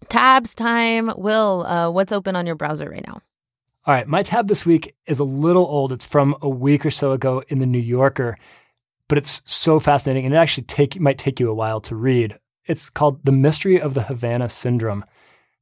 Tabs 0.08 0.54
time. 0.54 1.10
Will, 1.16 1.64
uh, 1.66 1.90
what's 1.90 2.12
open 2.12 2.36
on 2.36 2.46
your 2.46 2.56
browser 2.56 2.90
right 2.90 3.06
now? 3.06 3.22
All 3.86 3.94
right, 3.94 4.06
my 4.06 4.22
tab 4.22 4.48
this 4.48 4.66
week 4.66 4.94
is 5.06 5.18
a 5.18 5.24
little 5.24 5.64
old. 5.64 5.92
It's 5.92 6.04
from 6.04 6.36
a 6.42 6.48
week 6.48 6.84
or 6.84 6.90
so 6.90 7.12
ago 7.12 7.42
in 7.48 7.58
the 7.58 7.66
New 7.66 7.78
Yorker, 7.78 8.36
but 9.08 9.16
it's 9.16 9.40
so 9.46 9.80
fascinating 9.80 10.26
and 10.26 10.34
it 10.34 10.38
actually 10.38 10.64
take 10.64 11.00
might 11.00 11.16
take 11.16 11.40
you 11.40 11.50
a 11.50 11.54
while 11.54 11.80
to 11.80 11.96
read. 11.96 12.38
It's 12.66 12.90
called 12.90 13.24
The 13.24 13.32
Mystery 13.32 13.80
of 13.80 13.94
the 13.94 14.02
Havana 14.02 14.50
Syndrome. 14.50 15.06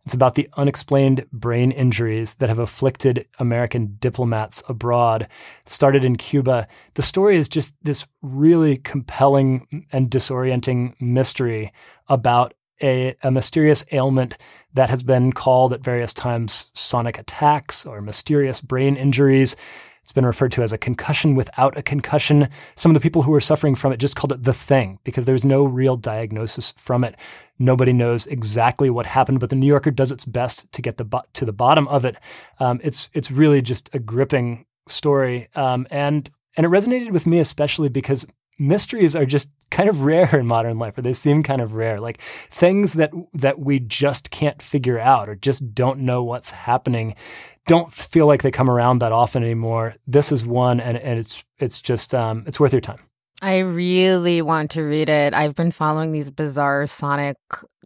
It's 0.07 0.15
about 0.15 0.37
the 0.37 0.49
unexplained 0.57 1.27
brain 1.33 1.73
injuries 1.73 2.35
that 2.35 2.49
have 2.49 2.61
afflicted 2.61 3.27
American 3.41 3.97
diplomats 3.99 4.63
abroad. 4.69 5.23
It 5.23 5.69
started 5.69 6.05
in 6.05 6.15
Cuba. 6.15 6.69
The 6.95 7.03
story 7.03 7.37
is 7.37 7.49
just 7.49 7.75
this 7.83 8.07
really 8.23 8.77
compelling 8.77 9.85
and 9.91 10.09
disorienting 10.09 10.95
mystery 11.01 11.73
about 12.09 12.55
a, 12.81 13.17
a 13.25 13.33
mysterious 13.33 13.85
ailment 13.91 14.37
that 14.75 14.91
has 14.91 15.03
been 15.03 15.33
called 15.33 15.73
at 15.73 15.83
various 15.83 16.15
times 16.15 16.71
sonic 16.73 17.19
attacks 17.19 17.85
or 17.85 18.01
mysterious 18.01 18.61
brain 18.61 18.95
injuries. 18.95 19.57
It's 20.07 20.13
been 20.13 20.25
referred 20.25 20.53
to 20.53 20.63
as 20.63 20.73
a 20.73 20.79
concussion 20.79 21.35
without 21.35 21.77
a 21.77 21.83
concussion. 21.83 22.49
Some 22.77 22.93
of 22.93 22.95
the 22.95 23.01
people 23.01 23.23
who 23.23 23.33
were 23.33 23.41
suffering 23.41 23.75
from 23.75 23.91
it 23.91 23.97
just 23.97 24.15
called 24.15 24.31
it 24.31 24.45
the 24.45 24.53
thing 24.53 25.01
because 25.03 25.25
there's 25.25 25.45
no 25.45 25.65
real 25.65 25.97
diagnosis 25.97 26.73
from 26.77 27.03
it. 27.03 27.17
Nobody 27.59 27.93
knows 27.93 28.25
exactly 28.29 28.89
what 28.89 29.07
happened, 29.07 29.41
but 29.41 29.51
the 29.51 29.57
New 29.57 29.67
Yorker 29.67 29.91
does 29.91 30.13
its 30.13 30.25
best 30.25 30.71
to 30.71 30.81
get 30.81 30.97
the 30.97 31.05
bo- 31.05 31.25
to 31.33 31.45
the 31.45 31.53
bottom 31.53 31.89
of 31.89 32.05
it. 32.05 32.15
Um, 32.61 32.79
it's 32.85 33.11
it's 33.15 33.33
really 33.33 33.61
just 33.61 33.93
a 33.97 33.99
gripping 33.99 34.67
story, 34.87 35.49
um, 35.57 35.89
and 35.91 36.31
and 36.57 36.65
it 36.65 36.69
resonated 36.69 37.11
with 37.11 37.27
me 37.27 37.41
especially 37.41 37.89
because 37.89 38.27
mysteries 38.61 39.17
are 39.17 39.27
just 39.27 39.51
kind 39.71 39.89
of 39.89 40.03
rare 40.03 40.39
in 40.39 40.47
modern 40.47 40.79
life 40.79 40.97
or 40.97 41.03
they 41.03 41.13
seem 41.13 41.43
kind 41.43 41.61
of 41.61 41.75
rare 41.75 41.99
like 41.99 42.21
things 42.21 42.95
that 42.95 43.11
that 43.35 43.59
we 43.59 43.81
just 43.81 44.31
can't 44.31 44.63
figure 44.63 44.99
out 44.99 45.29
or 45.29 45.35
just 45.35 45.75
don't 45.75 45.99
know 45.99 46.23
what's 46.23 46.51
happening 46.51 47.15
don't 47.67 47.93
feel 47.93 48.27
like 48.27 48.43
they 48.43 48.51
come 48.51 48.71
around 48.71 49.01
that 49.01 49.13
often 49.13 49.43
anymore 49.43 49.95
this 50.07 50.33
is 50.33 50.47
one 50.47 50.81
and, 50.81 50.97
and 50.99 51.19
it's 51.19 51.45
it's 51.59 51.81
just 51.81 52.15
um, 52.15 52.45
it's 52.47 52.61
worth 52.61 52.73
your 52.73 52.81
time 52.81 53.01
I 53.43 53.59
really 53.59 54.41
want 54.41 54.71
to 54.73 54.83
read 54.83 55.11
it. 55.11 55.35
I've 55.35 55.55
been 55.55 55.71
following 55.71 56.11
these 56.11 56.31
bizarre 56.31 56.87
sonic 56.87 57.37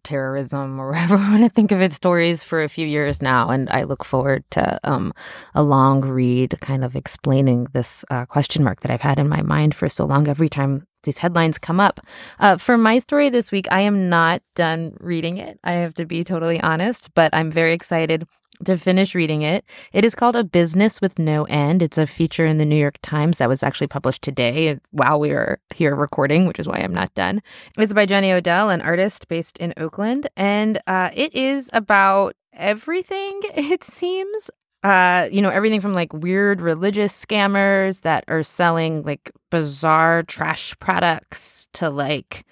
terrorism 0.03 0.79
or 0.79 0.89
whatever 0.93 1.17
I 1.17 1.31
want 1.31 1.45
to 1.45 1.49
think 1.49 1.73
of 1.73 1.81
it 1.81 1.93
stories 1.93 2.43
for 2.43 2.63
a 2.63 2.69
few 2.69 2.87
years 2.87 3.21
now, 3.21 3.51
and 3.51 3.69
I 3.71 3.85
look 3.85 4.05
forward 4.05 4.45
to 4.53 4.79
um, 4.85 5.13
a 5.55 5.63
long 5.63 6.03
read, 6.03 6.57
kind 6.61 6.85
of 6.85 6.97
explaining 6.97 7.67
this 7.73 8.05
uh, 8.11 8.27
question 8.27 8.65
mark 8.65 8.81
that 8.81 8.91
I've 8.91 9.01
had 9.01 9.19
in 9.19 9.29
my 9.29 9.43
mind 9.43 9.75
for 9.75 9.89
so 9.89 10.05
long. 10.05 10.29
Every 10.29 10.49
time 10.49 10.87
these 11.03 11.19
headlines 11.19 11.59
come 11.59 11.81
up, 11.81 12.01
uh, 12.39 12.57
for 12.57 12.79
my 12.79 12.99
story 12.99 13.29
this 13.29 13.51
week, 13.51 13.67
I 13.71 13.81
am 13.81 14.09
not 14.09 14.43
done 14.55 14.97
reading 15.01 15.39
it. 15.39 15.59
I 15.65 15.73
have 15.73 15.95
to 15.95 16.07
be 16.07 16.25
totally 16.25 16.61
honest, 16.61 17.13
but 17.15 17.35
I'm 17.35 17.51
very 17.51 17.73
excited 17.73 18.27
to 18.65 18.77
finish 18.77 19.15
reading 19.15 19.43
it. 19.43 19.65
It 19.93 20.05
is 20.05 20.15
called 20.15 20.37
A 20.37 20.45
Business 20.45 21.01
with 21.01 21.19
No 21.19 21.45
End. 21.45 21.83
It's 21.83 21.99
a 21.99 22.07
feature 22.07 22.47
in 22.47 22.59
the 22.59 22.65
New 22.65 22.77
York 22.77 22.99
Times 23.03 23.39
that 23.39 23.49
was 23.49 23.63
actually 23.63 23.87
published 23.87 24.23
today 24.23 24.79
while 24.91 25.21
we 25.21 25.31
were 25.31 25.61
here 25.75 25.95
recording, 25.95 26.47
which 26.47 26.59
is 26.59 26.69
why 26.69 26.79
I'm 26.79 26.95
not 26.95 27.15
done. 27.15 27.43
It's 27.79 27.93
by 27.93 28.07
Jenny 28.07 28.33
Odell, 28.33 28.71
an 28.71 28.83
artist 28.83 29.29
based 29.29 29.59
in 29.59 29.75
Oakland, 29.77 30.29
and 30.37 30.81
uh, 30.87 31.11
it 31.15 31.35
is 31.35 31.71
about 31.73 32.35
everything, 32.53 33.41
it 33.55 33.85
seems. 33.85 34.51
Uh, 34.83 35.29
you 35.31 35.43
know, 35.43 35.51
everything 35.51 35.79
from 35.79 35.93
like 35.93 36.11
weird 36.15 36.63
religious 36.63 37.13
scammers 37.13 38.01
that 38.01 38.25
are 38.29 38.43
selling 38.43 39.03
like 39.03 39.31
bizarre 39.51 40.23
trash 40.23 40.75
products 40.79 41.69
to 41.75 41.91
like 41.91 42.47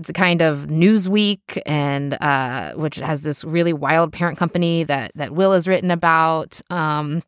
it's 0.00 0.10
kind 0.12 0.40
of 0.40 0.66
Newsweek, 0.66 1.60
and 1.66 2.14
uh, 2.14 2.72
which 2.72 2.96
has 2.96 3.22
this 3.22 3.44
really 3.44 3.72
wild 3.72 4.12
parent 4.12 4.38
company 4.38 4.84
that 4.84 5.12
that 5.14 5.32
Will 5.32 5.52
has 5.52 5.68
written 5.68 5.90
about. 5.90 6.60
Um, 6.70 7.22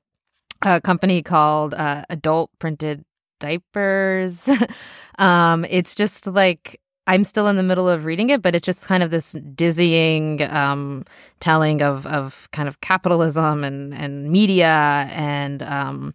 a 0.65 0.81
company 0.81 1.23
called 1.23 1.75
uh, 1.75 2.05
Adult 2.09 2.51
Printed 2.59 3.05
Diapers. 3.41 4.49
um, 5.19 5.67
it's 5.69 5.95
just 5.95 6.27
like 6.27 6.81
I'm 7.07 7.25
still 7.25 7.49
in 7.49 7.57
the 7.57 7.65
middle 7.65 7.89
of 7.89 8.05
reading 8.05 8.31
it, 8.31 8.43
but 8.43 8.55
it's 8.55 8.65
just 8.65 8.87
kind 8.87 9.03
of 9.03 9.11
this 9.11 9.35
dizzying 9.55 10.41
um, 10.43 11.05
telling 11.41 11.83
of 11.83 12.07
of 12.07 12.49
kind 12.53 12.69
of 12.69 12.81
capitalism 12.81 13.65
and 13.65 13.93
and 13.93 14.31
media 14.31 15.09
and 15.11 15.63
um, 15.63 16.15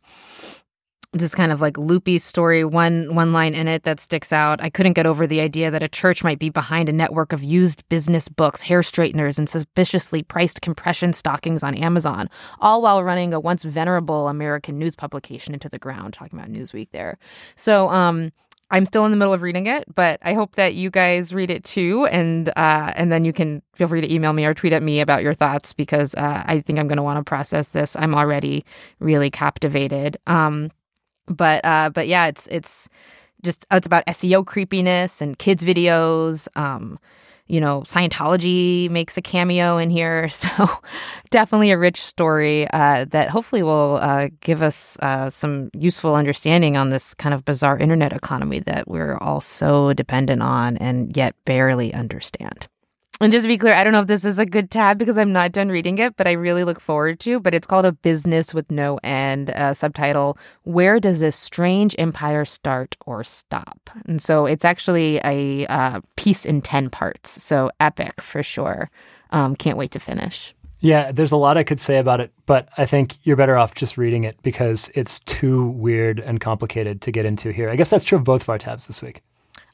this 1.13 1.33
kind 1.33 1.51
of 1.51 1.61
like 1.61 1.77
loopy 1.77 2.17
story 2.17 2.63
one 2.65 3.15
one 3.15 3.31
line 3.31 3.53
in 3.53 3.67
it 3.67 3.83
that 3.83 3.99
sticks 3.99 4.33
out 4.33 4.61
i 4.61 4.69
couldn't 4.69 4.93
get 4.93 5.05
over 5.05 5.25
the 5.25 5.39
idea 5.39 5.71
that 5.71 5.81
a 5.81 5.87
church 5.87 6.23
might 6.23 6.39
be 6.39 6.49
behind 6.49 6.89
a 6.89 6.93
network 6.93 7.31
of 7.31 7.43
used 7.43 7.87
business 7.89 8.27
books 8.27 8.61
hair 8.61 8.81
straighteners 8.81 9.39
and 9.39 9.49
suspiciously 9.49 10.21
priced 10.21 10.61
compression 10.61 11.13
stockings 11.13 11.63
on 11.63 11.75
amazon 11.75 12.29
all 12.59 12.81
while 12.81 13.03
running 13.03 13.33
a 13.33 13.39
once 13.39 13.63
venerable 13.63 14.27
american 14.27 14.77
news 14.77 14.95
publication 14.95 15.53
into 15.53 15.69
the 15.69 15.79
ground 15.79 16.13
talking 16.13 16.37
about 16.37 16.51
newsweek 16.51 16.89
there 16.91 17.17
so 17.55 17.87
um 17.89 18.31
I'm 18.69 18.85
still 18.85 19.05
in 19.05 19.11
the 19.11 19.17
middle 19.17 19.33
of 19.33 19.41
reading 19.41 19.67
it, 19.67 19.85
but 19.95 20.19
I 20.23 20.33
hope 20.33 20.55
that 20.55 20.73
you 20.73 20.89
guys 20.89 21.33
read 21.33 21.49
it 21.49 21.63
too, 21.63 22.05
and 22.07 22.49
uh, 22.49 22.91
and 22.95 23.11
then 23.11 23.23
you 23.23 23.31
can 23.31 23.61
feel 23.75 23.87
free 23.87 24.01
to 24.01 24.13
email 24.13 24.33
me 24.33 24.45
or 24.45 24.53
tweet 24.53 24.73
at 24.73 24.83
me 24.83 24.99
about 24.99 25.23
your 25.23 25.33
thoughts 25.33 25.71
because 25.71 26.13
uh, 26.15 26.43
I 26.45 26.59
think 26.59 26.77
I'm 26.77 26.87
going 26.87 26.97
to 26.97 27.03
want 27.03 27.17
to 27.17 27.23
process 27.23 27.69
this. 27.69 27.95
I'm 27.95 28.13
already 28.13 28.65
really 28.99 29.29
captivated. 29.29 30.17
Um, 30.27 30.69
but 31.27 31.63
uh, 31.63 31.89
but 31.89 32.07
yeah, 32.07 32.27
it's 32.27 32.47
it's 32.47 32.89
just 33.43 33.65
it's 33.71 33.87
about 33.87 34.05
SEO 34.07 34.45
creepiness 34.45 35.21
and 35.21 35.37
kids 35.37 35.63
videos. 35.63 36.47
Um, 36.55 36.99
you 37.49 37.61
know, 37.61 37.81
Scientology 37.81 38.89
makes 38.89 39.17
a 39.17 39.21
cameo 39.21 39.77
in 39.77 39.89
here, 39.89 40.27
so 40.29 40.69
definitely 41.29 41.71
a 41.71 41.77
rich 41.77 42.01
story 42.01 42.69
uh, 42.71 43.05
that 43.05 43.29
hopefully 43.29 43.63
will 43.63 43.99
uh, 44.01 44.27
give 44.41 44.61
us 44.61 44.97
uh, 45.01 45.29
some 45.29 45.69
useful 45.73 46.15
understanding 46.15 46.75
on 46.75 46.89
this 46.89 47.13
kind 47.13 47.33
of 47.33 47.45
bizarre 47.45 47.77
internet 47.77 48.11
economy 48.11 48.59
that 48.59 48.87
we're 48.87 49.17
all 49.17 49.39
so 49.39 49.93
dependent 49.93 50.41
on 50.41 50.77
and 50.77 51.15
yet 51.15 51.35
barely 51.45 51.93
understand. 51.93 52.67
And 53.19 53.31
just 53.31 53.45
to 53.45 53.47
be 53.47 53.57
clear, 53.57 53.73
I 53.73 53.83
don't 53.83 53.93
know 53.93 54.01
if 54.01 54.07
this 54.07 54.23
is 54.23 54.37
a 54.37 54.45
good 54.45 54.69
tab 54.69 54.99
because 54.99 55.17
I'm 55.17 55.33
not 55.33 55.51
done 55.51 55.69
reading 55.69 55.97
it, 55.97 56.15
but 56.17 56.27
I 56.27 56.33
really 56.33 56.63
look 56.63 56.79
forward 56.79 57.19
to. 57.21 57.39
But 57.39 57.55
it's 57.55 57.65
called 57.65 57.85
A 57.85 57.91
Business 57.91 58.53
with 58.53 58.69
No 58.69 58.99
End. 59.03 59.49
Uh, 59.49 59.73
subtitle: 59.73 60.37
Where 60.63 60.99
does 60.99 61.19
this 61.19 61.35
strange 61.35 61.95
empire 61.97 62.45
start 62.45 62.95
or 63.07 63.23
stop? 63.23 63.89
And 64.05 64.21
so 64.21 64.45
it's 64.45 64.63
actually 64.63 65.19
a 65.23 65.65
uh, 65.65 66.01
piece 66.15 66.45
in 66.45 66.61
ten 66.61 66.91
parts. 66.91 67.41
So 67.41 67.71
epic 67.79 68.21
for 68.21 68.43
sure. 68.43 68.91
Um, 69.31 69.55
can't 69.55 69.79
wait 69.79 69.91
to 69.91 69.99
finish. 69.99 70.53
Yeah, 70.79 71.11
there's 71.11 71.31
a 71.31 71.37
lot 71.37 71.57
I 71.57 71.63
could 71.63 71.79
say 71.79 71.97
about 71.97 72.21
it, 72.21 72.31
but 72.45 72.69
I 72.77 72.85
think 72.85 73.15
you're 73.23 73.35
better 73.35 73.57
off 73.57 73.73
just 73.73 73.97
reading 73.97 74.25
it 74.25 74.37
because 74.43 74.91
it's 74.93 75.21
too 75.21 75.69
weird 75.69 76.19
and 76.19 76.39
complicated 76.39 77.01
to 77.01 77.11
get 77.11 77.25
into 77.25 77.49
here. 77.49 77.67
I 77.69 77.75
guess 77.75 77.89
that's 77.89 78.03
true 78.03 78.19
of 78.19 78.23
both 78.23 78.43
of 78.43 78.49
our 78.49 78.59
tabs 78.59 78.85
this 78.85 79.01
week. 79.01 79.23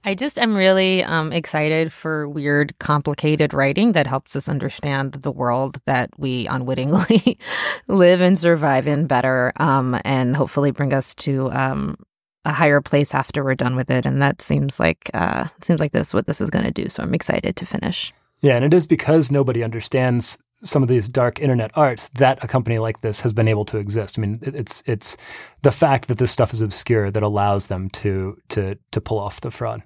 I 0.06 0.16
just 0.16 0.38
am 0.38 0.54
really 0.54 1.04
um, 1.04 1.32
excited 1.32 1.94
for 1.94 2.28
weird, 2.28 2.78
complicated 2.80 3.54
writing 3.54 3.94
that 3.94 4.06
helps 4.06 4.36
us 4.36 4.50
understand 4.50 5.14
the 5.14 5.32
world 5.32 5.80
that 5.86 6.10
we 6.18 6.46
unwittingly 6.48 7.38
live 7.88 8.20
and 8.20 8.38
survive 8.38 8.86
in 8.86 9.08
better, 9.08 9.54
um, 9.58 10.00
and 10.04 10.36
hopefully 10.36 10.72
bring 10.72 10.94
us 10.94 11.14
to 11.16 11.50
um, 11.52 11.96
a 12.44 12.52
higher 12.52 12.82
place 12.82 13.14
after 13.14 13.46
we're 13.46 13.56
done 13.56 13.78
with 13.78 13.90
it. 13.90 14.06
And 14.06 14.22
that 14.22 14.42
seems 14.42 14.78
like 14.78 15.10
uh, 15.14 15.48
seems 15.62 15.80
like 15.80 15.94
this 15.94 16.14
what 16.14 16.26
this 16.26 16.42
is 16.42 16.50
going 16.50 16.66
to 16.66 16.72
do. 16.72 16.90
So 16.90 17.02
I'm 17.02 17.14
excited 17.14 17.56
to 17.56 17.66
finish. 17.66 18.14
Yeah, 18.42 18.58
and 18.58 18.66
it 18.66 18.74
is 18.74 18.86
because 18.86 19.32
nobody 19.32 19.64
understands 19.64 20.38
some 20.64 20.84
of 20.84 20.90
these 20.90 21.08
dark 21.08 21.40
internet 21.40 21.72
arts 21.76 22.10
that 22.16 22.44
a 22.44 22.48
company 22.48 22.78
like 22.78 23.00
this 23.00 23.22
has 23.22 23.32
been 23.32 23.48
able 23.48 23.64
to 23.66 23.78
exist. 23.78 24.20
I 24.20 24.22
mean, 24.22 24.40
it's 24.42 24.84
it's 24.86 25.16
the 25.62 25.72
fact 25.72 26.10
that 26.10 26.18
this 26.18 26.32
stuff 26.32 26.54
is 26.54 26.62
obscure 26.62 27.10
that 27.10 27.24
allows 27.24 27.68
them 27.68 27.90
to 27.92 28.38
to 28.50 28.78
to 28.92 29.00
pull 29.00 29.20
off 29.20 29.40
the 29.40 29.50
fraud. 29.50 29.84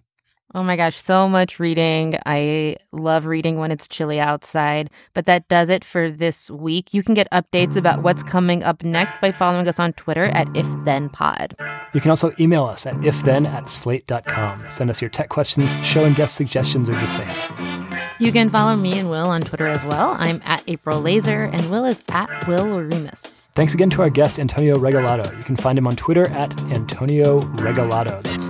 Oh 0.57 0.63
my 0.63 0.75
gosh, 0.75 0.97
so 0.97 1.29
much 1.29 1.59
reading. 1.59 2.17
I 2.25 2.77
love 2.91 3.27
reading 3.27 3.59
when 3.59 3.69
it's 3.69 3.87
chilly 3.87 4.19
outside. 4.19 4.89
But 5.13 5.27
that 5.27 5.47
does 5.49 5.69
it 5.69 5.85
for 5.85 6.09
this 6.09 6.49
week. 6.49 6.95
You 6.95 7.03
can 7.03 7.13
get 7.13 7.29
updates 7.29 7.75
about 7.75 8.01
what's 8.01 8.23
coming 8.23 8.63
up 8.63 8.83
next 8.83 9.21
by 9.21 9.31
following 9.31 9.67
us 9.67 9.79
on 9.79 9.93
Twitter 9.93 10.23
at 10.33 10.47
IfThenPod. 10.47 11.53
You 11.93 12.01
can 12.01 12.09
also 12.09 12.33
email 12.39 12.65
us 12.65 12.87
at 12.87 12.95
ifthen 12.95 13.47
at 13.47 13.69
slate.com. 13.69 14.67
Send 14.67 14.89
us 14.89 14.99
your 14.99 15.11
tech 15.11 15.29
questions, 15.29 15.77
show 15.85 16.05
and 16.05 16.15
guest 16.15 16.33
suggestions, 16.33 16.89
or 16.89 16.93
just 16.93 17.15
say 17.15 17.25
hi. 17.25 18.15
You 18.19 18.31
can 18.31 18.49
follow 18.49 18.75
me 18.75 18.97
and 18.97 19.11
Will 19.11 19.29
on 19.29 19.43
Twitter 19.43 19.67
as 19.67 19.85
well. 19.85 20.15
I'm 20.17 20.41
at 20.43 20.63
April 20.65 20.99
Laser, 21.01 21.43
and 21.43 21.69
Will 21.69 21.85
is 21.85 22.01
at 22.07 22.47
Will 22.47 22.65
Oremus. 22.65 23.47
Thanks 23.53 23.75
again 23.75 23.91
to 23.91 24.01
our 24.01 24.09
guest, 24.09 24.39
Antonio 24.39 24.79
Regalado. 24.79 25.37
You 25.37 25.43
can 25.43 25.55
find 25.55 25.77
him 25.77 25.85
on 25.85 25.95
Twitter 25.95 26.27
at 26.29 26.59
Antonio 26.71 27.41
Regalado. 27.41 28.23
That's 28.23 28.49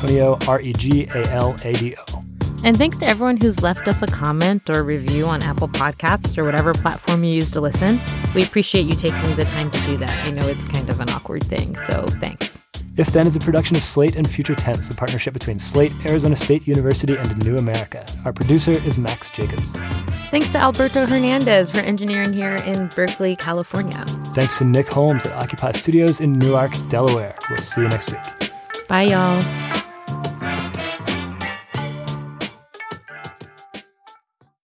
Antonio, 0.00 0.38
R 0.48 0.60
E 0.60 0.72
G 0.72 1.04
A 1.14 1.26
L 1.30 1.56
A 1.62 1.72
D 1.74 1.94
O. 1.96 2.24
And 2.62 2.76
thanks 2.76 2.98
to 2.98 3.06
everyone 3.06 3.38
who's 3.38 3.62
left 3.62 3.88
us 3.88 4.02
a 4.02 4.06
comment 4.06 4.68
or 4.68 4.82
review 4.82 5.26
on 5.26 5.42
Apple 5.42 5.68
Podcasts 5.68 6.36
or 6.36 6.44
whatever 6.44 6.74
platform 6.74 7.24
you 7.24 7.32
use 7.32 7.50
to 7.52 7.60
listen. 7.60 8.00
We 8.34 8.42
appreciate 8.42 8.84
you 8.84 8.94
taking 8.94 9.36
the 9.36 9.46
time 9.46 9.70
to 9.70 9.80
do 9.86 9.96
that. 9.96 10.26
I 10.26 10.30
know 10.30 10.46
it's 10.46 10.64
kind 10.66 10.90
of 10.90 11.00
an 11.00 11.08
awkward 11.08 11.44
thing, 11.44 11.74
so 11.84 12.06
thanks. 12.20 12.62
If 12.96 13.12
Then 13.12 13.26
is 13.26 13.34
a 13.34 13.40
production 13.40 13.76
of 13.76 13.84
Slate 13.84 14.16
and 14.16 14.28
Future 14.28 14.54
Tense, 14.54 14.90
a 14.90 14.94
partnership 14.94 15.32
between 15.32 15.58
Slate, 15.58 15.92
Arizona 16.04 16.36
State 16.36 16.68
University, 16.68 17.16
and 17.16 17.38
New 17.38 17.56
America. 17.56 18.04
Our 18.26 18.32
producer 18.32 18.72
is 18.72 18.98
Max 18.98 19.30
Jacobs. 19.30 19.72
Thanks 20.30 20.48
to 20.50 20.58
Alberto 20.58 21.06
Hernandez 21.06 21.70
for 21.70 21.78
engineering 21.78 22.34
here 22.34 22.56
in 22.56 22.88
Berkeley, 22.88 23.36
California. 23.36 24.04
Thanks 24.34 24.58
to 24.58 24.64
Nick 24.64 24.88
Holmes 24.88 25.24
at 25.24 25.32
Occupy 25.32 25.72
Studios 25.72 26.20
in 26.20 26.34
Newark, 26.34 26.72
Delaware. 26.88 27.36
We'll 27.48 27.60
see 27.60 27.80
you 27.82 27.88
next 27.88 28.10
week. 28.10 28.50
Bye, 28.86 29.04
y'all. 29.04 29.80